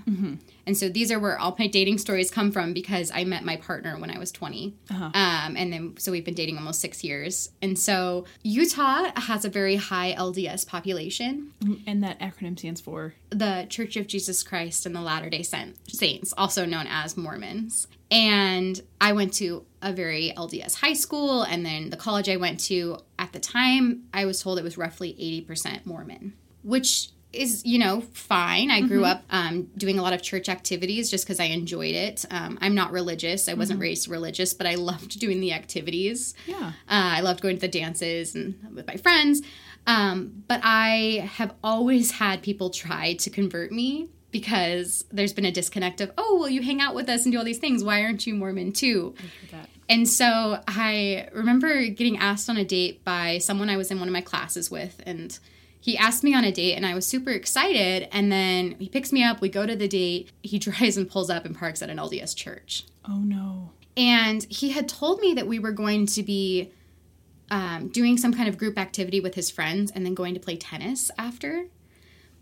and 0.66 0.76
so 0.76 0.88
these 0.88 1.12
are 1.12 1.18
where 1.18 1.38
all 1.38 1.54
my 1.58 1.66
dating 1.66 1.98
stories 1.98 2.30
come 2.30 2.50
from 2.52 2.72
because 2.72 3.10
I 3.14 3.24
met 3.24 3.44
my 3.44 3.56
partner 3.56 3.98
when 3.98 4.10
I 4.10 4.18
was 4.18 4.32
20, 4.32 4.74
um, 4.90 5.12
and 5.56 5.72
then 5.72 5.94
so 5.98 6.10
we've 6.12 6.24
been 6.24 6.34
dating 6.34 6.56
almost 6.58 6.80
six 6.80 7.04
years. 7.04 7.50
And 7.62 7.78
so 7.78 8.24
Utah 8.42 9.10
has 9.20 9.44
a 9.44 9.48
very 9.50 9.76
high 9.76 10.14
LDS 10.16 10.66
population, 10.66 11.52
And 11.86 12.02
that 12.02 12.18
acronym 12.20 12.58
stands 12.58 12.80
for 12.80 13.14
the 13.30 13.66
Church 13.68 13.96
of 13.96 14.06
Jesus 14.06 14.42
Christ 14.42 14.86
and 14.86 14.94
the 14.94 15.00
Latter 15.00 15.28
Day 15.30 15.42
Saints, 15.42 16.32
also 16.36 16.64
known 16.64 16.86
as 16.88 17.16
Mormons. 17.16 17.86
And 18.10 18.80
I 19.00 19.12
went 19.12 19.32
to 19.34 19.64
a 19.82 19.92
very 19.92 20.32
LDS 20.36 20.76
high 20.76 20.92
school, 20.92 21.42
and 21.42 21.66
then 21.66 21.90
the 21.90 21.96
college 21.96 22.28
I 22.28 22.36
went 22.36 22.60
to 22.60 22.98
at 23.18 23.32
the 23.32 23.40
time, 23.40 24.04
I 24.14 24.24
was 24.24 24.42
told 24.42 24.58
it 24.58 24.64
was 24.64 24.78
roughly 24.78 25.12
80% 25.48 25.86
Mormon, 25.86 26.34
which 26.62 27.10
is 27.32 27.64
you 27.64 27.78
know 27.78 28.00
fine. 28.12 28.70
I 28.70 28.80
grew 28.80 29.04
up 29.04 29.22
um, 29.30 29.64
doing 29.76 29.98
a 29.98 30.02
lot 30.02 30.12
of 30.12 30.22
church 30.22 30.48
activities 30.48 31.10
just 31.10 31.24
because 31.24 31.38
I 31.38 31.44
enjoyed 31.44 31.94
it. 31.94 32.24
Um, 32.30 32.58
I'm 32.60 32.74
not 32.74 32.92
religious. 32.92 33.48
I 33.48 33.54
wasn't 33.54 33.80
raised 33.80 34.08
religious, 34.08 34.54
but 34.54 34.66
I 34.66 34.74
loved 34.74 35.18
doing 35.20 35.40
the 35.40 35.52
activities. 35.52 36.34
Yeah. 36.46 36.72
Uh, 36.88 37.18
I 37.18 37.20
loved 37.20 37.42
going 37.42 37.56
to 37.56 37.60
the 37.60 37.68
dances 37.68 38.34
and 38.34 38.56
with 38.74 38.86
my 38.86 38.96
friends. 38.96 39.42
Um, 39.86 40.44
but 40.48 40.60
I 40.64 41.28
have 41.34 41.54
always 41.62 42.12
had 42.12 42.42
people 42.42 42.70
try 42.70 43.14
to 43.14 43.30
convert 43.30 43.70
me 43.70 44.08
because 44.36 45.06
there's 45.10 45.32
been 45.32 45.46
a 45.46 45.50
disconnect 45.50 46.02
of, 46.02 46.12
oh, 46.18 46.36
well, 46.38 46.50
you 46.50 46.60
hang 46.60 46.78
out 46.82 46.94
with 46.94 47.08
us 47.08 47.24
and 47.24 47.32
do 47.32 47.38
all 47.38 47.44
these 47.44 47.56
things. 47.56 47.82
Why 47.82 48.02
aren't 48.02 48.26
you 48.26 48.34
Mormon 48.34 48.72
too? 48.72 49.14
And 49.88 50.06
so 50.06 50.60
I 50.68 51.30
remember 51.32 51.86
getting 51.86 52.18
asked 52.18 52.50
on 52.50 52.58
a 52.58 52.64
date 52.64 53.02
by 53.02 53.38
someone 53.38 53.70
I 53.70 53.78
was 53.78 53.90
in 53.90 53.98
one 53.98 54.08
of 54.08 54.12
my 54.12 54.20
classes 54.20 54.70
with, 54.70 55.00
and 55.06 55.38
he 55.80 55.96
asked 55.96 56.22
me 56.22 56.34
on 56.34 56.44
a 56.44 56.52
date, 56.52 56.74
and 56.74 56.84
I 56.84 56.94
was 56.94 57.06
super 57.06 57.30
excited. 57.30 58.10
And 58.12 58.30
then 58.30 58.76
he 58.78 58.90
picks 58.90 59.10
me 59.10 59.24
up, 59.24 59.40
we 59.40 59.48
go 59.48 59.64
to 59.64 59.74
the 59.74 59.88
date, 59.88 60.32
he 60.42 60.58
drives 60.66 60.98
and 60.98 61.08
pulls 61.08 61.30
up 61.30 61.46
and 61.46 61.56
parks 61.56 61.80
at 61.80 61.88
an 61.88 61.96
LDS 61.96 62.36
church. 62.36 62.84
Oh 63.08 63.20
no. 63.20 63.70
And 63.96 64.44
he 64.50 64.68
had 64.70 64.86
told 64.86 65.20
me 65.20 65.32
that 65.32 65.46
we 65.46 65.58
were 65.58 65.72
going 65.72 66.04
to 66.08 66.22
be 66.22 66.72
um, 67.50 67.88
doing 67.88 68.18
some 68.18 68.34
kind 68.34 68.50
of 68.50 68.58
group 68.58 68.78
activity 68.78 69.18
with 69.18 69.34
his 69.34 69.50
friends 69.50 69.90
and 69.92 70.04
then 70.04 70.12
going 70.12 70.34
to 70.34 70.40
play 70.40 70.58
tennis 70.58 71.10
after. 71.16 71.68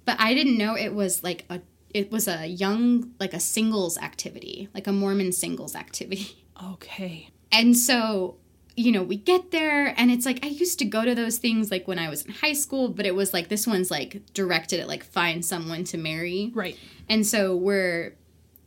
But 0.04 0.16
I 0.18 0.34
didn't 0.34 0.58
know 0.58 0.74
it 0.76 0.92
was 0.92 1.22
like 1.22 1.44
a 1.48 1.60
it 1.94 2.10
was 2.10 2.26
a 2.28 2.46
young 2.46 3.12
like 3.20 3.32
a 3.32 3.40
singles 3.40 3.96
activity, 3.96 4.68
like 4.74 4.86
a 4.86 4.92
Mormon 4.92 5.32
singles 5.32 5.74
activity. 5.74 6.38
Okay. 6.74 7.30
And 7.50 7.76
so, 7.76 8.36
you 8.76 8.92
know, 8.92 9.02
we 9.02 9.16
get 9.16 9.50
there 9.50 9.92
and 9.98 10.08
it's 10.08 10.24
like 10.24 10.44
I 10.44 10.48
used 10.48 10.78
to 10.78 10.84
go 10.84 11.04
to 11.04 11.12
those 11.12 11.36
things 11.36 11.72
like 11.72 11.88
when 11.88 11.98
I 11.98 12.08
was 12.08 12.24
in 12.24 12.30
high 12.30 12.52
school, 12.52 12.88
but 12.90 13.06
it 13.06 13.14
was 13.16 13.34
like 13.34 13.48
this 13.48 13.66
one's 13.66 13.90
like 13.90 14.22
directed 14.34 14.78
at 14.78 14.86
like 14.86 15.02
find 15.02 15.44
someone 15.44 15.82
to 15.84 15.98
marry. 15.98 16.52
Right. 16.54 16.78
And 17.08 17.26
so 17.26 17.56
we're, 17.56 18.14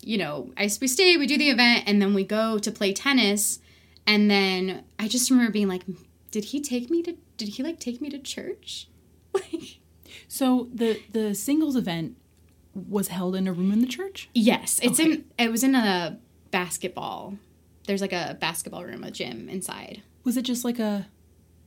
you 0.02 0.18
know, 0.18 0.52
I 0.58 0.70
we 0.82 0.88
stay, 0.88 1.16
we 1.16 1.28
do 1.28 1.38
the 1.38 1.50
event, 1.50 1.86
and 1.88 2.02
then 2.02 2.14
we 2.14 2.26
go 2.26 2.60
to 2.60 2.72
play 2.74 2.92
tennis. 2.92 3.60
And 4.06 4.30
then 4.30 4.84
I 5.00 5.08
just 5.08 5.32
remember 5.32 5.54
being 5.54 5.70
like, 5.70 5.84
did 6.32 6.44
he 6.44 6.60
take 6.60 6.90
me 6.90 7.02
to? 7.04 7.16
Did 7.38 7.48
he 7.48 7.64
like 7.64 7.80
take 7.80 8.02
me 8.02 8.10
to 8.10 8.20
church? 8.20 8.90
Like, 9.34 9.80
So 10.28 10.68
the 10.74 11.02
the 11.14 11.34
singles 11.34 11.78
event 11.78 12.18
was 12.78 13.08
held 13.10 13.36
in 13.36 13.48
a 13.48 13.54
room 13.54 13.72
in 13.72 13.82
the 13.82 13.88
church? 13.88 14.30
yes, 14.34 14.80
it's 14.84 15.00
Okay. 15.00 15.12
in. 15.14 15.26
It 15.38 15.52
was 15.52 15.64
in 15.64 15.76
a 15.76 16.20
basketball. 16.52 17.38
There's 17.88 18.02
like 18.02 18.14
a 18.14 18.38
basketball 18.40 18.84
room, 18.86 19.04
a 19.04 19.12
gym 19.12 19.50
inside. 19.50 20.02
Was 20.24 20.36
it 20.38 20.42
just 20.44 20.64
like 20.66 20.80
a 20.80 21.08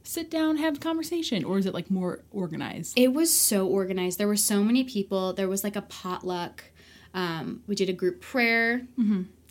sit 0.04 0.30
down, 0.30 0.56
have 0.58 0.76
a 0.76 0.80
conversation, 0.80 1.44
or 1.44 1.58
is 1.58 1.66
it 1.66 1.74
like 1.74 1.90
more 1.90 2.22
organized? 2.30 2.98
It 2.98 3.12
was 3.12 3.34
so 3.34 3.66
organized. 3.66 4.18
There 4.18 4.26
were 4.28 4.36
so 4.36 4.62
many 4.62 4.84
people. 4.84 5.32
There 5.32 5.48
was 5.48 5.64
like 5.64 5.76
a 5.76 5.82
potluck. 5.82 6.64
Um, 7.14 7.62
we 7.66 7.74
did 7.74 7.88
a 7.88 7.92
group 7.92 8.20
prayer, 8.20 8.86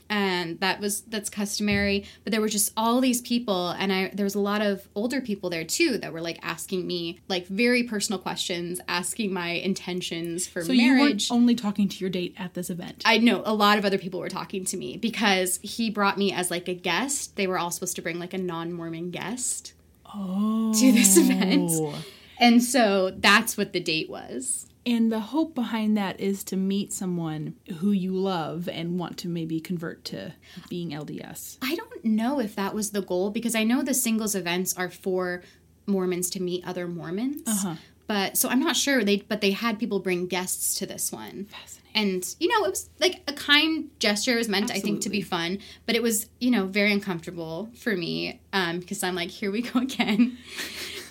and 0.10 0.60
that 0.60 0.80
was 0.80 1.02
that's 1.02 1.30
customary. 1.30 2.06
But 2.24 2.32
there 2.32 2.41
were 2.41 2.50
just 2.50 2.74
all 2.76 3.00
these 3.02 3.22
people, 3.22 3.69
and 3.69 3.93
I 3.93 4.12
there 4.13 4.24
was 4.24 4.36
a 4.36 4.39
lot 4.39 4.62
of 4.62 4.88
older 4.95 5.22
people 5.22 5.50
there 5.50 5.63
too 5.63 5.98
that 6.00 6.12
were 6.13 6.22
like 6.22 6.39
asking 6.41 6.88
me 6.88 7.19
like 7.28 7.48
very 7.48 7.84
personal 7.84 8.19
questions, 8.19 8.82
asking 8.88 9.34
my 9.34 9.50
intentions 9.50 10.48
for 10.48 10.63
so 10.63 10.72
you 10.72 10.93
marriage. 10.93 11.30
weren't 11.30 11.39
only 11.41 11.56
talking 11.56 11.88
to 11.88 11.98
your 12.00 12.10
date 12.10 12.36
at 12.38 12.54
this 12.54 12.69
event. 12.69 13.04
I 13.06 13.17
know 13.17 13.43
a 13.45 13.54
lot 13.54 13.78
of 13.78 13.86
other 13.86 13.98
people 13.98 14.19
were 14.19 14.30
talking 14.30 14.65
to 14.65 14.78
me 14.78 14.98
because 14.98 15.60
he 15.62 15.89
brought 15.89 16.17
me 16.17 16.32
as 16.34 16.50
like 16.50 16.67
a 16.67 16.74
guest. 16.74 17.36
They 17.36 17.48
were 17.48 17.58
all 17.58 17.72
supposed 17.72 17.95
to 17.98 18.02
bring 18.02 18.19
like 18.19 18.34
a 18.34 18.38
non-Mormon 18.38 19.12
guest. 19.12 19.74
oh. 20.13 20.74
to 20.74 20.91
this 20.91 21.17
event. 21.17 21.69
Oh. 21.74 22.04
And 22.39 22.63
so 22.63 23.12
that's 23.12 23.58
what 23.58 23.74
the 23.74 23.80
date 23.80 24.10
was. 24.10 24.68
And 24.85 25.11
the 25.11 25.19
hope 25.19 25.53
behind 25.55 25.97
that 25.97 26.19
is 26.19 26.43
to 26.45 26.55
meet 26.55 26.93
someone 26.93 27.55
who 27.79 27.91
you 27.91 28.13
love 28.13 28.67
and 28.69 28.97
want 28.97 29.17
to 29.19 29.27
maybe 29.27 29.59
convert 29.59 30.05
to 30.05 30.33
being 30.69 30.91
LDS. 30.91 31.57
I 31.61 31.75
don't 31.75 32.05
know 32.05 32.39
if 32.39 32.55
that 32.55 32.73
was 32.73 32.91
the 32.91 33.01
goal 33.01 33.29
because 33.29 33.55
I 33.55 33.63
know 33.63 33.81
the 33.81 33.93
singles 33.93 34.35
events 34.35 34.75
are 34.77 34.89
for 34.89 35.43
Mormons 35.85 36.29
to 36.31 36.41
meet 36.41 36.65
other 36.65 36.87
Mormons. 36.87 37.47
Uh-huh. 37.47 37.75
But 38.07 38.37
so 38.37 38.49
I'm 38.49 38.59
not 38.59 38.75
sure 38.75 39.03
they 39.03 39.17
but 39.17 39.41
they 39.41 39.51
had 39.51 39.77
people 39.77 39.99
bring 39.99 40.25
guests 40.25 40.79
to 40.79 40.87
this 40.87 41.11
one. 41.11 41.45
Fascinating. 41.45 41.79
And 41.93 42.35
you 42.39 42.47
know, 42.47 42.65
it 42.65 42.71
was 42.71 42.89
like 42.99 43.21
a 43.27 43.33
kind 43.33 43.91
gesture. 43.99 44.33
It 44.33 44.37
was 44.37 44.49
meant, 44.49 44.71
I 44.71 44.79
think, 44.79 45.01
to 45.01 45.09
be 45.09 45.21
fun, 45.21 45.59
but 45.85 45.95
it 45.95 46.01
was, 46.01 46.27
you 46.39 46.49
know, 46.49 46.65
very 46.65 46.91
uncomfortable 46.91 47.69
for 47.75 47.95
me 47.95 48.41
um, 48.51 48.79
because 48.79 49.03
I'm 49.03 49.13
like, 49.13 49.29
here 49.29 49.51
we 49.51 49.61
go 49.61 49.79
again. 49.81 50.37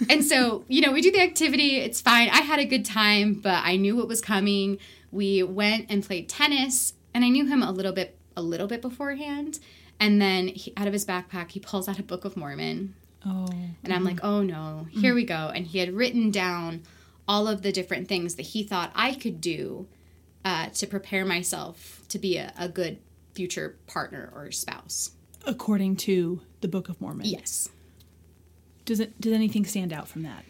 And 0.09 0.25
so, 0.25 0.65
you 0.69 0.81
know, 0.81 0.93
we 0.93 1.01
do 1.03 1.11
the 1.11 1.21
activity. 1.23 1.77
It's 1.77 2.01
fine. 2.01 2.29
I 2.31 2.43
had 2.43 2.59
a 2.59 2.65
good 2.65 2.85
time, 2.85 3.35
but 3.35 3.63
I 3.65 3.77
knew 3.77 3.97
what 3.97 4.09
was 4.09 4.21
coming. 4.21 4.79
We 5.11 5.43
went 5.43 5.87
and 5.91 6.05
played 6.05 6.29
tennis, 6.29 6.95
and 7.15 7.25
I 7.25 7.29
knew 7.29 7.47
him 7.47 7.63
a 7.63 7.71
little 7.73 7.93
bit, 7.93 8.17
a 8.37 8.43
little 8.43 8.67
bit 8.67 8.83
beforehand. 8.83 9.59
And 10.01 10.21
then 10.21 10.49
he, 10.49 10.73
out 10.77 10.87
of 10.87 10.93
his 10.93 11.05
backpack, 11.05 11.51
he 11.51 11.61
pulls 11.61 11.89
out 11.89 11.99
a 11.99 12.03
Book 12.03 12.25
of 12.25 12.37
Mormon, 12.37 12.95
Oh. 13.27 13.49
and 13.83 13.93
I'm 13.93 14.05
like, 14.05 14.21
oh 14.23 14.43
no, 14.43 14.87
here 14.93 15.13
we 15.15 15.25
go. 15.25 15.51
And 15.55 15.67
he 15.67 15.79
had 15.79 15.93
written 15.93 16.31
down 16.31 16.83
all 17.27 17.49
of 17.49 17.63
the 17.63 17.73
different 17.73 18.07
things 18.09 18.37
that 18.37 18.43
he 18.43 18.63
thought 18.63 18.93
I 18.95 19.15
could 19.15 19.41
do 19.41 19.87
uh, 20.45 20.69
to 20.69 20.87
prepare 20.87 21.25
myself 21.25 22.03
to 22.11 22.19
be 22.19 22.37
a, 22.37 22.53
a 22.57 22.69
good 22.69 22.99
future 23.35 23.77
partner 23.89 24.33
or 24.35 24.53
spouse. 24.53 25.11
According 25.47 25.97
to 25.97 26.41
the 26.61 26.69
Book 26.69 26.89
of 26.89 27.01
Mormon. 27.01 27.27
Yes. 27.27 27.69
Does 28.88 29.01
it 29.01 29.20
does 29.20 29.35
anything 29.35 29.66
stand 29.66 29.92
out 29.92 30.09
from 30.09 30.22
that? 30.22 30.44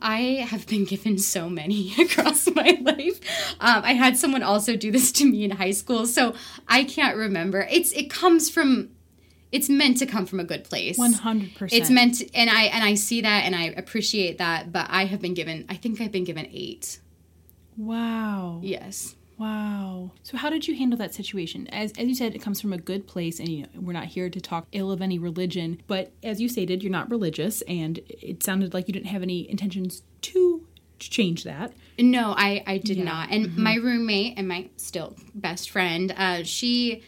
I 0.00 0.46
have 0.48 0.66
been 0.66 0.86
given 0.86 1.18
so 1.18 1.50
many 1.50 1.92
across 2.00 2.48
my 2.54 2.78
life. 2.80 3.20
Um, 3.60 3.84
I 3.84 3.92
had 3.92 4.16
someone 4.16 4.42
also 4.42 4.76
do 4.76 4.90
this 4.90 5.12
to 5.12 5.26
me 5.26 5.44
in 5.44 5.50
high 5.50 5.72
school, 5.72 6.06
so 6.06 6.34
I 6.66 6.84
can't 6.84 7.18
remember. 7.18 7.68
It's 7.70 7.92
it 7.92 8.08
comes 8.08 8.48
from, 8.48 8.92
it's 9.52 9.68
meant 9.68 9.98
to 9.98 10.06
come 10.06 10.24
from 10.24 10.40
a 10.40 10.44
good 10.44 10.64
place. 10.64 10.96
One 10.96 11.12
hundred 11.12 11.54
percent. 11.54 11.82
It's 11.82 11.90
meant, 11.90 12.14
to, 12.14 12.34
and 12.34 12.48
I 12.48 12.62
and 12.64 12.82
I 12.82 12.94
see 12.94 13.20
that 13.20 13.44
and 13.44 13.54
I 13.54 13.64
appreciate 13.64 14.38
that. 14.38 14.72
But 14.72 14.86
I 14.88 15.04
have 15.04 15.20
been 15.20 15.34
given, 15.34 15.66
I 15.68 15.74
think 15.74 16.00
I've 16.00 16.12
been 16.12 16.24
given 16.24 16.48
eight. 16.50 16.98
Wow. 17.76 18.60
Yes. 18.62 19.16
Wow. 19.38 20.12
So 20.22 20.36
how 20.36 20.50
did 20.50 20.68
you 20.68 20.76
handle 20.76 20.98
that 20.98 21.14
situation? 21.14 21.66
As 21.68 21.92
as 21.98 22.06
you 22.06 22.14
said, 22.14 22.34
it 22.34 22.40
comes 22.40 22.60
from 22.60 22.72
a 22.72 22.78
good 22.78 23.06
place, 23.06 23.38
and 23.40 23.48
you 23.48 23.62
know 23.62 23.68
we're 23.80 23.92
not 23.92 24.06
here 24.06 24.28
to 24.30 24.40
talk 24.40 24.66
ill 24.72 24.90
of 24.92 25.02
any 25.02 25.18
religion. 25.18 25.80
But 25.86 26.12
as 26.22 26.40
you 26.40 26.48
stated, 26.48 26.82
you're 26.82 26.92
not 26.92 27.10
religious, 27.10 27.62
and 27.62 28.00
it 28.08 28.42
sounded 28.42 28.72
like 28.74 28.88
you 28.88 28.92
didn't 28.92 29.06
have 29.06 29.22
any 29.22 29.50
intentions 29.50 30.02
to 30.22 30.66
change 30.98 31.44
that. 31.44 31.72
No, 31.98 32.34
I 32.36 32.62
I 32.66 32.78
did 32.78 32.98
Yeah. 32.98 33.04
not. 33.04 33.30
And 33.30 33.56
my 33.56 33.74
roommate 33.74 34.34
and 34.36 34.46
my 34.46 34.68
still 34.76 35.16
best 35.34 35.70
friend, 35.70 36.14
uh, 36.16 36.42
she 36.44 37.02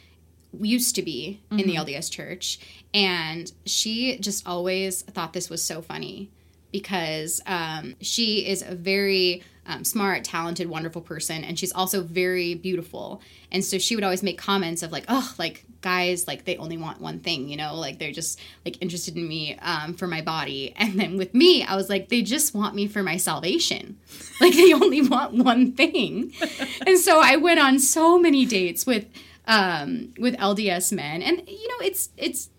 used 0.61 0.95
to 0.97 1.03
be 1.03 1.41
in 1.51 1.67
the 1.67 1.75
LDS 1.77 2.11
church, 2.11 2.59
and 2.93 3.51
she 3.67 4.19
just 4.19 4.47
always 4.47 5.03
thought 5.03 5.33
this 5.33 5.51
was 5.51 5.63
so 5.63 5.83
funny 5.83 6.31
because 6.73 7.41
um, 7.47 7.95
she 8.01 8.47
is 8.47 8.63
a 8.63 8.75
very 8.75 9.43
um, 9.67 9.85
smart, 9.85 10.25
talented, 10.25 10.69
wonderful 10.69 11.01
person, 11.01 11.45
and 11.45 11.59
she's 11.59 11.73
also 11.73 12.03
very 12.03 12.55
beautiful. 12.55 13.23
And 13.51 13.65
so 13.65 13.79
she 13.79 13.95
would 13.95 14.05
always 14.05 14.23
make 14.23 14.39
comments 14.39 14.83
of 14.83 14.93
like, 14.93 15.05
"Oh, 15.09 15.35
like 15.39 15.65
guys, 15.81 16.27
like 16.27 16.45
they 16.45 16.57
only 16.57 16.77
want 16.77 17.01
one 17.01 17.21
thing, 17.21 17.49
you 17.49 17.57
know, 17.57 17.75
like 17.75 17.99
they're 17.99 18.13
just 18.13 18.39
like 18.65 18.81
interested 18.83 19.17
in 19.17 19.27
me 19.27 19.57
um, 19.59 19.95
for 19.95 20.07
my 20.07 20.21
body." 20.21 20.75
And 20.77 20.99
then 21.01 21.17
with 21.17 21.35
me, 21.35 21.63
I 21.63 21.77
was 21.77 21.89
like, 21.89 22.09
"They 22.09 22.23
just 22.23 22.55
want 22.55 22.75
me 22.75 22.87
for 22.87 23.03
my 23.03 23.17
salvation. 23.17 23.99
Like 24.41 24.55
they 24.55 24.73
only 24.73 25.01
want 25.01 25.35
one 25.35 25.73
thing." 25.73 26.33
and 26.87 26.99
so 26.99 27.21
I 27.23 27.37
went 27.37 27.61
on 27.61 27.79
so 27.79 28.19
many 28.19 28.45
dates 28.45 28.85
with 28.85 29.07
um, 29.47 30.13
with 30.19 30.37
LDS 30.37 30.93
men, 30.93 31.23
and 31.23 31.43
you 31.49 31.69
know, 31.69 31.87
it's 31.87 32.11
it's 32.17 32.51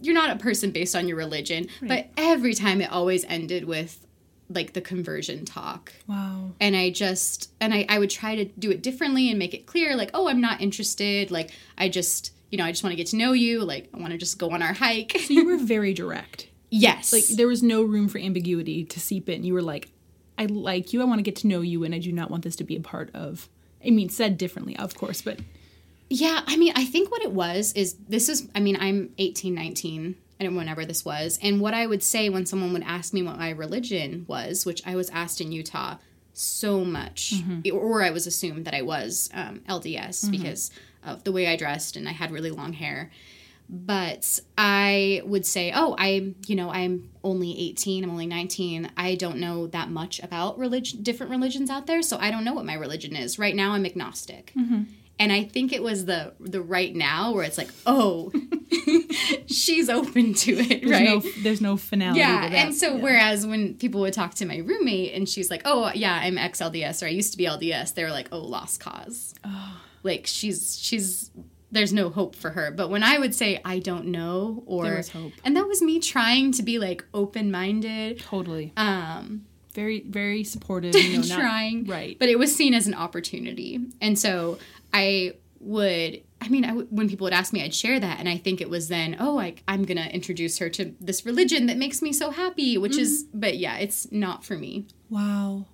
you're 0.00 0.14
not 0.14 0.30
a 0.30 0.36
person 0.36 0.70
based 0.70 0.96
on 0.96 1.08
your 1.08 1.16
religion, 1.16 1.68
but 1.82 2.08
every 2.16 2.54
time 2.54 2.80
it 2.80 2.90
always 2.90 3.24
ended 3.24 3.64
with 3.64 4.06
like 4.50 4.72
the 4.72 4.80
conversion 4.80 5.44
talk. 5.44 5.92
Wow. 6.06 6.52
And 6.60 6.74
I 6.74 6.90
just 6.90 7.50
and 7.60 7.74
I, 7.74 7.86
I 7.88 7.98
would 7.98 8.10
try 8.10 8.34
to 8.36 8.44
do 8.44 8.70
it 8.70 8.82
differently 8.82 9.28
and 9.30 9.38
make 9.38 9.54
it 9.54 9.66
clear, 9.66 9.96
like, 9.96 10.10
oh, 10.14 10.28
I'm 10.28 10.40
not 10.40 10.60
interested. 10.60 11.30
Like 11.30 11.50
I 11.76 11.88
just 11.88 12.32
you 12.50 12.56
know, 12.56 12.64
I 12.64 12.70
just 12.70 12.82
want 12.82 12.92
to 12.92 12.96
get 12.96 13.08
to 13.08 13.16
know 13.16 13.32
you. 13.32 13.62
Like 13.62 13.88
I 13.94 13.98
want 13.98 14.12
to 14.12 14.18
just 14.18 14.38
go 14.38 14.50
on 14.50 14.62
our 14.62 14.72
hike. 14.72 15.16
So 15.18 15.34
you 15.34 15.44
were 15.44 15.58
very 15.58 15.92
direct. 15.92 16.48
yes. 16.70 17.12
Like 17.12 17.26
there 17.26 17.46
was 17.46 17.62
no 17.62 17.82
room 17.82 18.08
for 18.08 18.18
ambiguity 18.18 18.84
to 18.84 19.00
seep 19.00 19.28
in. 19.28 19.44
You 19.44 19.54
were 19.54 19.62
like, 19.62 19.90
I 20.38 20.46
like 20.46 20.92
you. 20.92 21.02
I 21.02 21.04
want 21.04 21.18
to 21.18 21.22
get 21.22 21.36
to 21.36 21.46
know 21.46 21.60
you, 21.62 21.84
and 21.84 21.94
I 21.94 21.98
do 21.98 22.12
not 22.12 22.30
want 22.30 22.44
this 22.44 22.56
to 22.56 22.64
be 22.64 22.76
a 22.76 22.80
part 22.80 23.10
of. 23.14 23.48
I 23.84 23.90
mean, 23.90 24.08
said 24.08 24.38
differently, 24.38 24.76
of 24.76 24.94
course, 24.96 25.20
but 25.20 25.40
Yeah, 26.08 26.42
I 26.46 26.56
mean, 26.56 26.72
I 26.74 26.84
think 26.84 27.10
what 27.10 27.22
it 27.22 27.32
was 27.32 27.72
is 27.74 27.94
this 28.08 28.28
is, 28.28 28.48
I 28.54 28.60
mean, 28.60 28.76
I'm 28.80 29.10
18, 29.18 29.54
19, 29.54 30.16
and 30.40 30.56
whenever 30.56 30.84
this 30.84 31.04
was. 31.04 31.38
And 31.42 31.60
what 31.60 31.74
I 31.74 31.86
would 31.86 32.02
say 32.02 32.28
when 32.28 32.46
someone 32.46 32.72
would 32.72 32.84
ask 32.84 33.12
me 33.12 33.22
what 33.22 33.38
my 33.38 33.50
religion 33.50 34.24
was, 34.28 34.64
which 34.64 34.82
I 34.86 34.94
was 34.96 35.10
asked 35.10 35.40
in 35.40 35.50
Utah 35.52 35.96
so 36.32 36.84
much, 36.84 37.34
or 37.72 38.02
I 38.02 38.10
was 38.10 38.26
assumed 38.26 38.64
that 38.66 38.74
I 38.74 38.82
was 38.82 39.28
um, 39.34 39.60
LDS 39.68 40.30
because 40.30 40.70
of 41.04 41.24
the 41.24 41.32
way 41.32 41.46
I 41.48 41.56
dressed 41.56 41.96
and 41.96 42.08
I 42.08 42.12
had 42.12 42.30
really 42.30 42.50
long 42.50 42.72
hair. 42.72 43.10
but 43.68 44.40
I 44.56 45.20
would 45.26 45.44
say, 45.44 45.72
oh, 45.74 45.94
I, 45.98 46.34
you 46.46 46.56
know, 46.56 46.70
I'm 46.70 47.10
only 47.22 47.58
18, 47.58 48.02
I'm 48.04 48.10
only 48.10 48.26
19. 48.26 48.90
I 48.96 49.14
don't 49.14 49.36
know 49.38 49.66
that 49.68 49.90
much 49.90 50.20
about 50.22 50.58
religion, 50.58 51.02
different 51.02 51.30
religions 51.30 51.68
out 51.68 51.86
there, 51.86 52.00
so 52.02 52.16
I 52.18 52.30
don't 52.30 52.44
know 52.44 52.54
what 52.54 52.64
my 52.64 52.74
religion 52.74 53.14
is. 53.14 53.38
Right 53.38 53.54
now, 53.54 53.72
I'm 53.72 53.84
agnostic. 53.84 54.52
Mm-hmm. 54.56 54.84
And 55.20 55.32
I 55.32 55.44
think 55.44 55.72
it 55.72 55.82
was 55.82 56.04
the 56.06 56.32
the 56.40 56.60
right 56.62 56.94
now 56.94 57.32
where 57.32 57.44
it's 57.44 57.58
like, 57.58 57.70
oh, 57.86 58.30
she's 59.46 59.88
open 59.88 60.34
to 60.34 60.52
it, 60.52 60.80
There's 60.82 60.90
right? 60.90 61.04
no 61.04 61.22
there's 61.42 61.60
no 61.60 61.76
finality. 61.76 62.20
yeah, 62.20 62.44
and 62.46 62.74
so 62.74 62.96
Yeah. 62.96 63.02
whereas 63.02 63.46
when 63.46 63.74
people 63.74 64.00
would 64.02 64.12
talk 64.14 64.34
to 64.34 64.46
my 64.46 64.58
roommate 64.58 65.14
and 65.14 65.28
she's 65.28 65.50
like, 65.50 65.62
"Oh, 65.64 65.90
yeah, 65.94 66.18
I'm 66.22 66.38
ex 66.38 66.60
LDS 66.60 67.02
or 67.02 67.06
I 67.06 67.10
used 67.10 67.32
to 67.32 67.38
be 67.38 67.44
LDS," 67.46 67.94
they 67.94 68.04
were 68.04 68.10
like, 68.10 68.28
"Oh, 68.32 68.38
lost 68.40 68.80
cause." 68.80 69.34
Oh. 69.44 69.80
Like 70.02 70.26
she's 70.26 70.78
she's 70.80 71.30
there's 71.70 71.92
no 71.92 72.08
hope 72.08 72.34
for 72.34 72.50
her. 72.50 72.70
But 72.70 72.88
when 72.88 73.02
I 73.02 73.18
would 73.18 73.34
say 73.34 73.60
I 73.64 73.78
don't 73.80 74.06
know 74.06 74.62
or 74.66 74.84
There 74.84 74.96
was 74.96 75.10
hope. 75.10 75.32
and 75.44 75.56
that 75.56 75.66
was 75.66 75.82
me 75.82 75.98
trying 76.00 76.52
to 76.52 76.62
be 76.62 76.78
like 76.78 77.04
open 77.12 77.50
minded, 77.50 78.20
totally 78.20 78.72
um, 78.76 79.44
very 79.74 80.00
very 80.08 80.44
supportive. 80.44 80.94
You 80.94 81.18
know, 81.20 81.26
not, 81.26 81.38
trying, 81.40 81.84
right. 81.86 82.16
But 82.18 82.28
it 82.28 82.38
was 82.38 82.54
seen 82.54 82.72
as 82.74 82.86
an 82.86 82.94
opportunity, 82.94 83.80
and 84.00 84.18
so 84.18 84.58
I 84.92 85.34
would. 85.60 86.22
I 86.40 86.48
mean, 86.48 86.64
I 86.64 86.68
w- 86.68 86.86
when 86.90 87.08
people 87.08 87.24
would 87.24 87.32
ask 87.32 87.52
me, 87.52 87.64
I'd 87.64 87.74
share 87.74 87.98
that, 87.98 88.20
and 88.20 88.28
I 88.28 88.36
think 88.36 88.60
it 88.60 88.70
was 88.70 88.88
then, 88.88 89.16
oh, 89.18 89.38
I, 89.40 89.56
I'm 89.66 89.84
gonna 89.84 90.06
introduce 90.06 90.58
her 90.58 90.68
to 90.70 90.94
this 91.00 91.26
religion 91.26 91.66
that 91.66 91.76
makes 91.76 92.00
me 92.00 92.12
so 92.12 92.30
happy, 92.30 92.78
which 92.78 92.96
is, 92.96 93.24
Mm-hmm. 93.24 93.40
but 93.40 93.58
yeah, 93.58 93.76
it's 93.78 94.10
not 94.12 94.44
for 94.44 94.56
me. 94.56 94.86
Wow. 95.10 95.66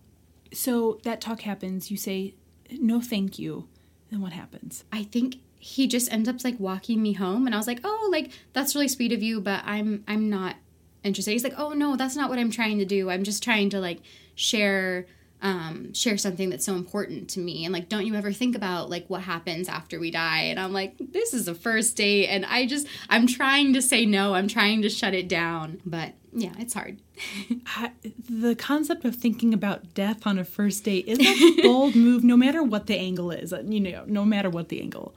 So 0.53 1.01
that 1.05 1.21
talk 1.21 1.43
happens. 1.43 1.91
You 1.91 1.97
say 1.97 2.35
no, 2.81 3.01
thank 3.01 3.39
you. 3.39 3.69
Then 4.11 4.21
what 4.23 4.33
happens? 4.33 4.85
I 4.93 5.03
think 5.03 5.37
he 5.59 5.87
just 5.87 6.11
ends 6.13 6.29
up 6.29 6.37
like 6.45 6.59
walking 6.59 7.03
me 7.03 7.13
home, 7.13 7.47
and 7.47 7.55
I 7.55 7.59
was 7.59 7.67
like, 7.67 7.81
oh, 7.85 8.09
like 8.11 8.31
that's 8.55 8.75
really 8.75 8.89
sweet 8.89 9.13
of 9.13 9.23
you, 9.23 9.41
but 9.41 9.63
I'm 9.67 10.03
I'm 10.09 10.31
not 10.31 10.57
interested. 11.03 11.33
He's 11.33 11.45
like, 11.45 11.59
oh 11.59 11.71
no, 11.75 11.97
that's 11.97 12.17
not 12.17 12.31
what 12.31 12.39
I'm 12.39 12.51
trying 12.51 12.79
to 12.79 12.85
do. 12.87 13.11
I'm 13.11 13.23
just 13.25 13.43
trying 13.43 13.69
to 13.71 13.81
like 13.81 14.01
share 14.35 15.07
um 15.45 15.93
share 15.93 16.17
something 16.17 16.49
that's 16.51 16.65
so 16.67 16.75
important 16.75 17.29
to 17.29 17.39
me 17.39 17.65
and 17.65 17.73
like 17.73 17.89
don't 17.89 18.07
you 18.07 18.15
ever 18.15 18.33
think 18.33 18.57
about 18.57 18.89
like 18.91 19.05
what 19.09 19.21
happens 19.21 19.69
after 19.69 20.01
we 20.01 20.11
die 20.11 20.41
and 20.45 20.59
i'm 20.59 20.73
like 20.73 20.95
this 20.99 21.33
is 21.35 21.47
a 21.47 21.55
first 21.55 21.97
date 21.97 22.27
and 22.29 22.45
i 22.47 22.67
just 22.67 22.87
i'm 23.11 23.27
trying 23.27 23.73
to 23.75 23.81
say 23.83 24.05
no 24.07 24.35
i'm 24.35 24.49
trying 24.49 24.81
to 24.83 24.89
shut 24.89 25.13
it 25.15 25.29
down 25.29 25.81
but 25.85 26.15
yeah 26.33 26.53
it's 26.59 26.73
hard 26.75 26.99
I, 27.67 27.93
the 28.29 28.55
concept 28.57 29.05
of 29.05 29.15
thinking 29.17 29.55
about 29.55 29.95
death 29.95 30.27
on 30.27 30.39
a 30.39 30.45
first 30.45 30.83
date 30.85 31.05
is 31.07 31.19
a 31.21 31.63
bold 31.63 31.95
move, 32.07 32.25
no 32.25 32.37
matter 32.37 32.61
what 32.61 32.87
the 32.89 32.99
angle 32.99 33.31
is. 33.31 33.53
uh, 33.53 33.63
You 33.65 33.79
know, 33.79 34.03
no 34.07 34.25
matter 34.25 34.51
what 34.51 34.69
the 34.69 34.81
angle. 34.81 35.15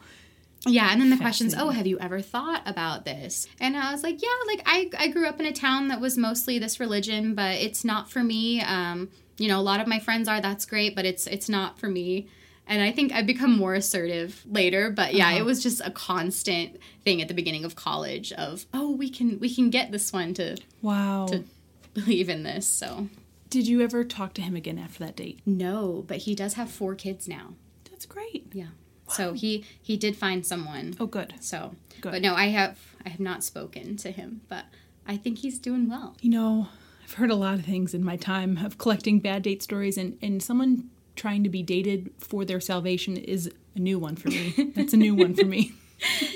Yeah, 0.67 0.89
and 0.91 1.01
then 1.01 1.09
the 1.09 1.17
question's, 1.17 1.55
oh, 1.57 1.69
have 1.69 1.87
you 1.87 1.97
ever 1.99 2.21
thought 2.21 2.61
about 2.67 3.03
this? 3.05 3.47
And 3.59 3.75
I 3.75 3.91
was 3.91 4.03
like, 4.03 4.21
yeah, 4.21 4.29
like 4.47 4.61
I, 4.67 4.89
I 4.99 5.07
grew 5.07 5.25
up 5.27 5.39
in 5.39 5.47
a 5.47 5.51
town 5.51 5.87
that 5.87 5.99
was 5.99 6.17
mostly 6.19 6.59
this 6.59 6.79
religion, 6.79 7.33
but 7.33 7.55
it's 7.55 7.83
not 7.83 8.11
for 8.11 8.21
me. 8.23 8.61
Um, 8.61 9.09
you 9.37 9.47
know, 9.47 9.59
a 9.59 9.61
lot 9.61 9.79
of 9.79 9.87
my 9.87 9.99
friends 9.99 10.27
are. 10.27 10.41
That's 10.41 10.65
great, 10.65 10.95
but 10.95 11.05
it's 11.05 11.27
it's 11.27 11.49
not 11.49 11.79
for 11.79 11.87
me. 11.87 12.27
And 12.69 12.81
I 12.81 12.91
think 12.91 13.13
I've 13.13 13.25
become 13.25 13.57
more 13.57 13.75
assertive 13.75 14.43
later, 14.45 14.89
but 14.91 15.13
yeah, 15.13 15.31
it 15.31 15.35
uh-huh. 15.35 15.45
was 15.45 15.63
just 15.63 15.81
a 15.85 15.91
constant 15.91 16.77
thing 17.05 17.21
at 17.21 17.29
the 17.29 17.33
beginning 17.33 17.63
of 17.63 17.75
college 17.77 18.33
of, 18.33 18.65
oh, 18.73 18.91
we 18.91 19.09
can 19.09 19.39
we 19.39 19.53
can 19.53 19.69
get 19.69 19.91
this 19.91 20.11
one 20.11 20.33
to 20.35 20.57
Wow. 20.81 21.27
To- 21.27 21.45
believe 21.93 22.29
in 22.29 22.43
this. 22.43 22.67
So 22.67 23.07
Did 23.49 23.67
you 23.67 23.81
ever 23.81 24.03
talk 24.03 24.33
to 24.33 24.41
him 24.41 24.55
again 24.55 24.77
after 24.77 24.99
that 25.05 25.15
date? 25.15 25.39
no, 25.45 26.03
but 26.07 26.17
he 26.17 26.35
does 26.35 26.55
have 26.55 26.69
four 26.69 26.93
kids 26.95 27.27
now. 27.27 27.53
That's 27.89 28.05
great. 28.05 28.47
Yeah. 28.53 28.65
Wow. 29.07 29.13
So 29.13 29.33
he 29.33 29.63
he 29.81 29.95
did 29.97 30.15
find 30.17 30.45
someone. 30.45 30.93
Oh, 30.99 31.05
good. 31.07 31.33
So, 31.39 31.73
Good. 32.01 32.11
but 32.11 32.21
no, 32.21 32.35
I 32.35 32.47
have 32.47 32.77
I 33.05 33.09
have 33.09 33.21
not 33.21 33.43
spoken 33.43 33.95
to 33.97 34.11
him, 34.11 34.41
but 34.49 34.65
I 35.07 35.15
think 35.15 35.37
he's 35.39 35.57
doing 35.57 35.89
well. 35.89 36.17
You 36.21 36.29
know, 36.31 36.67
I've 37.07 37.13
heard 37.13 37.31
a 37.31 37.35
lot 37.35 37.53
of 37.53 37.63
things 37.63 37.93
in 37.93 38.03
my 38.03 38.17
time 38.17 38.57
of 38.65 38.77
collecting 38.77 39.19
bad 39.19 39.43
date 39.43 39.63
stories, 39.63 39.97
and, 39.97 40.17
and 40.21 40.43
someone 40.43 40.89
trying 41.15 41.41
to 41.45 41.49
be 41.49 41.63
dated 41.63 42.11
for 42.19 42.43
their 42.43 42.59
salvation 42.59 43.15
is 43.15 43.49
a 43.75 43.79
new 43.79 43.97
one 43.97 44.17
for 44.17 44.27
me. 44.27 44.71
That's 44.75 44.91
a 44.91 44.97
new 44.97 45.15
one 45.15 45.33
for 45.33 45.45
me. 45.45 45.71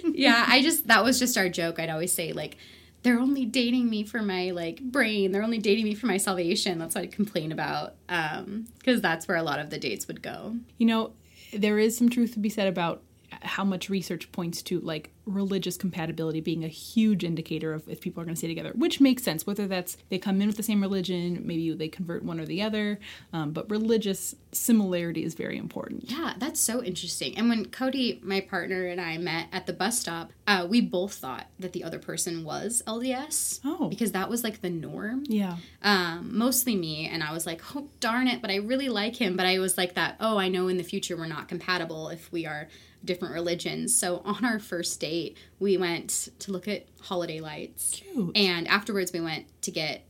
yeah, 0.05 0.45
I 0.47 0.61
just 0.61 0.87
that 0.87 1.03
was 1.03 1.19
just 1.19 1.37
our 1.37 1.49
joke. 1.49 1.77
I'd 1.77 1.89
always 1.89 2.13
say 2.13 2.31
like 2.31 2.55
they're 3.03 3.19
only 3.19 3.43
dating 3.45 3.89
me 3.89 4.05
for 4.05 4.21
my 4.21 4.51
like 4.51 4.79
brain. 4.79 5.33
They're 5.33 5.43
only 5.43 5.57
dating 5.59 5.83
me 5.83 5.93
for 5.93 6.07
my 6.07 6.15
salvation. 6.15 6.79
That's 6.79 6.95
what 6.95 7.01
I'd 7.01 7.11
complain 7.11 7.51
about 7.51 7.95
um 8.07 8.67
because 8.79 9.01
that's 9.01 9.27
where 9.27 9.37
a 9.37 9.43
lot 9.43 9.59
of 9.59 9.71
the 9.71 9.77
dates 9.77 10.07
would 10.07 10.21
go. 10.21 10.55
You 10.77 10.87
know, 10.87 11.11
there 11.51 11.79
is 11.79 11.97
some 11.97 12.09
truth 12.09 12.31
to 12.33 12.39
be 12.39 12.49
said 12.49 12.67
about 12.69 13.03
how 13.43 13.63
much 13.63 13.89
research 13.89 14.31
points 14.31 14.61
to 14.63 14.79
like 14.81 15.11
religious 15.25 15.77
compatibility 15.77 16.41
being 16.41 16.63
a 16.63 16.67
huge 16.67 17.23
indicator 17.23 17.73
of 17.73 17.87
if 17.87 18.01
people 18.01 18.21
are 18.21 18.25
going 18.25 18.35
to 18.35 18.39
stay 18.39 18.47
together, 18.47 18.71
which 18.75 18.99
makes 18.99 19.23
sense. 19.23 19.45
Whether 19.47 19.67
that's 19.67 19.97
they 20.09 20.17
come 20.17 20.41
in 20.41 20.47
with 20.47 20.57
the 20.57 20.63
same 20.63 20.81
religion, 20.81 21.41
maybe 21.45 21.73
they 21.73 21.87
convert 21.87 22.23
one 22.23 22.39
or 22.39 22.45
the 22.45 22.61
other, 22.61 22.99
um, 23.33 23.51
but 23.51 23.69
religious 23.69 24.35
similarity 24.51 25.23
is 25.23 25.33
very 25.33 25.57
important. 25.57 26.09
Yeah, 26.11 26.33
that's 26.37 26.59
so 26.59 26.83
interesting. 26.83 27.37
And 27.37 27.49
when 27.49 27.65
Cody, 27.65 28.19
my 28.23 28.41
partner, 28.41 28.87
and 28.87 28.99
I 28.99 29.17
met 29.17 29.47
at 29.51 29.65
the 29.67 29.73
bus 29.73 29.99
stop, 29.99 30.31
uh, 30.47 30.67
we 30.69 30.81
both 30.81 31.13
thought 31.13 31.47
that 31.59 31.73
the 31.73 31.83
other 31.83 31.99
person 31.99 32.43
was 32.43 32.81
LDS. 32.87 33.59
Oh. 33.63 33.87
Because 33.89 34.11
that 34.11 34.29
was 34.29 34.43
like 34.43 34.61
the 34.61 34.69
norm. 34.69 35.23
Yeah. 35.27 35.57
um, 35.83 36.37
mostly 36.37 36.75
me 36.75 37.07
and 37.07 37.23
i 37.23 37.31
was 37.31 37.45
like 37.45 37.61
oh 37.75 37.87
darn 37.99 38.27
it 38.27 38.41
but 38.41 38.49
i 38.51 38.55
really 38.55 38.89
like 38.89 39.15
him 39.15 39.35
but 39.37 39.45
i 39.45 39.59
was 39.59 39.77
like 39.77 39.95
that 39.95 40.15
oh 40.19 40.37
i 40.37 40.47
know 40.47 40.67
in 40.67 40.77
the 40.77 40.83
future 40.83 41.15
we're 41.15 41.25
not 41.27 41.47
compatible 41.47 42.09
if 42.09 42.31
we 42.31 42.45
are 42.45 42.67
different 43.03 43.33
religions 43.33 43.95
so 43.97 44.21
on 44.25 44.45
our 44.45 44.59
first 44.59 44.99
date 44.99 45.37
we 45.59 45.77
went 45.77 46.29
to 46.39 46.51
look 46.51 46.67
at 46.67 46.85
holiday 47.01 47.39
lights 47.39 48.01
Cute. 48.11 48.35
and 48.35 48.67
afterwards 48.67 49.11
we 49.11 49.19
went 49.19 49.45
to 49.61 49.71
get 49.71 50.03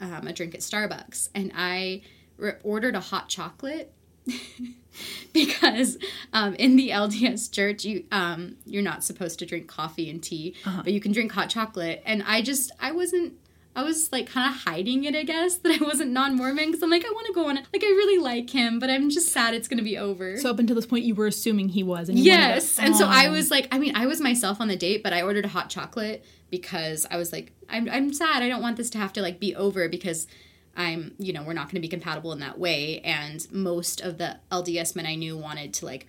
um, 0.00 0.26
a 0.26 0.32
drink 0.32 0.54
at 0.54 0.60
starbucks 0.60 1.28
and 1.34 1.52
i 1.56 2.02
re- 2.36 2.52
ordered 2.62 2.94
a 2.94 3.00
hot 3.00 3.28
chocolate 3.28 3.92
because 5.32 5.98
um, 6.32 6.54
in 6.54 6.76
the 6.76 6.90
LDS 6.90 7.50
church, 7.50 7.84
you 7.84 8.04
um, 8.10 8.56
you're 8.64 8.82
not 8.82 9.04
supposed 9.04 9.38
to 9.38 9.46
drink 9.46 9.68
coffee 9.68 10.10
and 10.10 10.22
tea, 10.22 10.54
but 10.64 10.92
you 10.92 11.00
can 11.00 11.12
drink 11.12 11.32
hot 11.32 11.48
chocolate. 11.48 12.02
And 12.04 12.22
I 12.26 12.42
just 12.42 12.72
I 12.80 12.92
wasn't. 12.92 13.34
I 13.76 13.82
was 13.84 14.10
like 14.10 14.26
kind 14.26 14.52
of 14.52 14.62
hiding 14.62 15.04
it, 15.04 15.14
I 15.14 15.22
guess, 15.22 15.56
that 15.62 15.80
I 15.80 15.84
wasn't 15.84 16.10
non-Mormon 16.10 16.66
because 16.66 16.82
I'm 16.82 16.90
like 16.90 17.04
I 17.04 17.10
want 17.10 17.26
to 17.28 17.32
go 17.32 17.48
on. 17.48 17.58
It. 17.58 17.66
Like 17.72 17.84
I 17.84 17.88
really 17.88 18.20
like 18.20 18.50
him, 18.50 18.78
but 18.78 18.90
I'm 18.90 19.10
just 19.10 19.32
sad 19.32 19.54
it's 19.54 19.68
gonna 19.68 19.82
be 19.82 19.98
over. 19.98 20.36
So 20.38 20.50
up 20.50 20.58
until 20.58 20.74
this 20.74 20.86
point, 20.86 21.04
you 21.04 21.14
were 21.14 21.26
assuming 21.26 21.68
he 21.68 21.82
was, 21.82 22.08
and 22.08 22.18
Yes. 22.18 22.76
to- 22.76 22.82
And 22.82 22.96
so 22.96 23.06
I 23.06 23.26
oh. 23.26 23.32
was 23.32 23.50
like, 23.50 23.68
I 23.70 23.78
mean, 23.78 23.94
I 23.94 24.06
was 24.06 24.20
myself 24.20 24.60
on 24.60 24.68
the 24.68 24.76
date, 24.76 25.02
but 25.02 25.12
I 25.12 25.22
ordered 25.22 25.44
a 25.44 25.48
hot 25.48 25.70
chocolate 25.70 26.24
because 26.50 27.06
I 27.10 27.16
was 27.16 27.32
like, 27.32 27.52
I'm, 27.68 27.88
I'm 27.88 28.12
sad. 28.12 28.42
I 28.42 28.48
don't 28.48 28.62
want 28.62 28.76
this 28.76 28.90
to 28.90 28.98
have 28.98 29.12
to 29.14 29.22
like 29.22 29.38
be 29.40 29.54
over 29.54 29.88
because 29.88 30.26
I'm, 30.76 31.14
you 31.18 31.32
know, 31.32 31.42
we're 31.42 31.54
not 31.54 31.66
going 31.66 31.76
to 31.76 31.80
be 31.80 31.88
compatible 31.88 32.32
in 32.32 32.40
that 32.40 32.58
way. 32.58 33.00
And 33.00 33.46
most 33.50 34.00
of 34.00 34.18
the 34.18 34.38
LDS 34.52 34.94
men 34.94 35.06
I 35.06 35.14
knew 35.14 35.36
wanted 35.36 35.74
to 35.74 35.86
like 35.86 36.06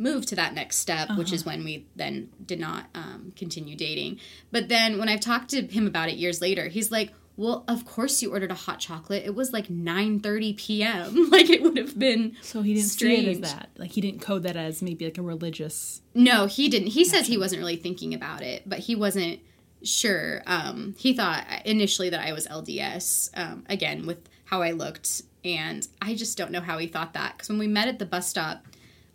move 0.00 0.24
to 0.26 0.34
that 0.36 0.54
next 0.54 0.78
step, 0.78 1.10
which 1.16 1.32
is 1.32 1.44
when 1.44 1.62
we 1.62 1.86
then 1.94 2.30
did 2.44 2.58
not 2.58 2.86
um, 2.94 3.32
continue 3.36 3.76
dating. 3.76 4.18
But 4.50 4.68
then 4.68 4.98
when 4.98 5.08
I've 5.08 5.20
talked 5.20 5.50
to 5.50 5.62
him 5.62 5.86
about 5.86 6.08
it 6.08 6.16
years 6.16 6.40
later, 6.40 6.68
he's 6.68 6.90
like, 6.90 7.12
well, 7.36 7.64
of 7.68 7.84
course 7.84 8.20
you 8.22 8.32
ordered 8.32 8.50
a 8.50 8.54
hot 8.54 8.80
chocolate. 8.80 9.22
It 9.24 9.34
was 9.34 9.52
like 9.52 9.68
9:30 9.68 10.56
p.m. 10.56 11.30
Like 11.30 11.48
it 11.48 11.62
would 11.62 11.76
have 11.76 11.98
been 11.98 12.36
So 12.42 12.62
he 12.62 12.74
didn't 12.74 12.88
see 12.88 13.06
it 13.12 13.18
strange. 13.20 13.44
as 13.44 13.52
that. 13.54 13.70
Like 13.78 13.92
he 13.92 14.00
didn't 14.00 14.20
code 14.20 14.42
that 14.42 14.56
as 14.56 14.82
maybe 14.82 15.04
like 15.04 15.16
a 15.18 15.22
religious. 15.22 16.02
No, 16.14 16.46
he 16.46 16.68
didn't. 16.68 16.88
He 16.88 17.04
says 17.04 17.26
he 17.26 17.38
wasn't 17.38 17.60
really 17.60 17.76
thinking 17.76 18.12
about 18.14 18.42
it, 18.42 18.62
but 18.66 18.80
he 18.80 18.94
wasn't 18.94 19.40
sure. 19.82 20.42
Um, 20.46 20.94
he 20.98 21.12
thought 21.14 21.46
initially 21.64 22.10
that 22.10 22.20
I 22.20 22.32
was 22.32 22.46
LDS, 22.46 23.30
um, 23.34 23.64
again, 23.68 24.06
with 24.06 24.18
how 24.44 24.62
I 24.62 24.72
looked. 24.72 25.22
And 25.42 25.86
I 26.02 26.14
just 26.14 26.36
don't 26.36 26.50
know 26.50 26.60
how 26.60 26.76
he 26.76 26.86
thought 26.86 27.14
that. 27.14 27.34
Because 27.36 27.48
when 27.48 27.58
we 27.58 27.66
met 27.66 27.88
at 27.88 27.98
the 27.98 28.04
bus 28.06 28.28
stop, 28.28 28.66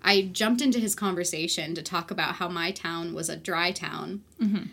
I 0.05 0.29
jumped 0.31 0.61
into 0.61 0.79
his 0.79 0.95
conversation 0.95 1.73
to 1.75 1.81
talk 1.81 2.11
about 2.11 2.35
how 2.35 2.47
my 2.47 2.71
town 2.71 3.13
was 3.13 3.27
a 3.27 3.35
dry 3.35 3.71
town. 3.71 4.21
Mm-hmm. 4.39 4.65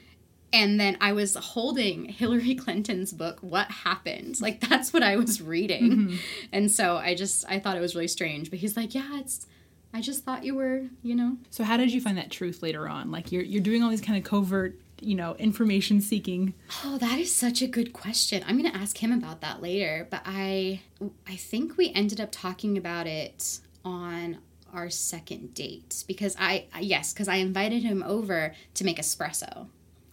And 0.52 0.78
then 0.78 0.98
I 1.00 1.14
was 1.14 1.34
holding 1.34 2.04
Hillary 2.10 2.54
Clinton's 2.54 3.12
book, 3.12 3.38
What 3.40 3.70
Happened? 3.70 4.40
Like, 4.40 4.60
that's 4.60 4.92
what 4.92 5.02
I 5.02 5.16
was 5.16 5.40
reading. 5.40 5.90
Mm-hmm. 5.90 6.16
And 6.52 6.70
so 6.70 6.98
I 6.98 7.14
just, 7.14 7.46
I 7.48 7.58
thought 7.58 7.78
it 7.78 7.80
was 7.80 7.94
really 7.94 8.08
strange. 8.08 8.50
But 8.50 8.58
he's 8.58 8.76
like, 8.76 8.94
yeah, 8.94 9.18
it's, 9.18 9.46
I 9.94 10.02
just 10.02 10.24
thought 10.24 10.44
you 10.44 10.54
were, 10.54 10.84
you 11.02 11.14
know, 11.14 11.38
So 11.50 11.64
how 11.64 11.78
did 11.78 11.92
you 11.92 12.00
find 12.00 12.18
that 12.18 12.30
truth 12.30 12.62
later 12.62 12.88
on? 12.88 13.10
Like 13.10 13.30
you're 13.30 13.42
you're 13.42 13.62
doing 13.62 13.82
all 13.82 13.90
these 13.90 14.00
kind 14.00 14.16
of 14.18 14.24
covert, 14.24 14.78
you 15.00 15.14
know, 15.14 15.34
information 15.36 16.00
seeking. 16.00 16.54
Oh, 16.84 16.96
that 16.96 17.18
is 17.18 17.34
such 17.34 17.60
a 17.60 17.66
good 17.66 17.92
question. 17.92 18.42
I'm 18.46 18.58
going 18.58 18.70
to 18.70 18.78
ask 18.78 18.96
him 18.96 19.12
about 19.12 19.42
that 19.42 19.60
later, 19.60 20.08
but 20.10 20.22
I 20.24 20.80
I 21.28 21.36
think 21.36 21.76
we 21.76 21.90
ended 21.92 22.20
up 22.20 22.30
talking 22.32 22.78
about 22.78 23.06
it 23.06 23.58
on 23.84 24.38
our 24.72 24.90
second 24.90 25.54
date 25.54 26.04
because 26.06 26.36
I 26.38 26.66
yes, 26.80 27.12
cuz 27.12 27.28
I 27.28 27.36
invited 27.36 27.82
him 27.82 28.02
over 28.02 28.54
to 28.74 28.84
make 28.84 28.98
espresso 28.98 29.66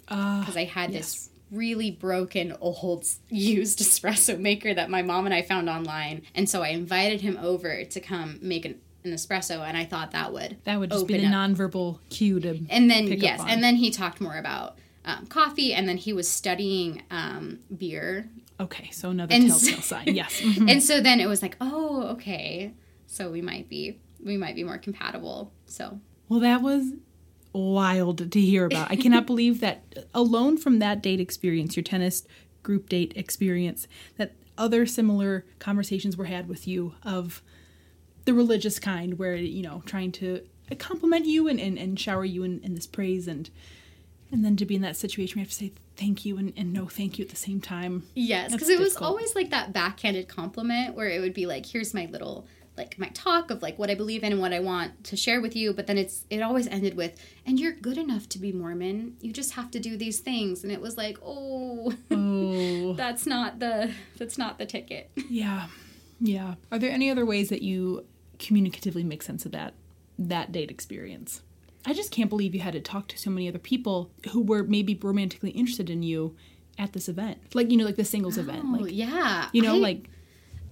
Uh, 0.07 0.39
because 0.39 0.57
I 0.57 0.65
had 0.65 0.91
yes. 0.91 1.01
this 1.01 1.29
really 1.51 1.89
broken 1.91 2.53
old 2.61 3.05
used 3.29 3.79
espresso 3.85 4.39
maker 4.39 4.73
that 4.73 4.89
my 4.89 5.01
mom 5.01 5.25
and 5.25 5.33
I 5.33 5.41
found 5.41 5.69
online. 5.69 6.21
And 6.35 6.47
so 6.49 6.61
I 6.61 6.69
invited 6.69 7.21
him 7.21 7.37
over 7.41 7.83
to 7.83 7.99
come 7.99 8.37
make 8.41 8.65
an, 8.65 8.75
an 9.03 9.11
espresso 9.13 9.59
and 9.67 9.75
I 9.77 9.85
thought 9.85 10.11
that 10.11 10.31
would 10.33 10.57
that 10.65 10.79
would 10.79 10.91
just 10.91 11.07
be 11.07 11.17
the 11.17 11.25
up 11.25 11.33
nonverbal 11.33 11.99
cue 12.09 12.39
to. 12.41 12.49
and 12.69 12.89
then 12.91 13.07
yes 13.07 13.41
and 13.47 13.63
then 13.63 13.75
he 13.77 13.89
talked 13.91 14.19
more 14.21 14.37
about 14.37 14.77
um, 15.05 15.25
coffee, 15.27 15.73
and 15.73 15.87
then 15.87 15.97
he 15.97 16.11
was 16.13 16.27
studying 16.29 17.01
um, 17.09 17.59
beer. 17.75 18.29
Okay, 18.59 18.89
so 18.91 19.09
another 19.09 19.33
And 19.33 19.47
telltale 19.47 19.75
so- 19.77 19.81
sign. 19.81 20.07
Yes. 20.13 20.39
mhm. 20.43 20.69
And 20.69 20.83
so 20.83 20.99
then 21.01 21.19
it 21.21 21.27
was 21.27 21.41
like, 21.41 21.55
oh, 21.61 22.03
okay, 22.13 22.73
so 23.07 23.31
we 23.31 23.41
might 23.41 23.69
be 23.69 23.97
we 24.23 24.37
might 24.37 24.55
be 24.55 24.63
more 24.63 24.77
compatible. 24.77 25.51
So 25.65 25.99
Well, 26.27 26.39
that 26.41 26.61
was 26.61 26.93
wild 27.53 28.31
to 28.31 28.41
hear 28.41 28.65
about. 28.65 28.91
I 28.91 28.95
cannot 28.95 29.25
believe 29.27 29.59
that 29.61 30.05
alone 30.13 30.57
from 30.57 30.79
that 30.79 31.01
date 31.01 31.19
experience, 31.19 31.75
your 31.75 31.83
tennis 31.83 32.23
group 32.63 32.89
date 32.89 33.13
experience, 33.15 33.87
that 34.17 34.33
other 34.57 34.85
similar 34.85 35.45
conversations 35.59 36.17
were 36.17 36.25
had 36.25 36.47
with 36.47 36.67
you 36.67 36.93
of 37.03 37.41
the 38.25 38.33
religious 38.33 38.77
kind, 38.79 39.17
where, 39.17 39.35
you 39.35 39.63
know, 39.63 39.81
trying 39.85 40.11
to 40.11 40.41
compliment 40.77 41.25
you 41.25 41.47
and, 41.47 41.59
and, 41.59 41.77
and 41.79 41.99
shower 41.99 42.25
you 42.25 42.43
in, 42.43 42.59
in 42.59 42.75
this 42.75 42.87
praise 42.87 43.27
and 43.27 43.49
and 44.31 44.45
then 44.45 44.55
to 44.55 44.63
be 44.63 44.75
in 44.75 44.81
that 44.83 44.95
situation 44.95 45.39
you 45.39 45.43
have 45.43 45.49
to 45.49 45.55
say 45.55 45.71
thank 45.95 46.23
you 46.23 46.37
and, 46.37 46.53
and 46.55 46.71
no 46.71 46.85
thank 46.85 47.17
you 47.17 47.25
at 47.25 47.29
the 47.29 47.35
same 47.35 47.59
time. 47.59 48.03
Yes, 48.15 48.51
because 48.51 48.69
it 48.69 48.79
was 48.79 48.95
always 48.95 49.35
like 49.35 49.49
that 49.49 49.73
backhanded 49.73 50.27
compliment 50.27 50.95
where 50.95 51.09
it 51.09 51.19
would 51.19 51.33
be 51.33 51.45
like, 51.45 51.65
"Here's 51.65 51.93
my 51.93 52.05
little 52.05 52.45
like 52.79 52.97
my 52.97 53.09
talk 53.09 53.51
of 53.51 53.61
like 53.61 53.77
what 53.77 53.91
I 53.91 53.95
believe 53.95 54.23
in 54.23 54.31
and 54.31 54.41
what 54.41 54.53
I 54.53 54.59
want 54.59 55.03
to 55.03 55.15
share 55.15 55.39
with 55.41 55.55
you," 55.55 55.73
but 55.73 55.85
then 55.85 55.97
it's 55.99 56.25
it 56.31 56.41
always 56.41 56.65
ended 56.67 56.95
with, 56.95 57.13
"And 57.45 57.59
you're 57.59 57.73
good 57.73 57.97
enough 57.99 58.27
to 58.29 58.39
be 58.39 58.51
Mormon. 58.51 59.15
You 59.21 59.31
just 59.31 59.51
have 59.53 59.69
to 59.71 59.79
do 59.79 59.95
these 59.97 60.19
things." 60.19 60.63
And 60.63 60.71
it 60.71 60.81
was 60.81 60.97
like, 60.97 61.17
"Oh, 61.23 61.93
Oh. 62.09 62.93
that's 62.97 63.25
not 63.27 63.59
the 63.59 63.91
that's 64.17 64.37
not 64.39 64.57
the 64.57 64.65
ticket." 64.65 65.11
Yeah. 65.29 65.67
Yeah. 66.19 66.55
Are 66.71 66.79
there 66.79 66.91
any 66.91 67.09
other 67.11 67.25
ways 67.25 67.49
that 67.49 67.61
you 67.61 68.05
communicatively 68.39 69.05
make 69.05 69.21
sense 69.21 69.45
of 69.45 69.51
that 69.51 69.73
that 70.17 70.51
date 70.51 70.71
experience? 70.71 71.41
I 71.85 71.93
just 71.93 72.11
can't 72.11 72.29
believe 72.29 72.53
you 72.53 72.61
had 72.61 72.73
to 72.73 72.81
talk 72.81 73.07
to 73.09 73.17
so 73.17 73.29
many 73.29 73.47
other 73.47 73.59
people 73.59 74.11
who 74.31 74.41
were 74.41 74.63
maybe 74.63 74.95
romantically 75.01 75.51
interested 75.51 75.89
in 75.89 76.03
you 76.03 76.35
at 76.77 76.91
this 76.93 77.07
event. 77.07 77.37
Like, 77.53 77.71
you 77.71 77.77
know, 77.77 77.85
like 77.85 77.95
the 77.95 78.03
singles 78.03 78.37
event. 78.37 78.63
Oh, 78.65 78.77
Like, 78.81 78.91
yeah. 78.93 79.47
you 79.53 79.61
know, 79.61 79.75
I- 79.75 79.79
like 79.79 80.09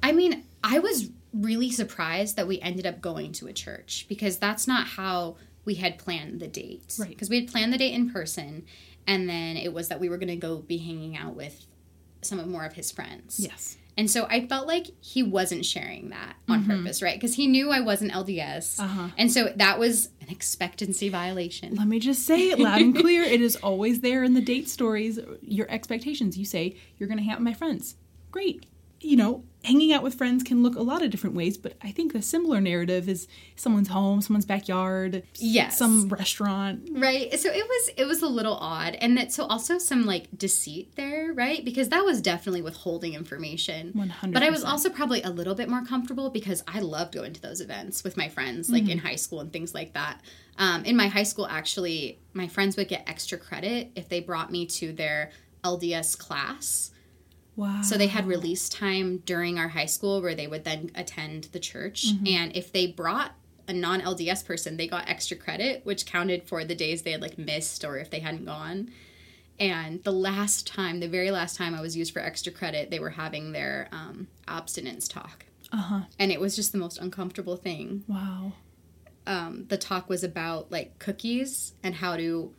I 0.04 0.12
mean, 0.12 0.44
I 0.64 0.80
was 0.80 1.10
really 1.42 1.72
surprised 1.72 2.36
that 2.36 2.48
we 2.48 2.60
ended 2.62 2.86
up 2.86 3.02
going 3.02 3.32
to 3.34 3.48
a 3.48 3.54
church 3.54 4.06
because 4.10 4.38
that's 4.38 4.68
not 4.68 4.88
how 4.88 5.36
we 5.66 5.76
had 5.76 5.98
planned 5.98 6.40
the 6.40 6.48
date. 6.48 6.96
Right. 7.00 7.10
Because 7.10 7.30
we 7.30 7.40
had 7.40 7.52
planned 7.52 7.74
the 7.74 7.78
date 7.78 7.94
in 7.94 8.10
person, 8.10 8.66
and 9.06 9.30
then 9.30 9.58
it 9.58 9.74
was 9.74 9.90
that 9.90 10.00
we 10.00 10.10
were 10.10 10.18
going 10.18 10.30
to 10.30 10.36
go 10.36 10.58
be 10.58 10.78
hanging 10.78 11.16
out 11.18 11.36
with 11.36 11.66
some 12.22 12.40
of 12.40 12.48
more 12.48 12.66
of 12.66 12.74
his 12.74 12.92
friends. 12.92 13.40
yes. 13.40 13.78
And 13.98 14.12
so 14.12 14.28
I 14.30 14.46
felt 14.46 14.68
like 14.68 14.86
he 15.02 15.24
wasn't 15.24 15.66
sharing 15.66 16.10
that 16.10 16.36
on 16.48 16.66
purpose, 16.66 17.02
right? 17.02 17.16
Because 17.20 17.34
he 17.34 17.48
knew 17.48 17.72
I 17.72 17.80
wasn't 17.80 18.12
LDS. 18.12 18.80
Uh-huh. 18.80 19.08
And 19.18 19.32
so 19.32 19.52
that 19.56 19.80
was 19.80 20.10
an 20.22 20.30
expectancy 20.30 21.10
violation. 21.10 21.74
Let 21.74 21.88
me 21.88 21.98
just 21.98 22.24
say 22.24 22.52
it 22.52 22.60
loud 22.60 22.80
and 22.80 22.96
clear. 22.96 23.24
It 23.24 23.42
is 23.42 23.56
always 23.56 24.02
there 24.02 24.24
in 24.24 24.36
the 24.36 24.42
date 24.42 24.70
stories, 24.70 25.20
your 25.42 25.66
expectations. 25.72 26.38
You 26.38 26.46
say, 26.46 26.76
you're 27.00 27.10
going 27.10 27.18
to 27.18 27.24
hang 27.24 27.34
out 27.34 27.40
with 27.40 27.46
my 27.46 27.56
friends. 27.56 27.96
Great. 28.30 28.68
You 29.00 29.16
know, 29.16 29.44
hanging 29.64 29.94
out 29.94 30.02
with 30.02 30.16
friends 30.16 30.44
can 30.44 30.64
look 30.64 30.76
a 30.76 30.82
lot 30.82 31.04
of 31.04 31.12
different 31.12 31.36
ways, 31.36 31.58
but 31.58 31.74
I 31.84 31.92
think 31.92 32.14
the 32.14 32.22
similar 32.22 32.60
narrative 32.62 33.08
is 33.10 33.28
someone's 33.56 33.90
home, 33.90 34.22
someone's 34.22 34.46
backyard, 34.46 35.24
Yes. 35.36 35.78
some 35.78 36.08
restaurant. 36.10 36.88
Right. 36.92 37.38
So 37.40 37.50
it 37.52 37.64
was 37.68 37.90
it 37.98 38.06
was 38.06 38.22
a 38.22 38.28
little 38.28 38.56
odd. 38.56 38.96
And 38.96 39.16
that 39.18 39.32
so 39.32 39.46
also 39.46 39.78
some 39.78 40.06
like 40.06 40.28
deceit 40.36 40.96
there, 40.96 41.32
right? 41.34 41.64
Because 41.64 41.90
that 41.90 42.04
was 42.06 42.22
definitely 42.22 42.62
withholding 42.62 43.14
information. 43.14 43.94
100%. 43.94 44.34
But 44.34 44.42
I 44.44 44.50
was 44.50 44.64
also 44.64 44.90
probably 44.90 45.22
a 45.22 45.30
little 45.30 45.54
bit 45.56 45.70
more 45.70 45.84
comfortable 45.86 46.30
because 46.30 46.64
I 46.68 46.80
loved 46.80 47.14
going 47.14 47.34
to 47.34 47.42
those 47.42 47.62
events 47.62 48.04
with 48.04 48.18
my 48.18 48.30
friends, 48.30 48.70
like 48.70 48.84
Mm-hmm. 48.84 48.92
in 48.94 48.98
high 49.00 49.16
school 49.16 49.42
and 49.42 49.52
things 49.54 49.74
like 49.76 49.94
that. 49.94 50.22
Um, 50.58 50.86
in 50.86 50.96
my 50.96 51.08
high 51.08 51.24
school, 51.24 51.46
actually, 51.46 52.20
my 52.34 52.48
friends 52.48 52.78
would 52.78 52.88
get 52.88 53.04
extra 53.08 53.38
credit 53.38 53.92
if 53.96 54.10
they 54.10 54.22
brought 54.22 54.52
me 54.52 54.66
to 54.68 54.92
their 54.92 55.32
LDS 55.64 56.18
class. 56.18 56.92
Wow. 57.58 57.82
So 57.82 57.98
they 57.98 58.08
had 58.08 58.28
release 58.28 58.70
time 58.70 59.18
during 59.26 59.58
our 59.58 59.68
high 59.68 59.88
school 59.88 60.22
where 60.22 60.36
they 60.36 60.48
would 60.48 60.64
then 60.64 60.92
attend 60.96 61.46
the 61.46 61.60
church. 61.60 62.06
And 62.26 62.56
if 62.56 62.72
they 62.72 62.88
brought 62.88 63.32
a 63.68 63.74
non 63.74 64.00
LDS 64.00 64.46
person, 64.46 64.78
they 64.78 64.88
got 64.88 65.10
extra 65.10 65.36
credit, 65.36 65.82
which 65.84 66.06
counted 66.06 66.44
for 66.44 66.64
the 66.64 66.76
days 66.76 67.02
they 67.02 67.12
had 67.12 67.22
like 67.22 67.38
missed 67.38 67.84
or 67.84 67.98
if 67.98 68.10
they 68.12 68.20
hadn't 68.20 68.46
gone. 68.46 68.92
And 69.60 70.04
the 70.04 70.12
last 70.14 70.68
time, 70.68 71.00
the 71.00 71.08
very 71.08 71.32
last 71.32 71.56
time 71.58 71.74
I 71.74 71.82
was 71.82 71.98
used 71.98 72.14
for 72.14 72.20
extra 72.20 72.54
credit, 72.54 72.92
they 72.92 73.00
were 73.00 73.10
having 73.10 73.52
their 73.54 73.90
um, 73.92 74.28
abstinence 74.48 75.08
talk. 75.08 75.46
Uh 75.74 75.78
huh. 75.78 76.02
And 76.20 76.32
it 76.32 76.40
was 76.40 76.56
just 76.56 76.72
the 76.72 76.78
most 76.78 77.00
uncomfortable 77.00 77.58
thing. 77.58 78.04
Wow. 78.08 78.54
Um, 79.26 79.66
the 79.68 79.78
talk 79.78 80.10
was 80.10 80.24
about 80.24 80.72
like 80.72 81.00
cookies 81.00 81.74
and 81.82 81.96
how 81.96 82.18
to 82.18 82.54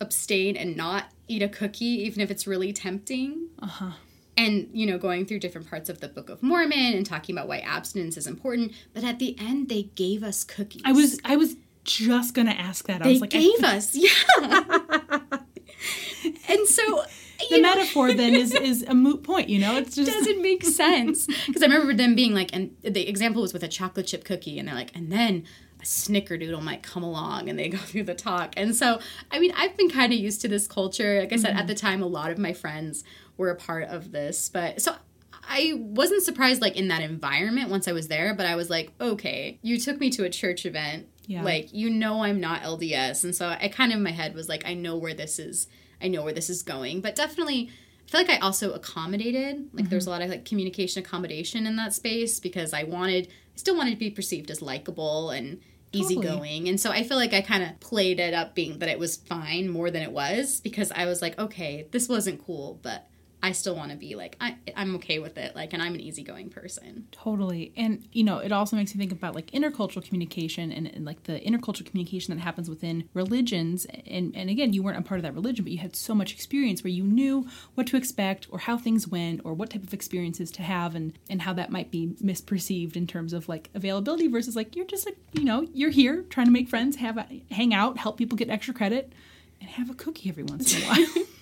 abstain 0.00 0.54
and 0.56 0.76
not 0.76 1.06
eat 1.28 1.40
a 1.42 1.48
cookie, 1.48 1.86
even 2.04 2.20
if 2.20 2.30
it's 2.30 2.46
really 2.46 2.74
tempting 2.74 3.48
Uh 3.62 3.66
huh. 3.66 3.90
And 4.36 4.68
you 4.72 4.86
know 4.86 4.98
going 4.98 5.26
through 5.26 5.38
different 5.38 5.68
parts 5.68 5.88
of 5.88 6.00
the 6.00 6.08
book 6.08 6.28
of 6.28 6.42
mormon 6.42 6.94
and 6.94 7.06
talking 7.06 7.34
about 7.34 7.48
why 7.48 7.58
abstinence 7.58 8.16
is 8.16 8.26
important 8.26 8.72
but 8.92 9.04
at 9.04 9.18
the 9.18 9.36
end 9.38 9.68
they 9.68 9.84
gave 9.94 10.22
us 10.22 10.44
cookies. 10.44 10.82
I 10.84 10.92
was 10.92 11.20
I 11.24 11.36
was 11.36 11.56
just 11.84 12.34
gonna 12.34 12.52
ask 12.52 12.86
that. 12.86 13.02
I 13.02 13.04
they 13.04 13.12
was 13.12 13.20
like, 13.20 13.34
I- 13.34 13.38
gave 13.38 13.64
us 13.64 13.94
yeah. 13.94 15.20
And 16.48 16.66
so 16.66 17.04
the 17.50 17.60
metaphor 17.60 18.12
then 18.14 18.34
is 18.34 18.54
is 18.54 18.82
a 18.82 18.94
moot 18.94 19.22
point. 19.22 19.48
You 19.48 19.58
know, 19.58 19.76
it 19.76 19.90
just 19.90 20.10
doesn't 20.10 20.42
make 20.42 20.64
sense. 20.64 21.26
Because 21.46 21.62
i 21.62 21.66
remember 21.66 21.94
them 21.94 22.14
being 22.14 22.34
like 22.34 22.50
and 22.54 22.74
the 22.82 23.08
example 23.08 23.42
was 23.42 23.52
with 23.52 23.62
a 23.62 23.68
chocolate 23.68 24.06
chip 24.06 24.24
cookie 24.24 24.58
and 24.58 24.68
they're 24.68 24.74
like 24.74 24.94
and 24.94 25.12
then 25.12 25.44
a 25.80 25.84
snickerdoodle 25.84 26.62
might 26.62 26.82
come 26.82 27.02
along 27.02 27.48
and 27.48 27.58
they 27.58 27.68
go 27.68 27.78
through 27.78 28.04
the 28.04 28.14
talk. 28.14 28.54
And 28.56 28.74
so 28.74 29.00
i 29.30 29.38
mean 29.38 29.52
i've 29.56 29.76
been 29.76 29.90
kind 29.90 30.12
of 30.12 30.18
used 30.18 30.40
to 30.42 30.48
this 30.48 30.66
culture. 30.66 31.20
Like 31.20 31.32
i 31.32 31.36
said 31.36 31.50
at 31.50 31.56
mm-hmm. 31.56 31.66
the 31.66 31.74
time 31.74 32.02
a 32.02 32.06
lot 32.06 32.30
of 32.30 32.38
my 32.38 32.52
friends 32.52 33.04
were 33.36 33.50
a 33.50 33.56
part 33.56 33.88
of 33.88 34.12
this 34.12 34.48
but 34.48 34.80
so 34.80 34.94
I 35.48 35.74
wasn't 35.76 36.22
surprised 36.22 36.60
like 36.60 36.76
in 36.76 36.88
that 36.88 37.02
environment 37.02 37.70
once 37.70 37.88
I 37.88 37.92
was 37.92 38.08
there, 38.08 38.34
but 38.34 38.46
I 38.46 38.56
was 38.56 38.70
like, 38.70 38.92
okay, 39.00 39.58
you 39.62 39.78
took 39.78 40.00
me 40.00 40.10
to 40.10 40.24
a 40.24 40.30
church 40.30 40.64
event. 40.66 41.06
Yeah. 41.26 41.42
Like, 41.42 41.72
you 41.72 41.90
know 41.90 42.22
I'm 42.22 42.40
not 42.40 42.62
LDS. 42.62 43.24
And 43.24 43.34
so 43.34 43.48
I 43.48 43.68
kind 43.68 43.92
of 43.92 43.98
in 43.98 44.04
my 44.04 44.10
head 44.10 44.34
was 44.34 44.48
like, 44.48 44.66
I 44.66 44.74
know 44.74 44.96
where 44.96 45.14
this 45.14 45.38
is 45.38 45.68
I 46.02 46.08
know 46.08 46.22
where 46.22 46.32
this 46.32 46.50
is 46.50 46.62
going. 46.62 47.00
But 47.00 47.14
definitely 47.14 47.70
I 48.06 48.10
feel 48.10 48.20
like 48.20 48.30
I 48.30 48.38
also 48.38 48.72
accommodated. 48.72 49.68
Like 49.72 49.84
mm-hmm. 49.84 49.90
there's 49.90 50.06
a 50.06 50.10
lot 50.10 50.22
of 50.22 50.28
like 50.28 50.44
communication 50.44 51.02
accommodation 51.02 51.66
in 51.66 51.76
that 51.76 51.94
space 51.94 52.40
because 52.40 52.72
I 52.72 52.84
wanted 52.84 53.28
I 53.28 53.56
still 53.56 53.76
wanted 53.76 53.90
to 53.90 53.96
be 53.96 54.10
perceived 54.10 54.50
as 54.50 54.60
likable 54.60 55.30
and 55.30 55.60
Totally. 55.92 56.16
easygoing. 56.16 56.68
And 56.68 56.80
so 56.80 56.90
I 56.90 57.04
feel 57.04 57.16
like 57.16 57.32
I 57.32 57.40
kind 57.40 57.62
of 57.62 57.78
played 57.78 58.18
it 58.18 58.34
up 58.34 58.54
being 58.54 58.80
that 58.80 58.88
it 58.88 58.98
was 58.98 59.16
fine 59.16 59.68
more 59.68 59.90
than 59.90 60.02
it 60.02 60.10
was 60.10 60.60
because 60.60 60.90
I 60.90 61.06
was 61.06 61.22
like, 61.22 61.38
okay, 61.38 61.86
this 61.92 62.08
wasn't 62.08 62.44
cool, 62.44 62.80
but 62.82 63.08
I 63.44 63.52
still 63.52 63.76
want 63.76 63.90
to 63.90 63.96
be 63.98 64.14
like 64.14 64.38
I, 64.40 64.56
I'm 64.74 64.94
okay 64.96 65.18
with 65.18 65.36
it, 65.36 65.54
like, 65.54 65.74
and 65.74 65.82
I'm 65.82 65.92
an 65.92 66.00
easygoing 66.00 66.48
person. 66.48 67.08
Totally. 67.12 67.74
And, 67.76 68.08
you 68.10 68.24
know, 68.24 68.38
it 68.38 68.52
also 68.52 68.74
makes 68.74 68.94
me 68.94 68.98
think 68.98 69.12
about 69.12 69.34
like 69.34 69.50
intercultural 69.50 70.02
communication 70.02 70.72
and, 70.72 70.86
and 70.86 71.04
like 71.04 71.24
the 71.24 71.40
intercultural 71.40 71.84
communication 71.84 72.34
that 72.34 72.42
happens 72.42 72.70
within 72.70 73.06
religions. 73.12 73.86
And, 74.06 74.34
and 74.34 74.48
again, 74.48 74.72
you 74.72 74.82
weren't 74.82 74.96
a 74.96 75.02
part 75.02 75.18
of 75.18 75.24
that 75.24 75.34
religion, 75.34 75.62
but 75.62 75.72
you 75.72 75.78
had 75.78 75.94
so 75.94 76.14
much 76.14 76.32
experience 76.32 76.82
where 76.82 76.90
you 76.90 77.04
knew 77.04 77.46
what 77.74 77.86
to 77.88 77.98
expect 77.98 78.46
or 78.48 78.60
how 78.60 78.78
things 78.78 79.06
went 79.06 79.42
or 79.44 79.52
what 79.52 79.68
type 79.68 79.82
of 79.82 79.92
experiences 79.92 80.50
to 80.52 80.62
have 80.62 80.94
and, 80.94 81.12
and 81.28 81.42
how 81.42 81.52
that 81.52 81.70
might 81.70 81.90
be 81.90 82.16
misperceived 82.24 82.96
in 82.96 83.06
terms 83.06 83.34
of 83.34 83.46
like 83.46 83.68
availability 83.74 84.26
versus 84.26 84.56
like 84.56 84.74
you're 84.74 84.86
just 84.86 85.04
like, 85.04 85.18
you 85.34 85.44
know, 85.44 85.68
you're 85.74 85.90
here 85.90 86.22
trying 86.30 86.46
to 86.46 86.52
make 86.52 86.70
friends, 86.70 86.96
have 86.96 87.18
a, 87.18 87.26
hang 87.50 87.74
out, 87.74 87.98
help 87.98 88.16
people 88.16 88.38
get 88.38 88.48
extra 88.48 88.72
credit, 88.72 89.12
and 89.60 89.68
have 89.68 89.90
a 89.90 89.94
cookie 89.94 90.30
every 90.30 90.44
once 90.44 90.74
in 90.74 90.82
a 90.82 90.86
while. 90.86 91.24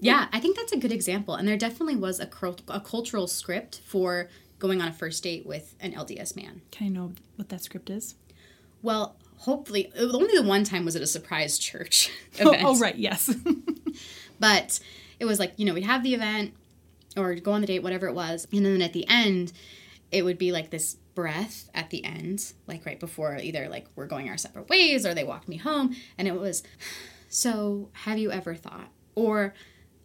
yeah, 0.00 0.28
I 0.32 0.40
think 0.40 0.56
that's 0.56 0.72
a 0.72 0.76
good 0.78 0.92
example. 0.92 1.34
And 1.34 1.46
there 1.46 1.56
definitely 1.56 1.96
was 1.96 2.20
a, 2.20 2.28
a 2.68 2.80
cultural 2.80 3.26
script 3.26 3.80
for 3.84 4.28
going 4.58 4.80
on 4.80 4.88
a 4.88 4.92
first 4.92 5.22
date 5.22 5.44
with 5.46 5.74
an 5.80 5.92
LDS 5.92 6.36
man. 6.36 6.62
Can 6.70 6.86
I 6.86 6.90
know 6.90 7.12
what 7.36 7.48
that 7.48 7.62
script 7.62 7.90
is? 7.90 8.14
Well, 8.82 9.16
hopefully, 9.38 9.92
uh, 9.98 10.08
only 10.12 10.36
the 10.36 10.42
one 10.42 10.64
time 10.64 10.84
was 10.84 10.96
at 10.96 11.02
a 11.02 11.06
surprise 11.06 11.58
church 11.58 12.10
Oh, 12.40 12.48
event. 12.50 12.62
oh, 12.64 12.78
right. 12.78 12.96
Yes. 12.96 13.34
But 14.40 14.80
it 15.20 15.24
was 15.24 15.38
like, 15.38 15.52
you 15.56 15.64
know, 15.64 15.72
we'd 15.74 15.84
have 15.84 16.02
the 16.02 16.14
event 16.14 16.52
or 17.16 17.34
go 17.36 17.52
on 17.52 17.60
the 17.60 17.66
date, 17.68 17.82
whatever 17.82 18.08
it 18.08 18.14
was. 18.14 18.48
And 18.52 18.66
then 18.66 18.82
at 18.82 18.92
the 18.92 19.06
end, 19.08 19.52
it 20.10 20.24
would 20.24 20.36
be 20.36 20.50
like 20.50 20.70
this 20.70 20.96
breath 21.14 21.70
at 21.74 21.90
the 21.90 22.04
end, 22.04 22.52
like 22.66 22.84
right 22.84 22.98
before 22.98 23.36
either 23.36 23.68
like 23.68 23.86
we're 23.94 24.06
going 24.06 24.28
our 24.28 24.36
separate 24.36 24.68
ways 24.68 25.06
or 25.06 25.14
they 25.14 25.22
walked 25.22 25.46
me 25.48 25.58
home. 25.58 25.94
And 26.18 26.26
it 26.26 26.34
was, 26.34 26.64
so 27.28 27.90
have 27.92 28.18
you 28.18 28.32
ever 28.32 28.56
thought? 28.56 28.88
Or 29.14 29.54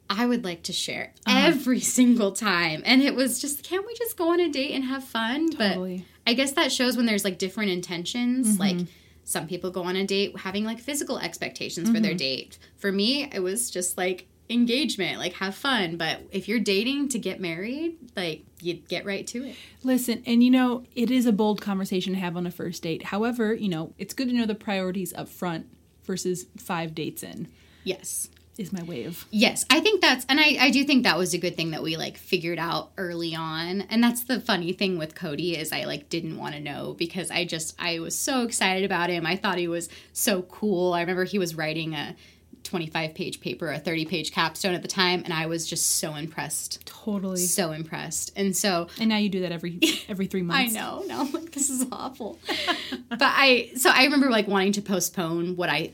I 0.10 0.26
would 0.26 0.44
like 0.44 0.64
to 0.64 0.74
share 0.74 1.14
uh-huh. 1.26 1.48
every 1.48 1.80
single 1.80 2.32
time. 2.32 2.82
And 2.86 3.02
it 3.02 3.16
was 3.16 3.40
just, 3.40 3.64
can't 3.64 3.86
we 3.86 3.94
just 3.96 4.18
go 4.18 4.32
on 4.32 4.40
a 4.40 4.50
date 4.50 4.74
and 4.74 4.84
have 4.86 5.04
fun? 5.04 5.50
Totally. 5.50 6.06
But 6.26 6.32
I 6.32 6.34
guess 6.34 6.54
that 6.54 6.72
shows 6.72 6.98
when 6.98 7.06
there's 7.06 7.24
like 7.24 7.38
different 7.38 7.72
intentions. 7.72 8.58
Mm-hmm. 8.58 8.62
Like 8.62 8.88
some 9.24 9.48
people 9.48 9.72
go 9.72 9.84
on 9.84 9.96
a 9.96 10.06
date 10.06 10.38
having 10.40 10.64
like 10.64 10.80
physical 10.80 11.20
expectations 11.20 11.90
for 11.90 12.00
their 12.00 12.12
mm-hmm. 12.12 12.18
date. 12.18 12.58
For 12.78 12.92
me, 12.92 13.30
it 13.32 13.42
was 13.42 13.70
just 13.70 13.98
like 13.98 14.28
engagement, 14.50 15.20
like 15.20 15.34
have 15.34 15.56
fun. 15.56 15.98
But 15.98 16.22
if 16.32 16.48
you're 16.48 16.60
dating 16.60 17.10
to 17.10 17.20
get 17.20 17.42
married, 17.42 17.98
like 18.16 18.44
you 18.62 18.76
get 18.76 19.06
right 19.06 19.28
to 19.28 19.44
it. 19.44 19.56
Listen, 19.84 20.24
and 20.26 20.44
you 20.44 20.50
know, 20.50 20.84
it 20.96 21.12
is 21.12 21.26
a 21.26 21.34
bold 21.34 21.62
conversation 21.62 22.14
to 22.14 22.20
have 22.20 22.38
on 22.38 22.48
a 22.48 22.52
first 22.52 22.84
date. 22.84 23.04
However, 23.04 23.54
you 23.54 23.68
know, 23.68 23.94
it's 23.98 24.14
good 24.14 24.30
to 24.30 24.34
know 24.34 24.46
the 24.46 24.56
priorities 24.56 25.14
up 25.14 25.28
front 25.28 25.68
versus 26.06 26.48
five 26.58 26.96
dates 26.96 27.24
in. 27.24 27.50
Yes. 27.84 28.30
Is 28.60 28.74
my 28.74 28.84
wave. 28.84 29.08
of 29.08 29.26
Yes, 29.32 29.66
I 29.70 29.80
think 29.80 30.02
that's, 30.02 30.26
and 30.30 30.40
I, 30.40 30.58
I 30.60 30.72
do 30.72 30.84
think 30.84 31.04
that 31.04 31.18
was 31.18 31.34
a 31.34 31.38
good 31.38 31.56
thing 31.56 31.72
that 31.72 31.84
we 31.84 31.98
like 31.98 32.18
figured 32.18 32.60
out 32.60 32.92
early 32.98 33.36
on. 33.36 33.82
And 33.82 34.04
that's 34.04 34.24
the 34.24 34.40
funny 34.40 34.74
thing 34.74 34.98
with 34.98 35.16
Cody 35.16 35.56
is 35.56 35.72
I 35.72 35.84
like 35.84 36.10
didn't 36.10 36.38
want 36.38 36.56
to 36.56 36.60
know 36.60 36.96
because 36.98 37.30
I 37.32 37.46
just, 37.46 37.76
I 37.80 38.00
was 38.00 38.18
so 38.18 38.42
excited 38.44 38.84
about 38.84 39.10
him. 39.10 39.26
I 39.26 39.36
thought 39.36 39.58
he 39.58 39.68
was 39.68 39.90
so 40.14 40.42
cool. 40.44 40.94
I 40.94 41.02
remember 41.02 41.24
he 41.24 41.40
was 41.40 41.56
writing 41.56 41.94
a 41.94 42.16
25 42.64 43.14
page 43.14 43.40
paper, 43.40 43.72
a 43.72 43.80
30 43.80 44.06
page 44.06 44.32
capstone 44.32 44.74
at 44.74 44.82
the 44.82 44.88
time. 44.88 45.22
And 45.24 45.34
I 45.34 45.46
was 45.46 45.66
just 45.68 45.98
so 45.98 46.16
impressed. 46.16 46.86
totally. 46.86 47.38
So 47.38 47.72
impressed. 47.72 48.34
And 48.36 48.56
so 48.56 48.88
And 49.00 49.10
now 49.10 49.18
you 49.18 49.30
do 49.30 49.42
that 49.42 49.52
every 49.52 49.80
every 50.10 50.28
three 50.28 50.42
months. 50.42 50.76
I 50.76 50.80
know. 50.80 51.04
No, 51.08 51.22
I'm 51.22 51.32
like, 51.32 51.52
this 51.52 51.70
is 51.70 51.86
awful. 51.92 52.40
but 53.10 53.22
I, 53.22 53.72
so 53.78 53.90
I 53.90 54.04
remember 54.04 54.30
like 54.30 54.48
wanting 54.48 54.74
to 54.74 54.82
postpone 54.82 55.56
what 55.56 55.70
I 55.70 55.92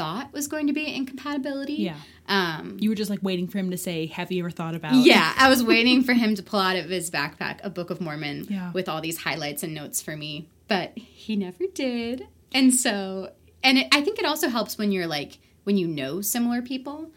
thought 0.00 0.32
was 0.32 0.48
going 0.48 0.66
to 0.66 0.72
be 0.72 0.94
incompatibility. 0.94 1.74
Yeah. 1.74 1.96
Um, 2.26 2.76
You 2.80 2.88
were 2.90 2.94
just 2.96 3.10
like 3.10 3.20
waiting 3.22 3.46
for 3.48 3.58
him 3.58 3.70
to 3.70 3.76
say, 3.76 4.06
"Have 4.06 4.32
you 4.32 4.42
ever 4.42 4.50
thought 4.50 4.74
about?" 4.74 4.94
yeah, 4.94 5.34
I 5.36 5.48
was 5.50 5.62
waiting 5.62 6.02
for 6.02 6.14
him 6.14 6.34
to 6.36 6.42
pull 6.42 6.60
out 6.60 6.76
of 6.76 6.86
his 6.88 7.10
backpack 7.10 7.58
a 7.62 7.70
Book 7.70 7.90
of 7.90 8.00
Mormon 8.00 8.46
Yeah. 8.48 8.72
with 8.72 8.88
all 8.88 9.00
these 9.00 9.18
highlights 9.18 9.62
and 9.62 9.74
notes 9.74 10.00
for 10.00 10.16
me, 10.16 10.48
but 10.68 10.96
he 10.96 11.36
never 11.36 11.64
did. 11.74 12.26
And 12.52 12.74
so, 12.74 13.32
and 13.62 13.78
it, 13.78 13.88
I 13.92 14.00
think 14.00 14.18
it 14.18 14.24
also 14.24 14.48
helps 14.48 14.78
when 14.78 14.90
you're 14.92 15.06
like 15.06 15.38
when 15.64 15.76
you 15.76 15.86
know 15.86 16.20
similar 16.22 16.62
people. 16.62 17.10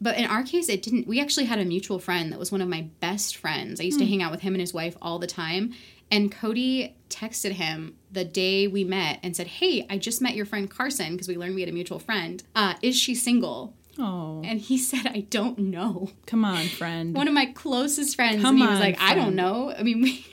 But 0.00 0.16
in 0.18 0.24
our 0.26 0.42
case, 0.42 0.68
it 0.68 0.82
didn't. 0.82 1.06
We 1.06 1.20
actually 1.20 1.46
had 1.46 1.58
a 1.58 1.64
mutual 1.64 1.98
friend 1.98 2.30
that 2.30 2.38
was 2.38 2.52
one 2.52 2.60
of 2.60 2.68
my 2.68 2.82
best 3.00 3.36
friends. 3.36 3.80
I 3.80 3.84
used 3.84 3.98
to 3.98 4.06
hang 4.06 4.22
out 4.22 4.30
with 4.30 4.42
him 4.42 4.54
and 4.54 4.60
his 4.60 4.74
wife 4.74 4.96
all 5.02 5.18
the 5.18 5.26
time. 5.26 5.72
And 6.10 6.30
Cody 6.30 6.94
texted 7.08 7.52
him 7.52 7.94
the 8.14 8.24
day 8.24 8.66
we 8.66 8.82
met 8.84 9.18
and 9.22 9.36
said, 9.36 9.46
"Hey, 9.46 9.86
I 9.90 9.98
just 9.98 10.22
met 10.22 10.34
your 10.34 10.46
friend 10.46 10.70
Carsyn 10.70 11.10
because 11.12 11.28
we 11.28 11.36
learned 11.36 11.54
we 11.54 11.60
had 11.60 11.68
a 11.70 11.72
mutual 11.72 11.98
friend. 11.98 12.42
Uh, 12.54 12.74
is 12.82 12.96
she 12.96 13.14
single?" 13.14 13.74
Oh, 13.98 14.42
And 14.44 14.58
he 14.60 14.76
said, 14.90 15.06
"I 15.06 15.20
don't 15.30 15.58
know." 15.58 16.10
come 16.26 16.44
on, 16.44 16.66
friend. 16.66 17.14
one 17.14 17.28
of 17.28 17.34
my 17.34 17.46
closest 17.46 18.16
friends 18.16 18.42
Come 18.42 18.56
and 18.56 18.58
he 18.58 18.66
was 18.66 18.76
on, 18.76 18.80
like 18.80 19.00
i 19.00 19.14
don't 19.14 19.36
know 19.36 19.72
i 19.78 19.82
mean 19.84 20.00
we, 20.02 20.26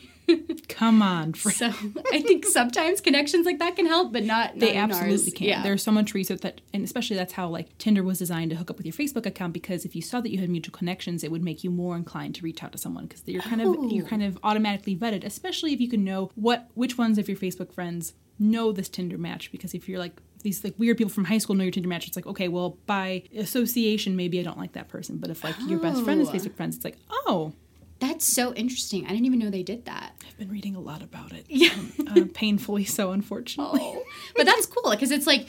Come 0.69 1.01
on, 1.01 1.33
friend. 1.33 1.57
so 1.57 1.73
i 2.13 2.21
think 2.21 2.45
sometimes 2.45 3.01
connections 3.01 3.45
like 3.45 3.59
that 3.59 3.75
can 3.75 3.85
help 3.85 4.11
but 4.13 4.23
not, 4.23 4.57
They 4.57 4.73
not 4.75 4.91
absolutely 4.91 5.31
can. 5.31 5.47
yeah 5.47 5.63
There's 5.63 5.83
so 5.83 5.91
much 5.91 6.13
research 6.13 6.41
that, 6.41 6.61
and 6.73 6.83
especially 6.83 7.17
that's 7.17 7.33
how 7.33 7.47
like 7.49 7.77
Tinder 7.77 8.03
was 8.03 8.19
designed 8.19 8.51
to 8.51 8.55
hook 8.57 8.69
up 8.71 8.77
with 8.77 8.85
your 8.85 8.93
Facebook 8.93 9.25
account 9.25 9.53
because 9.53 9.83
if 9.85 9.95
you 9.95 10.01
saw 10.01 10.21
that 10.21 10.31
you 10.31 10.39
had 10.39 10.49
mutual 10.49 10.71
connections, 10.73 11.23
it 11.23 11.31
would 11.31 11.43
make 11.43 11.63
you 11.63 11.69
more 11.69 11.95
inclined 11.95 12.35
to 12.35 12.43
reach 12.43 12.63
out 12.63 12.71
to 12.71 12.77
someone 12.77 13.05
because 13.07 13.23
you're 13.27 13.41
kind 13.41 13.61
of 13.61 13.67
you're 13.91 14.05
Oh. 14.05 14.07
kind 14.09 14.23
of 14.23 14.37
automatically 14.43 14.95
vetted, 14.95 15.23
especially 15.23 15.73
if 15.73 15.81
you 15.81 15.89
can 15.89 16.03
know 16.03 16.31
what 16.35 16.67
which 16.75 16.97
ones 16.97 17.17
of 17.17 17.27
your 17.27 17.37
Facebook 17.37 17.73
friends 17.73 18.13
know 18.39 18.71
this 18.71 18.89
Tinder 18.89 19.17
match. 19.17 19.51
Because 19.51 19.73
if 19.73 19.87
you're 19.89 19.99
like 19.99 20.19
these 20.43 20.63
like 20.63 20.73
weird 20.79 20.97
people 20.97 21.11
from 21.11 21.25
high 21.25 21.37
school 21.37 21.55
know 21.55 21.63
your 21.63 21.71
Tinder 21.71 21.89
match, 21.89 22.07
it's 22.07 22.15
like 22.15 22.25
okay, 22.27 22.47
well 22.47 22.77
by 22.85 23.23
association 23.37 24.15
maybe 24.15 24.39
I 24.39 24.43
don't 24.43 24.57
like 24.57 24.73
that 24.73 24.87
person, 24.87 25.17
but 25.17 25.29
if 25.29 25.43
like 25.43 25.55
your 25.67 25.79
best 25.79 26.03
friend 26.03 26.21
is 26.21 26.29
Oh. 26.29 26.33
Facebook 26.33 26.55
friends, 26.55 26.75
it's 26.77 26.85
like 26.85 26.97
oh. 27.11 27.53
That's 28.01 28.25
so 28.25 28.53
interesting 28.55 29.05
i 29.05 29.09
didn't 29.09 29.25
even 29.25 29.39
know 29.39 29.49
they 29.49 29.63
did 29.63 29.85
that 29.85 30.11
I've 30.27 30.37
been 30.37 30.49
reading 30.51 30.75
a 30.75 30.79
lot 30.81 31.01
about 31.01 31.31
it. 31.33 31.45
Yeah. 31.47 31.69
uh, 32.09 32.25
painfully 32.33 32.83
so, 32.85 33.11
unfortunately. 33.11 33.79
oh 33.83 34.03
but 34.35 34.45
that's 34.45 34.65
cool 34.65 34.91
because 34.91 35.11
it's 35.11 35.25
like 35.27 35.47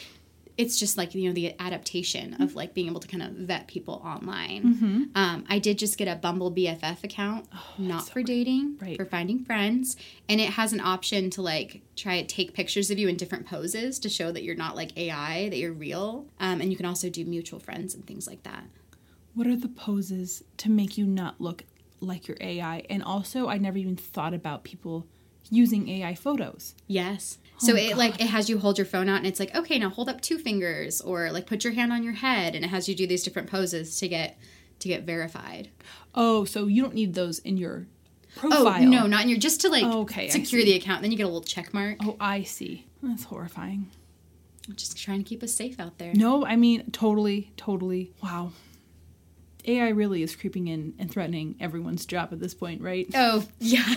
it's 0.59 0.79
just 0.79 0.99
like 0.99 1.15
you 1.15 1.27
know 1.29 1.33
the 1.33 1.55
adaptation 1.59 2.35
of 2.43 2.55
like 2.55 2.75
being 2.75 2.87
able 2.89 3.01
to 3.01 3.09
kind 3.09 3.23
of 3.23 3.31
vet 3.33 3.67
people 3.69 4.03
online 4.05 4.63
Mm-hmm. 4.75 5.03
um, 5.15 5.45
i 5.49 5.59
did 5.59 5.79
just 5.79 5.97
get 5.97 6.09
a 6.09 6.15
bumble 6.17 6.53
bff 6.53 7.03
account 7.03 7.47
not 7.79 8.07
for 8.11 8.23
dating 8.23 8.77
Oh, 8.81 8.85
Right. 8.85 8.97
for 8.99 9.07
finding 9.07 9.45
friends 9.45 9.97
and 10.29 10.39
it 10.43 10.51
has 10.51 10.75
an 10.75 10.81
option 10.81 11.31
to 11.31 11.43
like 11.43 11.81
try 11.97 12.21
to 12.21 12.27
take 12.27 12.53
pictures 12.53 12.91
of 12.91 12.99
you 12.99 13.09
in 13.09 13.17
different 13.17 13.47
poses 13.47 13.99
to 14.01 14.11
show 14.11 14.31
that 14.31 14.43
you're 14.43 14.55
not 14.67 14.77
like 14.77 14.91
ai 14.99 15.49
that 15.49 15.57
you're 15.57 15.73
real 15.73 16.27
um, 16.39 16.61
and 16.61 16.71
you 16.71 16.77
can 16.77 16.85
also 16.87 17.09
do 17.09 17.25
mutual 17.25 17.59
friends 17.59 17.95
and 17.95 18.07
things 18.07 18.27
like 18.27 18.43
that 18.43 18.65
What 19.35 19.47
are 19.47 19.57
the 19.57 19.69
poses 19.69 20.45
to 20.59 20.71
make 20.71 20.99
you 20.99 21.07
not 21.07 21.41
look 21.41 21.65
like 22.03 22.29
your 22.29 22.37
AI? 22.41 22.85
And 22.91 23.03
also, 23.03 23.49
I 23.49 23.59
never 23.59 23.79
even 23.79 23.97
thought 23.97 24.35
about 24.35 24.65
people 24.65 25.07
using 25.51 25.89
AI 25.89 26.15
photos. 26.15 26.75
yes 26.87 27.39
Oh 27.61 27.67
so 27.67 27.77
it 27.77 27.97
like 27.97 28.15
it 28.21 28.29
has 28.29 28.49
you 28.49 28.59
hold 28.59 28.79
your 28.79 28.87
phone 28.87 29.09
out 29.09 29.19
and 29.19 29.27
it's 29.27 29.39
like 29.39 29.55
okay 29.55 29.79
now 29.79 29.91
hold 29.91 30.09
up 30.09 30.21
two 30.21 30.39
fingers 30.39 31.01
or 31.01 31.31
like 31.31 31.47
put 31.47 31.63
your 31.63 31.75
hand 31.75 31.93
on 31.93 32.03
your 32.03 32.15
head 32.15 32.55
and 32.55 32.65
it 32.65 32.69
has 32.69 32.89
you 32.89 32.95
do 32.95 33.07
these 33.07 33.23
different 33.23 33.51
poses 33.51 33.99
to 33.99 34.09
get 34.09 34.39
to 34.79 34.89
get 34.89 35.03
verified 35.03 35.69
Oh, 36.15 36.45
so 36.45 36.67
you 36.69 36.81
don't 36.83 36.95
need 36.95 37.15
those 37.15 37.39
in 37.41 37.57
your 37.59 37.87
profile. 38.37 38.83
Oh 38.83 38.85
no, 38.87 39.07
not 39.07 39.23
in 39.25 39.29
your 39.29 39.39
just 39.39 39.61
to 39.63 39.69
like 39.69 39.85
Oh, 39.85 40.03
okay, 40.03 40.29
secure 40.31 40.63
the 40.65 40.75
account. 40.75 41.03
Then 41.03 41.11
you 41.11 41.17
get 41.19 41.25
a 41.25 41.27
little 41.27 41.43
check 41.43 41.75
mark. 41.75 41.99
Oh, 42.03 42.17
I 42.21 42.43
see. 42.45 42.87
That's 43.03 43.25
horrifying. 43.25 43.91
Just 44.77 44.97
trying 44.97 45.19
to 45.23 45.25
keep 45.29 45.43
us 45.43 45.53
safe 45.53 45.79
out 45.81 45.99
there. 45.99 46.13
No, 46.15 46.47
I 46.47 46.57
mean, 46.57 46.91
totally, 46.93 47.53
totally. 47.57 48.13
Wow. 48.23 48.53
AI 49.65 49.89
really 49.91 50.23
is 50.23 50.35
creeping 50.37 50.69
in 50.69 50.95
and 50.99 51.11
threatening 51.11 51.57
everyone's 51.61 52.07
job 52.07 52.31
at 52.33 52.41
this 52.41 52.55
point, 52.55 52.81
right? 52.83 53.07
Oh 53.15 53.45
yeah. 53.59 53.95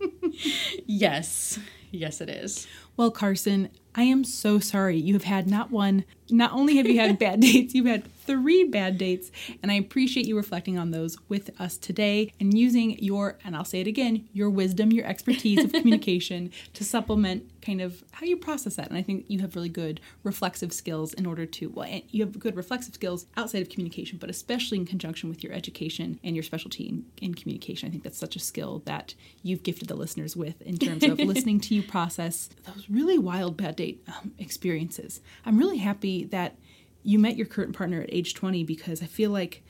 yes, 0.86 1.58
yes, 1.90 2.20
it 2.20 2.28
is. 2.28 2.66
Well, 2.96 3.12
Carsyn, 3.12 3.70
I 3.94 4.04
am 4.04 4.24
so 4.24 4.58
sorry. 4.58 4.98
You 4.98 5.14
have 5.14 5.24
had 5.24 5.48
not 5.48 5.70
one, 5.70 6.04
not 6.30 6.52
only 6.52 6.76
have 6.76 6.86
you 6.86 6.98
had 6.98 7.18
bad 7.18 7.40
dates, 7.40 7.74
you've 7.74 7.86
had 7.86 8.10
three 8.24 8.64
bad 8.64 8.98
dates. 8.98 9.30
And 9.62 9.70
I 9.70 9.74
appreciate 9.74 10.26
you 10.26 10.36
reflecting 10.36 10.78
on 10.78 10.90
those 10.90 11.18
with 11.28 11.50
us 11.60 11.76
today 11.76 12.32
and 12.40 12.56
using 12.56 12.98
your, 12.98 13.38
and 13.44 13.56
I'll 13.56 13.64
say 13.64 13.80
it 13.80 13.86
again, 13.86 14.28
your 14.32 14.48
wisdom, 14.48 14.92
your 14.92 15.06
expertise 15.06 15.64
of 15.64 15.72
communication 15.72 16.50
to 16.74 16.84
supplement 16.84 17.50
kind 17.62 17.80
of 17.80 18.02
how 18.12 18.26
you 18.26 18.36
process 18.36 18.76
that. 18.76 18.88
And 18.88 18.96
I 18.96 19.02
think 19.02 19.24
you 19.28 19.40
have 19.40 19.54
really 19.54 19.68
good 19.68 20.00
reflexive 20.24 20.72
skills 20.72 21.14
in 21.14 21.26
order 21.26 21.46
to, 21.46 21.68
well, 21.68 21.86
and 21.86 22.02
you 22.10 22.24
have 22.24 22.38
good 22.38 22.56
reflexive 22.56 22.94
skills 22.94 23.26
outside 23.36 23.62
of 23.62 23.68
communication, 23.68 24.18
but 24.18 24.30
especially 24.30 24.78
in 24.78 24.86
conjunction 24.86 25.28
with 25.28 25.44
your 25.44 25.52
education 25.52 26.18
and 26.24 26.34
your 26.34 26.42
specialty 26.42 26.84
in, 26.84 27.04
in 27.20 27.34
communication. 27.34 27.88
I 27.88 27.90
think 27.90 28.02
that's 28.02 28.18
such 28.18 28.36
a 28.36 28.40
skill 28.40 28.82
that 28.84 29.14
you've 29.42 29.62
gifted 29.62 29.88
the 29.88 29.94
listeners 29.94 30.36
with 30.36 30.60
in 30.62 30.76
terms 30.76 31.04
of 31.04 31.18
listening 31.20 31.60
to 31.60 31.74
you 31.74 31.82
process 31.82 32.48
those 32.64 32.88
really 32.90 33.18
wild 33.18 33.56
bad 33.56 33.76
um, 34.08 34.32
experiences. 34.38 35.20
I'm 35.44 35.58
really 35.58 35.78
happy 35.78 36.24
that 36.24 36.56
you 37.02 37.18
met 37.18 37.36
your 37.36 37.46
current 37.46 37.76
partner 37.76 38.02
at 38.02 38.12
age 38.12 38.34
20 38.34 38.64
because 38.64 39.02
I 39.02 39.06
feel 39.06 39.30
like 39.30 39.62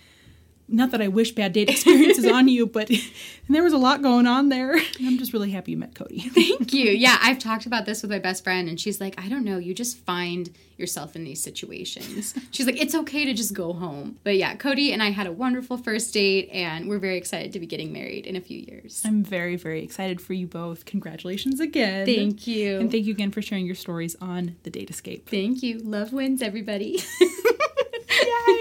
not 0.68 0.90
that 0.92 1.02
I 1.02 1.08
wish 1.08 1.32
bad 1.32 1.52
date 1.52 1.68
experiences 1.70 2.26
on 2.26 2.48
you, 2.48 2.66
but 2.66 2.90
and 2.90 3.00
there 3.48 3.62
was 3.62 3.72
a 3.72 3.78
lot 3.78 4.02
going 4.02 4.26
on 4.26 4.48
there. 4.48 4.76
I'm 5.00 5.18
just 5.18 5.32
really 5.32 5.50
happy 5.50 5.72
you 5.72 5.76
met 5.76 5.94
Cody. 5.94 6.20
Thank 6.28 6.72
you. 6.72 6.90
Yeah, 6.90 7.18
I've 7.20 7.38
talked 7.38 7.66
about 7.66 7.86
this 7.86 8.02
with 8.02 8.10
my 8.10 8.18
best 8.18 8.44
friend, 8.44 8.68
and 8.68 8.80
she's 8.80 9.00
like, 9.00 9.20
I 9.20 9.28
don't 9.28 9.44
know, 9.44 9.58
you 9.58 9.74
just 9.74 9.98
find 9.98 10.50
yourself 10.76 11.14
in 11.14 11.22
these 11.24 11.40
situations. 11.40 12.34
She's 12.50 12.66
like, 12.66 12.80
it's 12.80 12.94
okay 12.94 13.24
to 13.24 13.34
just 13.34 13.54
go 13.54 13.72
home. 13.72 14.18
But 14.24 14.36
yeah, 14.36 14.56
Cody 14.56 14.92
and 14.92 15.02
I 15.02 15.10
had 15.10 15.26
a 15.26 15.32
wonderful 15.32 15.76
first 15.76 16.12
date, 16.14 16.48
and 16.50 16.88
we're 16.88 16.98
very 16.98 17.16
excited 17.18 17.52
to 17.52 17.60
be 17.60 17.66
getting 17.66 17.92
married 17.92 18.26
in 18.26 18.36
a 18.36 18.40
few 18.40 18.58
years. 18.58 19.02
I'm 19.04 19.22
very, 19.22 19.56
very 19.56 19.82
excited 19.82 20.20
for 20.20 20.32
you 20.32 20.46
both. 20.46 20.84
Congratulations 20.84 21.60
again. 21.60 22.06
Thank 22.06 22.46
you. 22.46 22.78
And 22.78 22.90
thank 22.90 23.04
you 23.04 23.12
again 23.12 23.30
for 23.30 23.42
sharing 23.42 23.66
your 23.66 23.74
stories 23.74 24.16
on 24.20 24.56
the 24.62 24.70
Date 24.70 24.90
Escape. 24.90 25.28
Thank 25.28 25.62
you. 25.62 25.78
Love 25.78 26.12
wins, 26.12 26.42
everybody. 26.42 27.00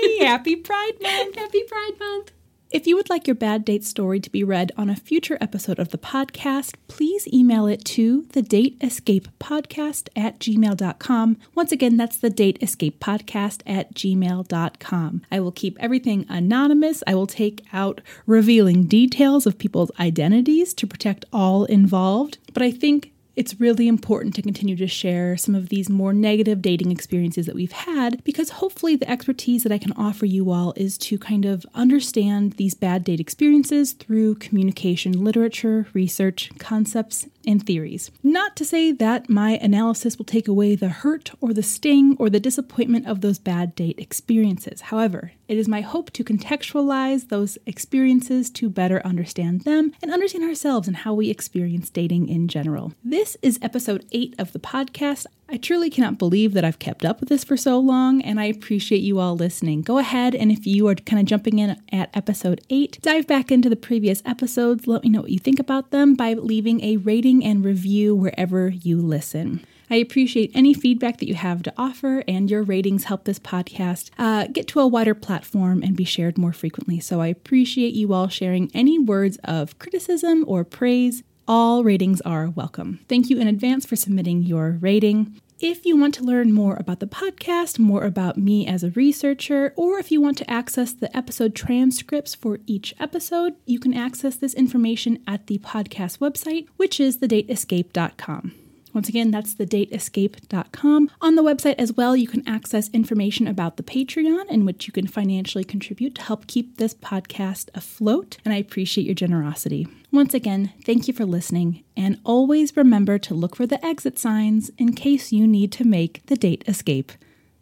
Yay! 0.02 0.26
Happy 0.26 0.56
Pride 0.56 0.94
Month! 1.02 1.36
Happy 1.36 1.64
Pride 1.64 1.94
Month. 2.00 2.32
If 2.72 2.88
you 2.88 2.96
would 2.96 3.10
like 3.10 3.28
your 3.28 3.36
bad 3.36 3.66
date 3.66 3.84
story 3.84 4.22
to 4.22 4.30
be 4.30 4.46
read 4.46 4.72
on 4.78 4.90
a 4.90 4.96
future 4.96 5.38
episode 5.42 5.78
of 5.78 5.90
the 5.90 5.98
podcast, 5.98 6.76
please 6.88 7.28
email 7.28 7.68
it 7.68 7.84
to 7.86 8.28
the 8.32 8.42
date 8.42 8.78
escape 8.80 9.28
podcast 9.42 10.08
at 10.16 10.40
gmail.com. 10.40 11.38
Once 11.54 11.74
again, 11.74 11.98
that's 11.98 12.16
the 12.16 12.30
date 12.30 12.58
escape 12.62 13.02
podcast 13.02 13.62
at 13.66 13.94
gmail.com. 13.94 15.22
I 15.30 15.40
will 15.42 15.52
keep 15.52 15.78
everything 15.82 16.26
anonymous. 16.30 17.04
I 17.06 17.14
will 17.14 17.28
take 17.28 17.66
out 17.74 18.00
revealing 18.26 18.86
details 18.86 19.46
of 19.46 19.58
people's 19.58 19.92
identities 20.00 20.74
to 20.76 20.88
protect 20.88 21.26
all 21.34 21.66
involved. 21.66 22.38
But 22.54 22.64
I 22.64 22.72
think 22.72 23.11
it's 23.36 23.60
really 23.60 23.88
important 23.88 24.36
to 24.36 24.42
continue 24.42 24.76
to 24.76 24.88
share 24.88 25.38
some 25.38 25.56
of 25.56 25.70
these 25.70 25.90
more 25.90 26.14
negative 26.14 26.62
dating 26.62 26.92
experiences 26.92 27.46
that 27.46 27.56
we've 27.56 27.72
had 27.72 28.24
because 28.24 28.50
hopefully 28.50 28.96
the 28.96 29.10
expertise 29.10 29.64
that 29.64 29.72
I 29.72 29.78
can 29.78 29.94
offer 29.94 30.26
you 30.26 30.52
all 30.52 30.74
is 30.76 30.98
to 31.00 31.18
kind 31.18 31.46
of 31.46 31.66
understand 31.74 32.54
these 32.54 32.74
bad 32.74 33.04
date 33.04 33.20
experiences 33.20 33.94
through 33.94 34.36
communication 34.36 35.24
literature, 35.24 35.88
research, 35.94 36.52
concepts, 36.60 37.28
and 37.46 37.66
theories. 37.66 38.12
Not 38.24 38.56
to 38.58 38.66
say 38.66 38.92
that 38.92 39.30
my 39.30 39.52
analysis 39.62 40.18
will 40.18 40.26
take 40.26 40.48
away 40.48 40.76
the 40.76 40.90
hurt 40.90 41.32
or 41.42 41.54
the 41.54 41.64
sting 41.64 42.16
or 42.20 42.30
the 42.30 42.40
disappointment 42.40 43.08
of 43.08 43.22
those 43.22 43.40
bad 43.40 43.76
date 43.76 44.00
experiences. 44.00 44.82
However, 44.82 45.32
it 45.48 45.58
is 45.58 45.68
my 45.68 45.82
hope 45.82 46.12
to 46.12 46.24
contextualize 46.24 47.28
those 47.30 47.58
experiences 47.66 48.50
to 48.52 48.70
better 48.70 49.02
understand 49.06 49.62
them 49.62 49.92
and 50.02 50.12
understand 50.12 50.44
ourselves 50.44 50.88
and 50.88 50.98
how 50.98 51.14
we 51.14 51.30
experience 51.30 51.90
dating 51.90 52.30
in 52.30 52.48
general. 52.48 52.94
This 53.04 53.36
is 53.42 53.60
episode 53.62 54.06
8 54.12 54.36
of 54.40 54.54
the 54.54 54.60
podcast. 54.60 55.26
I 55.54 55.58
truly 55.58 55.90
cannot 55.90 56.18
believe 56.18 56.54
that 56.54 56.64
I've 56.64 56.80
kept 56.80 57.04
up 57.04 57.20
with 57.20 57.28
this 57.28 57.44
for 57.44 57.58
so 57.58 57.78
long, 57.78 58.22
and 58.22 58.40
I 58.40 58.46
appreciate 58.46 59.02
you 59.02 59.20
all 59.20 59.36
listening. 59.36 59.82
Go 59.82 59.98
ahead 59.98 60.34
and 60.34 60.50
if 60.50 60.66
you 60.66 60.88
are 60.88 60.96
kind 60.96 61.20
of 61.20 61.26
jumping 61.26 61.60
in 61.60 61.76
at 61.92 62.10
episode 62.16 62.62
8, 62.70 63.00
dive 63.02 63.28
back 63.28 63.52
into 63.52 63.68
the 63.68 63.76
previous 63.76 64.22
episodes. 64.24 64.88
Let 64.88 65.04
me 65.04 65.10
know 65.10 65.20
what 65.20 65.30
you 65.32 65.40
think 65.40 65.60
about 65.60 65.92
them 65.92 66.16
by 66.16 66.36
leaving 66.36 66.82
a 66.82 66.96
rating 66.96 67.44
and 67.44 67.66
review 67.66 68.16
wherever 68.16 68.70
you 68.70 69.02
listen. 69.02 69.66
I 69.90 69.96
appreciate 69.96 70.52
any 70.56 70.74
feedback 70.74 71.18
that 71.18 71.28
you 71.28 71.36
have 71.36 71.64
to 71.64 71.74
offer, 71.78 72.24
and 72.30 72.50
your 72.50 72.64
ratings 72.64 73.04
help 73.04 73.26
this 73.26 73.40
podcast 73.40 74.10
uh, 74.18 74.48
get 74.48 74.70
to 74.70 74.80
a 74.80 74.88
wider 74.88 75.14
platform 75.14 75.84
and 75.84 75.98
be 75.98 76.06
shared 76.06 76.38
more 76.38 76.54
frequently. 76.54 77.02
So 77.02 77.20
I 77.20 77.28
appreciate 77.28 77.94
you 77.94 78.14
all 78.14 78.30
sharing 78.30 78.72
any 78.74 78.98
words 78.98 79.38
of 79.44 79.78
criticism 79.80 80.46
or 80.48 80.64
praise. 80.64 81.24
All 81.52 81.84
ratings 81.84 82.22
are 82.22 82.48
welcome. 82.48 83.02
Thank 83.10 83.30
you 83.30 83.38
in 83.38 83.46
advance 83.46 83.86
for 83.86 83.98
submitting 83.98 84.42
your 84.42 84.78
rating. 84.80 85.42
If 85.60 85.86
you 85.86 85.98
want 85.98 86.14
to 86.14 86.24
learn 86.24 86.54
more 86.54 86.78
about 86.78 87.02
the 87.02 87.08
podcast, 87.08 87.78
more 87.78 88.06
about 88.06 88.38
me 88.38 88.66
as 88.66 88.86
a 88.86 88.92
researcher, 88.92 89.74
or 89.76 90.00
if 90.00 90.14
you 90.14 90.22
want 90.22 90.38
to 90.38 90.50
access 90.50 90.94
the 90.94 91.14
episode 91.16 91.54
transcripts 91.54 92.34
for 92.34 92.60
each 92.68 92.96
episode, 93.02 93.56
you 93.66 93.82
can 93.82 93.94
access 93.94 94.38
this 94.38 94.54
information 94.54 95.22
at 95.28 95.48
the 95.48 95.58
podcast 95.58 96.20
website, 96.20 96.68
which 96.78 97.02
is 97.02 97.18
thedateescape.com. 97.18 98.54
Once 98.94 99.10
again, 99.10 99.32
that's 99.32 99.56
thedateescape.com. 99.56 101.10
On 101.22 101.36
the 101.36 101.44
website 101.44 101.76
as 101.78 101.94
well, 101.94 102.16
you 102.16 102.28
can 102.28 102.48
access 102.48 102.90
information 102.90 103.48
about 103.48 103.78
the 103.78 103.84
Patreon 103.84 104.50
in 104.50 104.66
which 104.66 104.88
you 104.88 104.94
can 104.94 105.08
financially 105.08 105.64
contribute 105.64 106.16
to 106.16 106.22
help 106.22 106.48
keep 106.48 106.78
this 106.78 106.94
podcast 106.94 107.70
afloat, 107.74 108.38
and 108.44 108.54
I 108.54 108.58
appreciate 108.58 109.06
your 109.06 109.16
generosity. 109.16 109.88
Once 110.12 110.34
again, 110.34 110.74
thank 110.86 111.08
you 111.08 111.14
for 111.14 111.26
listening, 111.26 111.84
and 111.96 112.20
always 112.26 112.76
remember 112.76 113.18
to 113.18 113.34
look 113.34 113.56
for 113.56 113.66
the 113.66 113.84
exit 113.86 114.20
signs 114.20 114.70
in 114.78 114.94
case 114.94 115.32
you 115.32 115.48
need 115.48 115.72
to 115.72 115.86
make 115.86 116.26
the 116.26 116.36
date 116.36 116.64
escape. 116.68 117.14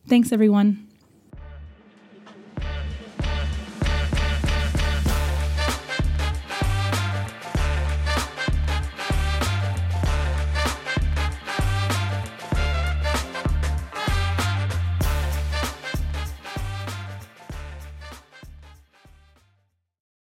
Thanks, 0.07 0.32
everyone. 0.32 0.89